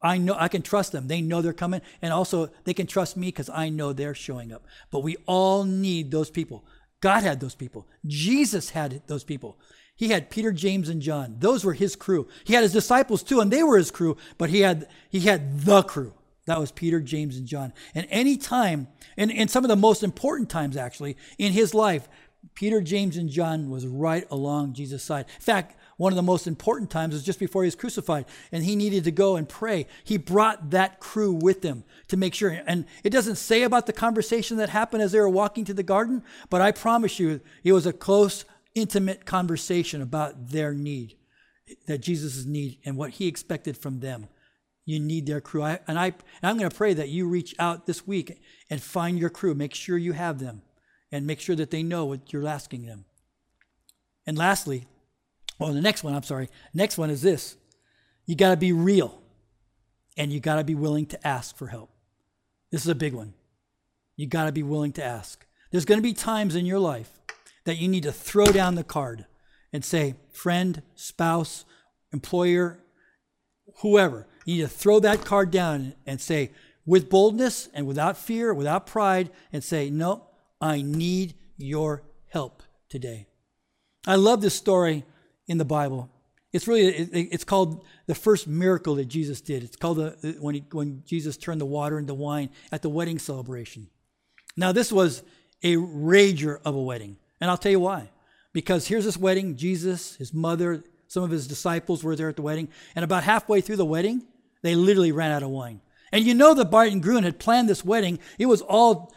I 0.02 0.18
know 0.18 0.36
I 0.38 0.48
can 0.48 0.62
trust 0.62 0.92
them. 0.92 1.08
They 1.08 1.22
know 1.22 1.42
they're 1.42 1.54
coming, 1.54 1.82
and 2.02 2.14
also 2.14 2.50
they 2.64 2.74
can 2.74 2.88
trust 2.88 3.18
me 3.18 3.28
because 3.28 3.50
I 3.50 3.70
know 3.70 3.92
they're 3.92 4.16
showing 4.16 4.54
up. 4.54 4.66
But 4.92 5.04
we 5.04 5.18
all 5.26 5.66
need 5.66 6.12
those 6.12 6.30
people. 6.30 6.66
God 7.02 7.24
had 7.24 7.40
those 7.40 7.56
people. 7.56 7.88
Jesus 8.06 8.70
had 8.72 9.02
those 9.08 9.24
people. 9.24 9.58
He 9.96 10.10
had 10.10 10.30
Peter, 10.30 10.54
James, 10.54 10.88
and 10.88 11.02
John. 11.02 11.36
Those 11.40 11.66
were 11.66 11.74
his 11.74 11.96
crew. 11.98 12.28
He 12.46 12.54
had 12.54 12.64
his 12.64 12.72
disciples 12.72 13.24
too, 13.24 13.42
and 13.42 13.52
they 13.52 13.64
were 13.64 13.78
his 13.78 13.92
crew. 13.92 14.16
But 14.38 14.50
he 14.50 14.62
had 14.62 14.88
he 15.10 15.22
had 15.22 15.62
the 15.62 15.84
crew. 15.84 16.14
That 16.46 16.60
was 16.60 16.72
Peter, 16.72 17.00
James, 17.00 17.38
and 17.38 17.46
John. 17.46 17.74
And 17.94 18.08
any 18.10 18.38
time, 18.38 18.88
and, 19.18 19.32
and 19.32 19.52
some 19.52 19.64
of 19.64 19.68
the 19.68 19.76
most 19.76 20.02
important 20.02 20.50
times 20.50 20.78
actually 20.78 21.18
in 21.38 21.52
his 21.52 21.74
life, 21.74 22.08
Peter, 22.56 22.82
James, 22.82 23.18
and 23.18 23.30
John 23.30 23.70
was 23.70 23.86
right 23.86 24.26
along 24.32 24.74
Jesus' 24.74 25.04
side. 25.04 25.26
In 25.36 25.42
fact, 25.42 25.76
one 26.00 26.14
of 26.14 26.16
the 26.16 26.24
most 26.24 26.48
important 26.48 26.90
times 26.90 27.14
was 27.14 27.26
just 27.26 27.40
before 27.40 27.64
he 27.64 27.68
was 27.68 27.76
crucified, 27.76 28.24
and 28.54 28.64
he 28.64 28.78
needed 28.78 29.04
to 29.04 29.12
go 29.12 29.36
and 29.36 29.50
pray. 29.50 29.86
He 30.06 30.18
brought 30.18 30.70
that 30.70 31.02
crew 31.02 31.34
with 31.34 31.62
him 31.62 31.84
to 32.08 32.16
make 32.16 32.34
sure. 32.34 32.58
And 32.66 32.86
it 33.04 33.10
doesn't 33.10 33.36
say 33.36 33.64
about 33.64 33.86
the 33.86 33.92
conversation 33.92 34.56
that 34.58 34.70
happened 34.70 35.04
as 35.04 35.12
they 35.12 35.20
were 35.20 35.28
walking 35.28 35.66
to 35.66 35.74
the 35.74 35.84
garden, 35.84 36.24
but 36.50 36.62
I 36.62 36.72
promise 36.72 37.20
you, 37.20 37.42
it 37.66 37.74
was 37.74 37.86
a 37.86 37.92
close, 37.92 38.46
intimate 38.74 39.26
conversation 39.26 40.02
about 40.02 40.52
their 40.52 40.74
need, 40.74 41.18
that 41.88 41.98
Jesus' 41.98 42.46
need, 42.46 42.78
and 42.86 42.96
what 42.96 43.12
he 43.12 43.28
expected 43.28 43.76
from 43.76 44.00
them. 44.00 44.30
You 44.86 45.02
need 45.02 45.26
their 45.26 45.42
crew. 45.42 45.64
I, 45.64 45.80
and, 45.86 46.00
I, 46.00 46.06
and 46.06 46.16
I'm 46.44 46.58
going 46.58 46.70
to 46.70 46.78
pray 46.78 46.94
that 46.94 47.10
you 47.10 47.28
reach 47.28 47.54
out 47.60 47.88
this 47.88 48.08
week 48.08 48.42
and 48.70 48.82
find 48.82 49.20
your 49.20 49.30
crew. 49.30 49.54
Make 49.54 49.76
sure 49.76 49.98
you 49.98 50.14
have 50.14 50.40
them 50.40 50.62
and 51.12 51.28
make 51.28 51.42
sure 51.42 51.58
that 51.58 51.72
they 51.72 51.84
know 51.84 52.06
what 52.06 52.32
you're 52.32 52.48
asking 52.48 52.86
them. 52.86 53.04
And 54.26 54.38
lastly, 54.38 54.88
well, 55.60 55.74
the 55.74 55.82
next 55.82 56.04
one, 56.04 56.16
I'm 56.16 56.24
sorry, 56.24 56.50
next 56.74 56.98
one 56.98 57.10
is 57.10 57.22
this 57.22 57.58
you 58.26 58.36
got 58.36 58.52
to 58.52 58.58
be 58.58 58.72
real 58.72 59.22
and 60.18 60.32
you 60.32 60.40
got 60.40 60.56
to 60.56 60.64
be 60.64 60.76
willing 60.76 61.06
to 61.08 61.28
ask 61.28 61.58
for 61.58 61.68
help. 61.68 61.92
This 62.72 62.82
is 62.82 62.88
a 62.88 62.96
big 62.96 63.14
one. 63.14 63.34
You 64.16 64.28
got 64.28 64.46
to 64.46 64.52
be 64.52 64.64
willing 64.64 64.92
to 64.94 65.04
ask. 65.04 65.46
There's 65.72 65.86
going 65.86 66.00
to 66.00 66.04
be 66.04 66.14
times 66.14 66.56
in 66.56 66.66
your 66.66 66.80
life 66.80 67.20
that 67.66 67.78
you 67.78 67.88
need 67.88 68.04
to 68.04 68.12
throw 68.12 68.46
down 68.46 68.76
the 68.76 68.84
card 68.84 69.26
and 69.72 69.84
say, 69.86 70.16
friend, 70.32 70.82
spouse, 70.96 71.66
employer, 72.12 72.80
whoever, 73.82 74.28
you 74.46 74.56
need 74.56 74.62
to 74.62 74.68
throw 74.68 75.00
that 75.00 75.24
card 75.24 75.52
down 75.52 75.94
and 76.06 76.20
say, 76.20 76.52
with 76.86 77.10
boldness 77.10 77.70
and 77.74 77.86
without 77.86 78.18
fear, 78.18 78.54
without 78.54 78.88
pride, 78.88 79.30
and 79.54 79.64
say, 79.64 79.92
No, 79.92 80.28
I 80.60 80.82
need 80.82 81.36
your 81.58 82.04
help 82.30 82.64
today. 82.90 83.28
I 84.08 84.16
love 84.16 84.42
this 84.42 84.56
story 84.56 85.06
in 85.50 85.58
the 85.58 85.66
Bible. 85.66 86.10
It's 86.54 86.68
really 86.68 86.88
it's 86.88 87.44
called 87.44 87.86
the 88.08 88.16
first 88.16 88.48
miracle 88.48 88.96
that 88.96 89.06
Jesus 89.06 89.42
did. 89.42 89.64
It's 89.64 89.76
called 89.76 89.98
the, 89.98 90.38
when 90.40 90.56
he, 90.56 90.64
when 90.72 91.04
Jesus 91.06 91.38
turned 91.38 91.60
the 91.60 91.66
water 91.66 92.00
into 92.00 92.14
wine 92.14 92.50
at 92.72 92.82
the 92.82 92.90
wedding 92.90 93.20
celebration. 93.20 93.88
Now 94.56 94.72
this 94.72 94.92
was 94.92 95.24
a 95.62 95.76
rager 95.76 96.60
of 96.64 96.76
a 96.76 96.82
wedding, 96.82 97.18
and 97.42 97.52
I'll 97.52 97.58
tell 97.58 97.72
you 97.72 97.82
why. 97.82 98.10
Because 98.54 98.88
here's 98.88 99.06
this 99.06 99.18
wedding, 99.18 99.58
Jesus, 99.58 100.16
his 100.16 100.34
mother, 100.34 100.84
some 101.08 101.24
of 101.24 101.30
his 101.30 101.48
disciples 101.48 102.04
were 102.04 102.16
there 102.16 102.30
at 102.30 102.36
the 102.36 102.42
wedding, 102.42 102.70
and 102.96 103.04
about 103.04 103.24
halfway 103.24 103.62
through 103.62 103.76
the 103.76 103.86
wedding, 103.86 104.24
they 104.64 104.76
literally 104.76 105.12
ran 105.12 105.32
out 105.32 105.44
of 105.44 105.50
wine. 105.50 105.82
And 106.12 106.26
you 106.26 106.34
know 106.34 106.56
the 106.56 106.66
bride 106.66 106.92
and 106.92 107.26
had 107.26 107.38
planned 107.38 107.70
this 107.70 107.86
wedding. 107.86 108.18
It 108.40 108.48
was 108.48 108.62
all 108.62 109.14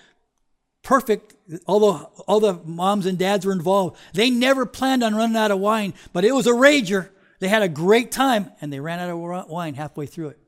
perfect. 0.83 1.35
Although 1.67 2.11
all 2.27 2.41
the 2.41 2.55
moms 2.65 3.07
and 3.07 3.19
dads 3.19 3.47
were 3.47 3.53
involved, 3.53 3.99
they 4.13 4.31
never 4.31 4.67
planned 4.67 5.03
on 5.03 5.15
running 5.15 5.37
out 5.37 5.51
of 5.51 5.59
wine, 5.59 5.95
but 6.13 6.25
it 6.25 6.35
was 6.35 6.47
a 6.47 6.53
rager. 6.53 7.11
They 7.41 7.49
had 7.49 7.63
a 7.63 7.69
great 7.69 8.13
time 8.13 8.53
and 8.61 8.73
they 8.73 8.81
ran 8.81 9.01
out 9.01 9.11
of 9.11 9.49
wine 9.49 9.75
halfway 9.75 10.07
through 10.07 10.29
it. 10.29 10.39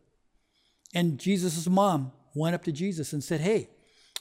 And 0.94 1.18
Jesus' 1.18 1.68
mom 1.68 2.12
went 2.34 2.54
up 2.54 2.64
to 2.64 2.72
Jesus 2.72 3.12
and 3.12 3.22
said, 3.22 3.40
Hey, 3.40 3.68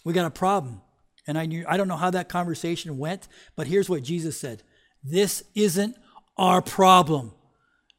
we 0.04 0.14
got 0.14 0.26
a 0.26 0.32
problem. 0.32 0.82
And 1.28 1.38
I 1.38 1.46
knew 1.46 1.66
I 1.68 1.78
don't 1.78 1.88
know 1.88 1.96
how 1.96 2.10
that 2.10 2.30
conversation 2.30 2.98
went, 2.98 3.28
but 3.56 3.68
here's 3.68 3.90
what 3.90 4.04
Jesus 4.04 4.38
said. 4.38 4.64
This 5.04 5.44
isn't 5.56 5.96
our 6.38 6.62
problem. 6.62 7.34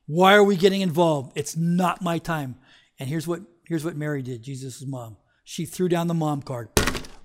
Why 0.07 0.35
are 0.35 0.45
we 0.45 0.57
getting 0.57 0.83
involved? 0.83 1.33
It's 1.35 1.57
not 1.57 2.03
my 2.03 2.19
time. 2.19 2.57
And 2.99 3.09
here's 3.09 3.27
what 3.27 3.41
here's 3.67 3.85
what 3.85 3.97
Mary 3.97 4.23
did, 4.23 4.43
Jesus' 4.43 4.85
mom. 4.85 5.17
She 5.45 5.65
threw 5.65 5.89
down 5.89 6.09
the 6.09 6.15
mom 6.15 6.43
card 6.43 6.69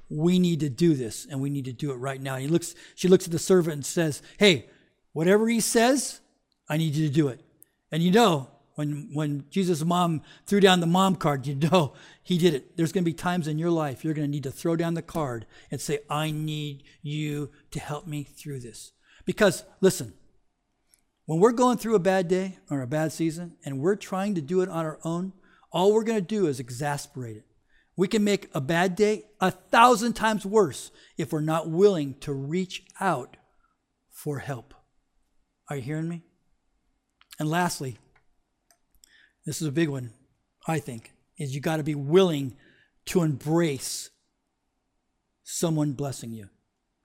we 0.10 0.40
need 0.40 0.60
to 0.62 0.70
do 0.70 0.94
this 0.96 1.28
and 1.30 1.40
we 1.40 1.50
need 1.50 1.66
to 1.66 1.74
do 1.74 1.92
it 1.92 1.96
right 1.96 2.22
now. 2.22 2.36
he 2.38 2.48
looks, 2.48 2.76
she 2.96 3.08
looks 3.08 3.26
at 3.26 3.32
the 3.32 3.40
servant 3.40 3.74
and 3.76 3.86
says, 3.86 4.22
Hey, 4.38 4.68
whatever 5.14 5.48
he 5.48 5.60
says, 5.60 6.22
I 6.68 6.78
need 6.78 6.96
you 6.96 7.08
to 7.08 7.14
do 7.14 7.28
it. 7.28 7.42
And 7.92 8.04
you 8.04 8.12
know, 8.12 8.50
when, 8.76 9.10
when 9.14 9.44
Jesus' 9.50 9.84
mom 9.84 10.22
threw 10.46 10.62
down 10.62 10.80
the 10.80 10.86
mom 10.88 11.16
card, 11.16 11.46
you 11.46 11.56
know 11.56 11.94
he 12.24 12.38
did 12.38 12.54
it. 12.54 12.78
There's 12.78 12.94
going 12.94 13.04
to 13.04 13.12
be 13.12 13.14
times 13.14 13.48
in 13.48 13.60
your 13.60 13.72
life 13.72 14.06
you're 14.06 14.14
going 14.14 14.28
to 14.28 14.32
need 14.32 14.44
to 14.44 14.52
throw 14.52 14.76
down 14.76 14.94
the 14.94 15.02
card 15.02 15.46
and 15.70 15.82
say, 15.82 16.00
I 16.10 16.32
need 16.32 16.84
you 17.02 17.50
to 17.72 17.80
help 17.80 18.08
me 18.08 18.24
through 18.24 18.62
this. 18.62 18.94
Because, 19.26 19.66
listen, 19.82 20.14
when 21.26 21.40
we're 21.40 21.52
going 21.52 21.78
through 21.78 21.96
a 21.96 22.00
bad 22.00 22.28
day 22.28 22.58
or 22.72 22.82
a 22.82 22.88
bad 22.88 23.12
season 23.12 23.58
and 23.66 23.80
we're 23.80 23.96
trying 23.98 24.34
to 24.36 24.42
do 24.42 24.62
it 24.62 24.70
on 24.70 24.86
our 24.86 25.00
own, 25.04 25.34
all 25.72 25.94
we're 25.94 26.04
going 26.04 26.20
to 26.20 26.26
do 26.26 26.48
is 26.48 26.60
exasperate 26.60 27.38
it. 27.38 27.46
We 28.00 28.08
can 28.08 28.24
make 28.24 28.48
a 28.54 28.62
bad 28.62 28.96
day 28.96 29.26
a 29.42 29.52
thousand 29.52 30.14
times 30.14 30.46
worse 30.46 30.90
if 31.18 31.34
we're 31.34 31.42
not 31.42 31.70
willing 31.70 32.14
to 32.22 32.32
reach 32.32 32.84
out 33.02 33.36
for 34.10 34.40
help. 34.40 34.74
Are 35.70 35.76
you 35.76 35.82
hearing 35.82 36.08
me? 36.08 36.24
And 37.40 37.50
lastly, 37.50 37.98
this 39.46 39.62
is 39.62 39.68
a 39.68 39.74
big 39.74 39.90
one, 39.90 40.14
I 40.66 40.80
think, 40.80 41.12
is 41.38 41.54
you 41.54 41.60
got 41.60 41.76
to 41.76 41.84
be 41.84 41.94
willing 41.94 42.56
to 43.08 43.22
embrace 43.22 44.12
someone 45.44 45.92
blessing 45.92 46.32
you. 46.32 46.48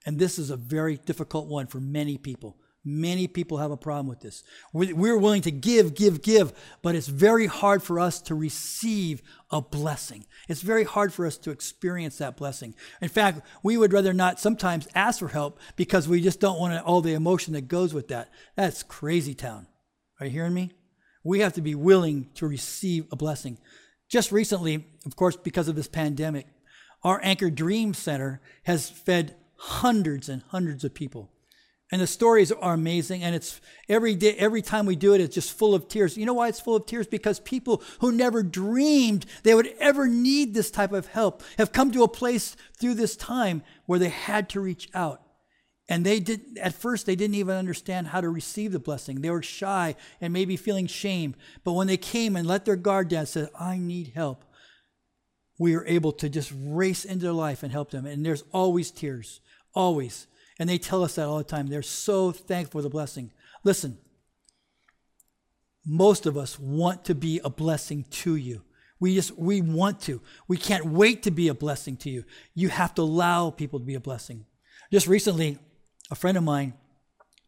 And 0.05 0.17
this 0.17 0.39
is 0.39 0.49
a 0.49 0.55
very 0.55 0.95
difficult 0.95 1.49
one 1.49 1.67
for 1.67 1.81
many 1.81 2.17
people. 2.17 2.55
Many 2.87 3.27
people 3.27 3.57
have 3.57 3.71
a 3.71 3.77
problem 3.77 4.05
with 4.05 4.19
this. 4.19 4.43
We're 4.71 5.17
willing 5.17 5.41
to 5.41 5.51
give, 5.51 5.95
give, 5.95 6.21
give, 6.21 6.53
but 6.83 6.93
it's 6.93 7.07
very 7.07 7.47
hard 7.47 7.81
for 7.81 7.99
us 7.99 8.21
to 8.21 8.35
receive 8.35 9.23
a 9.49 9.59
blessing. 9.59 10.25
It's 10.47 10.61
very 10.61 10.83
hard 10.83 11.11
for 11.11 11.25
us 11.25 11.35
to 11.39 11.49
experience 11.49 12.19
that 12.19 12.37
blessing. 12.37 12.75
In 13.01 13.09
fact, 13.09 13.41
we 13.63 13.75
would 13.75 13.91
rather 13.91 14.13
not 14.13 14.39
sometimes 14.39 14.87
ask 14.93 15.17
for 15.17 15.29
help 15.29 15.59
because 15.75 16.07
we 16.07 16.21
just 16.21 16.39
don't 16.39 16.59
want 16.59 16.79
all 16.85 17.01
the 17.01 17.15
emotion 17.15 17.53
that 17.53 17.67
goes 17.67 17.91
with 17.91 18.09
that. 18.09 18.29
That's 18.55 18.83
crazy 18.83 19.33
town. 19.33 19.65
Are 20.19 20.27
you 20.27 20.31
hearing 20.31 20.53
me? 20.53 20.71
We 21.23 21.39
have 21.39 21.53
to 21.53 21.61
be 21.61 21.73
willing 21.73 22.29
to 22.35 22.47
receive 22.47 23.07
a 23.11 23.15
blessing. 23.15 23.57
Just 24.09 24.31
recently, 24.31 24.85
of 25.07 25.15
course, 25.15 25.35
because 25.35 25.67
of 25.67 25.75
this 25.75 25.87
pandemic, 25.87 26.45
our 27.03 27.19
Anchor 27.23 27.49
Dream 27.49 27.95
Center 27.95 28.41
has 28.65 28.91
fed 28.91 29.35
hundreds 29.55 30.29
and 30.29 30.43
hundreds 30.49 30.83
of 30.83 30.93
people. 30.93 31.31
And 31.95 32.01
the 32.01 32.07
stories 32.07 32.51
are 32.51 32.73
amazing. 32.73 33.23
And 33.23 33.33
it's 33.33 33.61
every 33.87 34.15
day, 34.15 34.33
every 34.33 34.61
time 34.61 34.85
we 34.85 34.97
do 34.97 35.13
it, 35.13 35.21
it's 35.21 35.33
just 35.33 35.57
full 35.57 35.73
of 35.73 35.87
tears. 35.87 36.17
You 36.17 36.25
know 36.25 36.33
why 36.33 36.49
it's 36.49 36.59
full 36.59 36.75
of 36.75 36.85
tears? 36.85 37.07
Because 37.07 37.39
people 37.39 37.81
who 38.01 38.11
never 38.11 38.43
dreamed 38.43 39.25
they 39.43 39.55
would 39.55 39.73
ever 39.79 40.05
need 40.05 40.53
this 40.53 40.69
type 40.69 40.91
of 40.91 41.07
help 41.07 41.41
have 41.57 41.71
come 41.71 41.93
to 41.93 42.03
a 42.03 42.09
place 42.09 42.57
through 42.77 42.95
this 42.95 43.15
time 43.15 43.63
where 43.85 43.97
they 43.97 44.09
had 44.09 44.49
to 44.49 44.59
reach 44.59 44.89
out. 44.93 45.21
And 45.87 46.05
they 46.05 46.19
did, 46.19 46.57
at 46.61 46.73
first, 46.73 47.05
they 47.05 47.15
didn't 47.15 47.35
even 47.35 47.55
understand 47.55 48.07
how 48.07 48.19
to 48.19 48.27
receive 48.27 48.73
the 48.73 48.79
blessing. 48.79 49.21
They 49.21 49.29
were 49.29 49.41
shy 49.41 49.95
and 50.19 50.33
maybe 50.33 50.57
feeling 50.57 50.87
shame. 50.87 51.33
But 51.63 51.75
when 51.75 51.87
they 51.87 51.95
came 51.95 52.35
and 52.35 52.45
let 52.45 52.65
their 52.65 52.75
guard 52.75 53.07
down, 53.07 53.25
said, 53.25 53.47
I 53.57 53.77
need 53.77 54.11
help, 54.13 54.43
we 55.57 55.73
were 55.73 55.85
able 55.85 56.11
to 56.11 56.27
just 56.27 56.51
race 56.53 57.05
into 57.05 57.23
their 57.23 57.31
life 57.31 57.63
and 57.63 57.71
help 57.71 57.91
them. 57.91 58.05
And 58.05 58.25
there's 58.25 58.43
always 58.51 58.91
tears, 58.91 59.39
always. 59.73 60.27
And 60.59 60.69
they 60.69 60.77
tell 60.77 61.03
us 61.03 61.15
that 61.15 61.27
all 61.27 61.37
the 61.37 61.43
time. 61.43 61.67
They're 61.67 61.81
so 61.81 62.31
thankful 62.31 62.79
for 62.79 62.83
the 62.83 62.89
blessing. 62.89 63.31
Listen, 63.63 63.97
most 65.85 66.25
of 66.25 66.37
us 66.37 66.59
want 66.59 67.05
to 67.05 67.15
be 67.15 67.41
a 67.43 67.49
blessing 67.49 68.05
to 68.09 68.35
you. 68.35 68.61
We 68.99 69.15
just 69.15 69.37
we 69.37 69.61
want 69.61 70.01
to. 70.01 70.21
We 70.47 70.57
can't 70.57 70.85
wait 70.85 71.23
to 71.23 71.31
be 71.31 71.49
a 71.49 71.53
blessing 71.53 71.97
to 71.97 72.09
you. 72.09 72.23
You 72.53 72.69
have 72.69 72.95
to 72.95 73.01
allow 73.01 73.49
people 73.49 73.79
to 73.79 73.85
be 73.85 73.95
a 73.95 73.99
blessing. 73.99 74.45
Just 74.91 75.07
recently, 75.07 75.59
a 76.09 76.15
friend 76.15 76.37
of 76.37 76.43
mine 76.43 76.73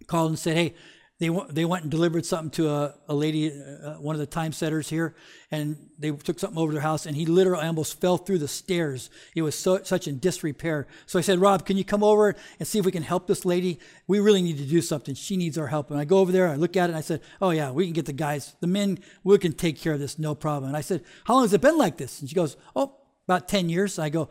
called 0.08 0.32
and 0.32 0.40
said, 0.40 0.58
"Hey, 0.58 0.76
they 1.20 1.30
they 1.50 1.66
went 1.66 1.82
and 1.82 1.90
delivered 1.90 2.28
something 2.28 2.52
to 2.52 2.70
a, 2.70 2.94
a 3.10 3.16
lady, 3.16 3.52
uh, 3.52 3.94
one 3.96 4.14
of 4.14 4.20
the 4.20 4.28
time 4.28 4.52
setters 4.52 4.88
here, 4.88 5.16
and 5.50 5.76
they 5.98 6.12
took 6.12 6.38
something 6.38 6.60
over 6.60 6.72
to 6.72 6.76
their 6.76 6.82
house, 6.84 7.08
and 7.08 7.16
he 7.16 7.26
literally 7.26 7.66
almost 7.66 8.00
fell 8.00 8.18
through 8.18 8.38
the 8.38 8.48
stairs. 8.48 9.10
It 9.36 9.42
was 9.42 9.58
so, 9.58 9.82
such 9.82 10.08
in 10.08 10.20
disrepair. 10.20 10.86
So 11.08 11.18
I 11.18 11.24
said, 11.24 11.40
Rob, 11.40 11.66
can 11.66 11.76
you 11.76 11.84
come 11.84 12.04
over 12.04 12.36
and 12.60 12.68
see 12.68 12.78
if 12.78 12.86
we 12.86 12.92
can 12.92 13.02
help 13.02 13.26
this 13.26 13.46
lady? 13.46 13.80
We 14.06 14.20
really 14.20 14.44
need 14.44 14.58
to 14.58 14.66
do 14.66 14.80
something. 14.80 15.16
She 15.16 15.38
needs 15.38 15.58
our 15.58 15.68
help. 15.68 15.90
And 15.90 16.00
I 16.00 16.06
go 16.06 16.20
over 16.20 16.32
there, 16.32 16.50
I 16.50 16.56
look 16.56 16.78
at 16.78 16.86
it, 16.86 16.90
and 16.90 16.98
I 16.98 17.02
said, 17.02 17.22
Oh, 17.42 17.50
yeah, 17.50 17.72
we 17.72 17.86
can 17.86 17.94
get 17.94 18.06
the 18.06 18.14
guys, 18.14 18.56
the 18.60 18.68
men, 18.68 19.00
we 19.24 19.40
can 19.40 19.54
take 19.54 19.80
care 19.80 19.94
of 19.94 20.00
this, 20.00 20.20
no 20.20 20.36
problem. 20.36 20.70
And 20.70 20.78
I 20.78 20.82
said, 20.82 21.04
How 21.26 21.34
long 21.34 21.44
has 21.46 21.54
it 21.54 21.62
been 21.62 21.80
like 21.80 21.98
this? 21.98 22.20
And 22.20 22.30
she 22.30 22.36
goes, 22.36 22.58
Oh, 22.76 22.96
about 23.28 23.48
10 23.48 23.70
years. 23.70 23.98
I 23.98 24.10
go, 24.10 24.30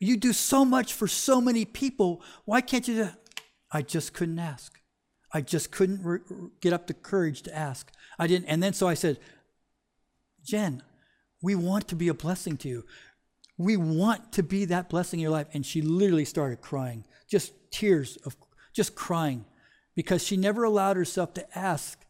You 0.00 0.16
do 0.16 0.32
so 0.32 0.64
much 0.64 0.94
for 0.94 1.06
so 1.06 1.42
many 1.42 1.66
people. 1.66 2.22
Why 2.46 2.62
can't 2.62 2.88
you? 2.88 3.10
I 3.70 3.82
just 3.82 4.14
couldn't 4.14 4.38
ask. 4.38 4.78
I 5.32 5.40
just 5.40 5.70
couldn't 5.70 6.02
re- 6.02 6.20
get 6.60 6.72
up 6.72 6.86
the 6.86 6.94
courage 6.94 7.42
to 7.42 7.56
ask. 7.56 7.90
I 8.18 8.26
didn't. 8.26 8.46
And 8.46 8.62
then 8.62 8.72
so 8.72 8.88
I 8.88 8.94
said, 8.94 9.18
Jen, 10.44 10.82
we 11.42 11.54
want 11.54 11.88
to 11.88 11.96
be 11.96 12.08
a 12.08 12.14
blessing 12.14 12.56
to 12.58 12.68
you. 12.68 12.84
We 13.56 13.76
want 13.76 14.32
to 14.32 14.42
be 14.42 14.64
that 14.66 14.88
blessing 14.88 15.20
in 15.20 15.22
your 15.22 15.32
life. 15.32 15.48
And 15.52 15.66
she 15.66 15.82
literally 15.82 16.24
started 16.24 16.60
crying, 16.60 17.04
just 17.28 17.52
tears 17.70 18.16
of 18.24 18.36
just 18.72 18.94
crying 18.94 19.44
because 19.94 20.24
she 20.24 20.36
never 20.36 20.64
allowed 20.64 20.96
herself 20.96 21.34
to 21.34 21.58
ask. 21.58 22.04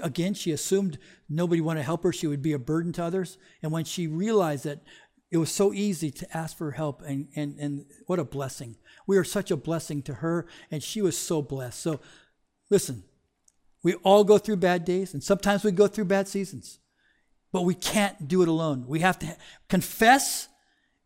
Again, 0.00 0.32
she 0.32 0.52
assumed 0.52 0.98
nobody 1.28 1.60
wanted 1.60 1.80
to 1.80 1.84
help 1.84 2.04
her. 2.04 2.12
She 2.12 2.28
would 2.28 2.42
be 2.42 2.52
a 2.52 2.58
burden 2.58 2.92
to 2.92 3.04
others. 3.04 3.36
And 3.62 3.72
when 3.72 3.84
she 3.84 4.06
realized 4.06 4.64
that 4.64 4.80
it 5.32 5.38
was 5.38 5.50
so 5.50 5.72
easy 5.72 6.10
to 6.10 6.36
ask 6.36 6.56
for 6.58 6.72
help, 6.72 7.00
and, 7.02 7.26
and, 7.34 7.58
and 7.58 7.86
what 8.06 8.18
a 8.18 8.24
blessing. 8.24 8.76
We 9.06 9.16
are 9.16 9.24
such 9.24 9.50
a 9.50 9.56
blessing 9.56 10.02
to 10.02 10.14
her, 10.14 10.46
and 10.70 10.82
she 10.82 11.00
was 11.00 11.16
so 11.16 11.40
blessed. 11.40 11.80
So 11.80 12.00
Listen, 12.72 13.04
we 13.82 13.96
all 13.96 14.24
go 14.24 14.38
through 14.38 14.56
bad 14.56 14.86
days, 14.86 15.12
and 15.12 15.22
sometimes 15.22 15.62
we 15.62 15.72
go 15.72 15.86
through 15.86 16.06
bad 16.06 16.26
seasons, 16.26 16.78
but 17.52 17.66
we 17.66 17.74
can't 17.74 18.26
do 18.26 18.40
it 18.40 18.48
alone. 18.48 18.86
We 18.88 19.00
have 19.00 19.18
to 19.18 19.36
confess 19.68 20.48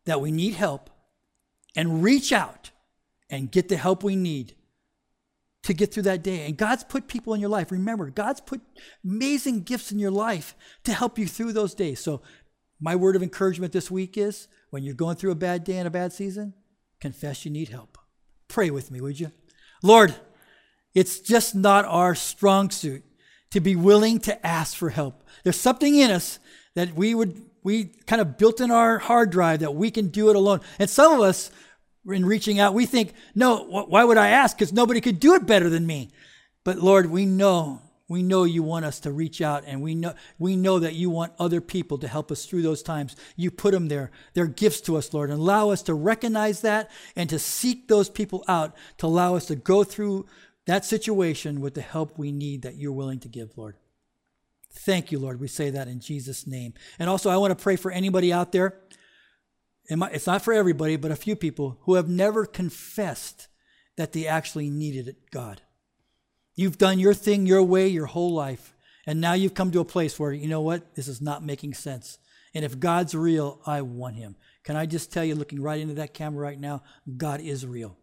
that 0.05 0.21
we 0.21 0.31
need 0.31 0.55
help 0.55 0.91
and 1.75 2.05
reach 2.05 2.33
out 2.33 2.71
and 3.29 3.51
get 3.51 3.69
the 3.69 3.77
help 3.77 4.05
we 4.05 4.15
need 4.15 4.55
to 5.65 5.75
get 5.75 5.93
through 5.93 6.05
that 6.05 6.23
day. 6.23 6.47
And 6.47 6.57
God's 6.57 6.85
put 6.85 7.09
people 7.09 7.35
in 7.35 7.41
your 7.41 7.51
life. 7.51 7.73
Remember, 7.73 8.11
God's 8.11 8.41
put 8.41 8.61
amazing 9.05 9.65
gifts 9.65 9.91
in 9.91 9.99
your 9.99 10.13
life 10.13 10.55
to 10.85 10.93
help 10.93 11.19
you 11.19 11.27
through 11.27 11.53
those 11.53 11.75
days. 11.75 11.99
So, 11.99 12.23
my 12.81 12.95
word 12.95 13.17
of 13.17 13.25
encouragement 13.25 13.73
this 13.73 13.91
week 13.91 14.17
is 14.17 14.47
when 14.71 14.85
you're 14.85 14.95
going 14.95 15.17
through 15.17 15.33
a 15.33 15.35
bad 15.35 15.65
day 15.65 15.79
and 15.79 15.89
a 15.89 15.91
bad 15.91 16.13
season, 16.13 16.55
confess 17.01 17.45
you 17.45 17.51
need 17.51 17.71
help. 17.71 17.99
Pray 18.47 18.71
with 18.71 18.93
me, 18.93 19.01
would 19.01 19.19
you? 19.19 19.33
Lord, 19.83 20.15
it's 20.97 21.21
just 21.21 21.55
not 21.55 21.85
our 21.85 22.15
strong 22.15 22.71
suit 22.71 23.05
to 23.51 23.61
be 23.61 23.77
willing 23.77 24.19
to 24.21 24.47
ask 24.47 24.75
for 24.75 24.89
help. 24.89 25.23
There's 25.45 25.61
something 25.61 25.95
in 25.95 26.11
us 26.11 26.39
that 26.75 26.95
we 26.95 27.15
would 27.15 27.43
we 27.63 27.85
kind 28.07 28.23
of 28.23 28.39
built 28.39 28.61
in 28.63 28.71
our 28.71 28.99
hard 28.99 29.31
drive 29.31 29.61
that 29.61 29.75
we 29.75 29.91
can 29.91 30.09
do 30.09 30.31
it 30.31 30.37
alone. 30.37 30.61
And 30.79 30.89
some 30.89 31.13
of 31.13 31.21
us 31.21 31.51
in 32.09 32.25
reaching 32.25 32.59
out, 32.59 32.73
we 32.73 32.87
think, 32.87 33.13
"No, 33.35 33.65
why 33.65 34.05
would 34.05 34.17
I 34.17 34.29
ask 34.29 34.57
cuz 34.57 34.73
nobody 34.73 35.03
could 35.03 35.21
do 35.21 35.35
it 35.35 35.47
better 35.47 35.69
than 35.69 35.87
me." 35.87 36.09
But 36.65 36.79
Lord, 36.79 37.11
we 37.11 37.27
know 37.27 37.83
we 38.09 38.23
know 38.23 38.45
you 38.45 38.63
want 38.63 38.85
us 38.85 39.01
to 39.01 39.11
reach 39.11 39.41
out 39.41 39.65
and 39.67 39.83
we 39.83 39.95
know 39.95 40.15
we 40.39 40.55
know 40.55 40.79
that 40.79 40.95
you 40.95 41.11
want 41.11 41.33
other 41.39 41.61
people 41.61 41.99
to 41.99 42.09
help 42.09 42.31
us 42.31 42.45
through 42.45 42.63
those 42.63 42.83
times. 42.83 43.17
You 43.35 43.51
put 43.51 43.73
them 43.73 43.89
there. 43.89 44.11
They're 44.35 44.47
gifts 44.47 44.81
to 44.83 44.97
us, 44.97 45.13
Lord. 45.13 45.31
And 45.31 45.41
allow 45.41 45.71
us 45.71 45.83
to 45.83 45.95
recognize 45.95 46.61
that 46.61 46.91
and 47.17 47.29
to 47.31 47.39
seek 47.39 47.89
those 47.89 48.09
people 48.09 48.45
out 48.47 48.77
to 48.99 49.07
allow 49.07 49.35
us 49.35 49.47
to 49.47 49.57
go 49.57 49.83
through 49.83 50.27
that 50.67 50.85
situation 50.85 51.61
with 51.61 51.75
the 51.75 51.81
help 51.81 52.19
we 52.19 52.33
need 52.33 52.63
that 52.63 52.77
you're 52.77 52.93
willing 52.93 53.21
to 53.21 53.29
give, 53.29 53.57
Lord. 53.57 53.77
Thank 54.73 55.11
you, 55.11 55.19
Lord. 55.19 55.41
We 55.41 55.49
say 55.49 55.71
that 55.71 55.89
in 55.89 56.01
Jesus' 56.01 56.47
name. 56.47 56.75
And 56.99 57.09
also, 57.09 57.31
I 57.31 57.37
want 57.37 57.57
to 57.57 57.63
pray 57.63 57.77
for 57.77 57.91
anybody 57.91 58.33
out 58.33 58.53
there. 58.53 58.81
It's 59.89 60.27
not 60.27 60.43
for 60.43 60.53
everybody, 60.53 60.97
but 60.97 61.13
a 61.13 61.17
few 61.17 61.37
people 61.37 61.79
who 61.83 61.95
have 61.95 62.09
never 62.09 62.45
confessed 62.45 63.49
that 63.97 64.13
they 64.13 64.27
actually 64.27 64.69
needed 64.69 65.09
it, 65.09 65.31
God. 65.31 65.63
You've 66.55 66.79
done 66.79 66.99
your 66.99 67.15
thing 67.15 67.47
your 67.47 67.63
way 67.63 67.87
your 67.87 68.07
whole 68.07 68.35
life. 68.35 68.75
And 69.07 69.21
now 69.21 69.35
you've 69.35 69.55
come 69.55 69.71
to 69.71 69.81
a 69.81 69.85
place 69.85 70.19
where, 70.19 70.33
you 70.33 70.49
know 70.49 70.61
what? 70.61 70.97
This 70.97 71.07
is 71.07 71.21
not 71.21 71.45
making 71.45 71.75
sense. 71.75 72.19
And 72.55 72.65
if 72.65 72.81
God's 72.81 73.15
real, 73.15 73.61
I 73.65 73.83
want 73.83 74.17
him. 74.17 74.35
Can 74.65 74.75
I 74.75 74.87
just 74.87 75.13
tell 75.13 75.25
you, 75.25 75.37
looking 75.37 75.63
right 75.63 75.81
into 75.81 75.95
that 75.95 76.13
camera 76.13 76.43
right 76.43 76.59
now, 76.59 76.83
God 77.17 77.41
is 77.41 77.65
real. 77.65 77.97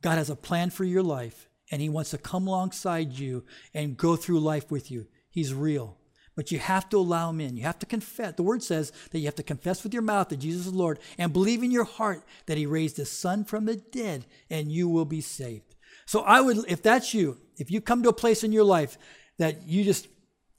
God 0.00 0.16
has 0.16 0.30
a 0.30 0.36
plan 0.36 0.70
for 0.70 0.84
your 0.84 1.02
life 1.02 1.47
and 1.70 1.80
He 1.82 1.88
wants 1.88 2.10
to 2.10 2.18
come 2.18 2.46
alongside 2.46 3.12
you 3.12 3.44
and 3.74 3.96
go 3.96 4.16
through 4.16 4.40
life 4.40 4.70
with 4.70 4.90
you. 4.90 5.06
He's 5.30 5.54
real. 5.54 5.96
But 6.36 6.52
you 6.52 6.60
have 6.60 6.88
to 6.90 6.98
allow 6.98 7.30
Him 7.30 7.40
in. 7.40 7.56
You 7.56 7.64
have 7.64 7.80
to 7.80 7.86
confess. 7.86 8.34
The 8.34 8.44
Word 8.44 8.62
says 8.62 8.92
that 9.10 9.18
you 9.18 9.24
have 9.24 9.34
to 9.36 9.42
confess 9.42 9.82
with 9.82 9.92
your 9.92 10.02
mouth 10.02 10.28
that 10.28 10.36
Jesus 10.38 10.66
is 10.66 10.72
Lord 10.72 11.00
and 11.18 11.32
believe 11.32 11.62
in 11.62 11.70
your 11.70 11.84
heart 11.84 12.22
that 12.46 12.56
He 12.56 12.64
raised 12.64 12.96
His 12.96 13.10
Son 13.10 13.44
from 13.44 13.64
the 13.64 13.76
dead, 13.76 14.24
and 14.48 14.70
you 14.70 14.88
will 14.88 15.04
be 15.04 15.20
saved. 15.20 15.74
So 16.06 16.20
I 16.20 16.40
would, 16.40 16.58
if 16.68 16.82
that's 16.82 17.12
you, 17.12 17.38
if 17.56 17.70
you 17.70 17.80
come 17.80 18.02
to 18.02 18.08
a 18.08 18.14
place 18.14 18.44
in 18.44 18.52
your 18.52 18.64
life 18.64 18.96
that 19.38 19.66
you 19.66 19.84
just, 19.84 20.08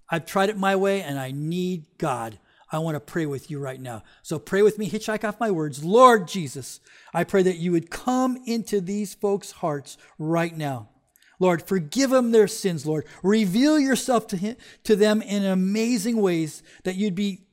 I've 0.10 0.26
tried 0.26 0.50
it 0.50 0.58
my 0.58 0.76
way 0.76 1.02
and 1.02 1.17
I 1.17 1.32
need 1.32 1.86
God, 1.98 2.38
I 2.72 2.80
want 2.80 2.95
to 2.95 3.00
pray 3.00 3.26
with 3.26 3.50
you 3.50 3.60
right 3.60 3.80
now. 3.80 4.04
So 4.22 4.38
pray 4.38 4.62
with 4.62 4.78
me, 4.78 4.89
hitchhike 4.89 5.24
off 5.24 5.39
my 5.39 5.50
words. 5.50 5.84
Lord 5.84 6.28
Jesus, 6.28 6.82
I 7.13 7.24
pray 7.24 7.41
that 7.43 7.58
you 7.58 7.72
would 7.72 7.89
come 7.89 8.38
into 8.45 8.80
these 8.80 9.15
folks' 9.15 9.52
hearts 9.54 9.98
right 10.19 10.56
now. 10.56 10.89
Lord, 11.39 11.62
forgive 11.62 12.10
them 12.10 12.32
their 12.32 12.47
sins, 12.47 12.86
Lord. 12.86 13.06
Reveal 13.23 13.80
yourself 13.80 14.28
to, 14.28 14.38
him, 14.38 14.58
to 14.84 14.95
them 14.95 15.21
in 15.21 15.45
amazing 15.45 16.21
ways 16.21 16.62
that 16.84 16.95
you'd 16.95 17.15
be, 17.15 17.45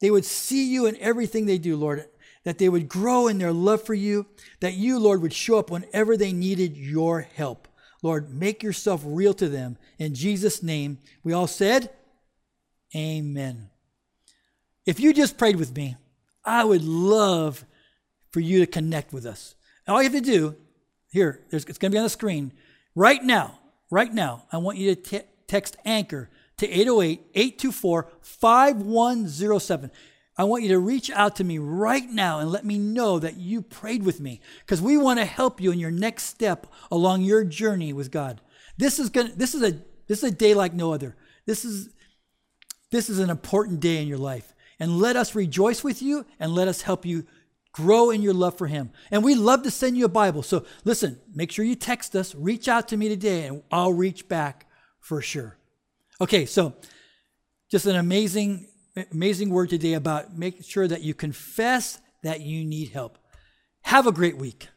they 0.00 0.10
would 0.10 0.26
see 0.26 0.70
you 0.70 0.86
in 0.86 0.96
everything 0.98 1.46
they 1.46 1.58
do, 1.58 1.76
Lord, 1.76 2.04
that 2.44 2.58
they 2.58 2.68
would 2.68 2.88
grow 2.88 3.28
in 3.28 3.38
their 3.38 3.52
love 3.52 3.82
for 3.82 3.94
you, 3.94 4.26
that 4.60 4.74
you, 4.74 4.98
Lord, 4.98 5.22
would 5.22 5.32
show 5.32 5.58
up 5.58 5.70
whenever 5.70 6.16
they 6.16 6.32
needed 6.32 6.76
your 6.76 7.22
help. 7.22 7.66
Lord, 8.02 8.32
make 8.32 8.62
yourself 8.62 9.02
real 9.04 9.34
to 9.34 9.48
them. 9.48 9.76
In 9.98 10.14
Jesus' 10.14 10.62
name, 10.62 10.98
we 11.22 11.32
all 11.32 11.46
said, 11.46 11.90
Amen. 12.94 13.70
If 14.84 14.98
you 15.00 15.12
just 15.12 15.38
prayed 15.38 15.56
with 15.56 15.76
me, 15.76 15.96
I 16.44 16.64
would 16.64 16.82
love 16.82 17.64
for 18.32 18.40
you 18.40 18.60
to 18.60 18.66
connect 18.66 19.12
with 19.12 19.26
us. 19.26 19.54
all 19.86 20.02
you 20.02 20.10
have 20.10 20.12
to 20.12 20.20
do, 20.20 20.56
here, 21.12 21.44
it's 21.50 21.64
going 21.64 21.90
to 21.90 21.94
be 21.94 21.98
on 21.98 22.04
the 22.04 22.10
screen. 22.10 22.52
Right 23.00 23.24
now, 23.24 23.58
right 23.90 24.12
now, 24.12 24.44
I 24.52 24.58
want 24.58 24.76
you 24.76 24.94
to 24.94 25.24
text 25.46 25.74
Anchor 25.86 26.28
to 26.58 26.68
808 26.68 27.30
824 27.34 28.10
5107. 28.20 29.90
I 30.36 30.44
want 30.44 30.64
you 30.64 30.68
to 30.68 30.78
reach 30.78 31.10
out 31.10 31.34
to 31.36 31.44
me 31.44 31.56
right 31.56 32.04
now 32.10 32.40
and 32.40 32.52
let 32.52 32.66
me 32.66 32.76
know 32.76 33.18
that 33.18 33.38
you 33.38 33.62
prayed 33.62 34.02
with 34.02 34.20
me 34.20 34.42
because 34.66 34.82
we 34.82 34.98
want 34.98 35.18
to 35.18 35.24
help 35.24 35.62
you 35.62 35.72
in 35.72 35.78
your 35.78 35.90
next 35.90 36.24
step 36.24 36.66
along 36.90 37.22
your 37.22 37.42
journey 37.42 37.94
with 37.94 38.10
God. 38.10 38.42
This 38.76 38.98
is 38.98 39.08
gonna. 39.08 39.32
this 39.34 39.54
is 39.54 39.62
a 39.62 39.80
this 40.06 40.22
is 40.22 40.24
a 40.24 40.36
day 40.36 40.52
like 40.52 40.74
no 40.74 40.92
other. 40.92 41.16
This 41.46 41.64
is 41.64 41.88
this 42.90 43.08
is 43.08 43.18
an 43.18 43.30
important 43.30 43.80
day 43.80 44.02
in 44.02 44.08
your 44.08 44.18
life. 44.18 44.54
And 44.78 44.98
let 44.98 45.16
us 45.16 45.34
rejoice 45.34 45.82
with 45.82 46.02
you 46.02 46.26
and 46.38 46.54
let 46.54 46.68
us 46.68 46.82
help 46.82 47.06
you 47.06 47.26
Grow 47.72 48.10
in 48.10 48.22
your 48.22 48.34
love 48.34 48.58
for 48.58 48.66
Him. 48.66 48.90
And 49.10 49.22
we 49.22 49.34
love 49.34 49.62
to 49.62 49.70
send 49.70 49.96
you 49.96 50.04
a 50.04 50.08
Bible. 50.08 50.42
So 50.42 50.64
listen, 50.84 51.20
make 51.34 51.52
sure 51.52 51.64
you 51.64 51.76
text 51.76 52.16
us, 52.16 52.34
reach 52.34 52.68
out 52.68 52.88
to 52.88 52.96
me 52.96 53.08
today, 53.08 53.46
and 53.46 53.62
I'll 53.70 53.92
reach 53.92 54.28
back 54.28 54.66
for 54.98 55.22
sure. 55.22 55.56
Okay, 56.20 56.46
so 56.46 56.74
just 57.70 57.86
an 57.86 57.96
amazing, 57.96 58.68
amazing 59.12 59.50
word 59.50 59.70
today 59.70 59.94
about 59.94 60.36
making 60.36 60.62
sure 60.62 60.88
that 60.88 61.02
you 61.02 61.14
confess 61.14 61.98
that 62.22 62.40
you 62.40 62.64
need 62.64 62.90
help. 62.90 63.18
Have 63.82 64.06
a 64.06 64.12
great 64.12 64.36
week. 64.36 64.68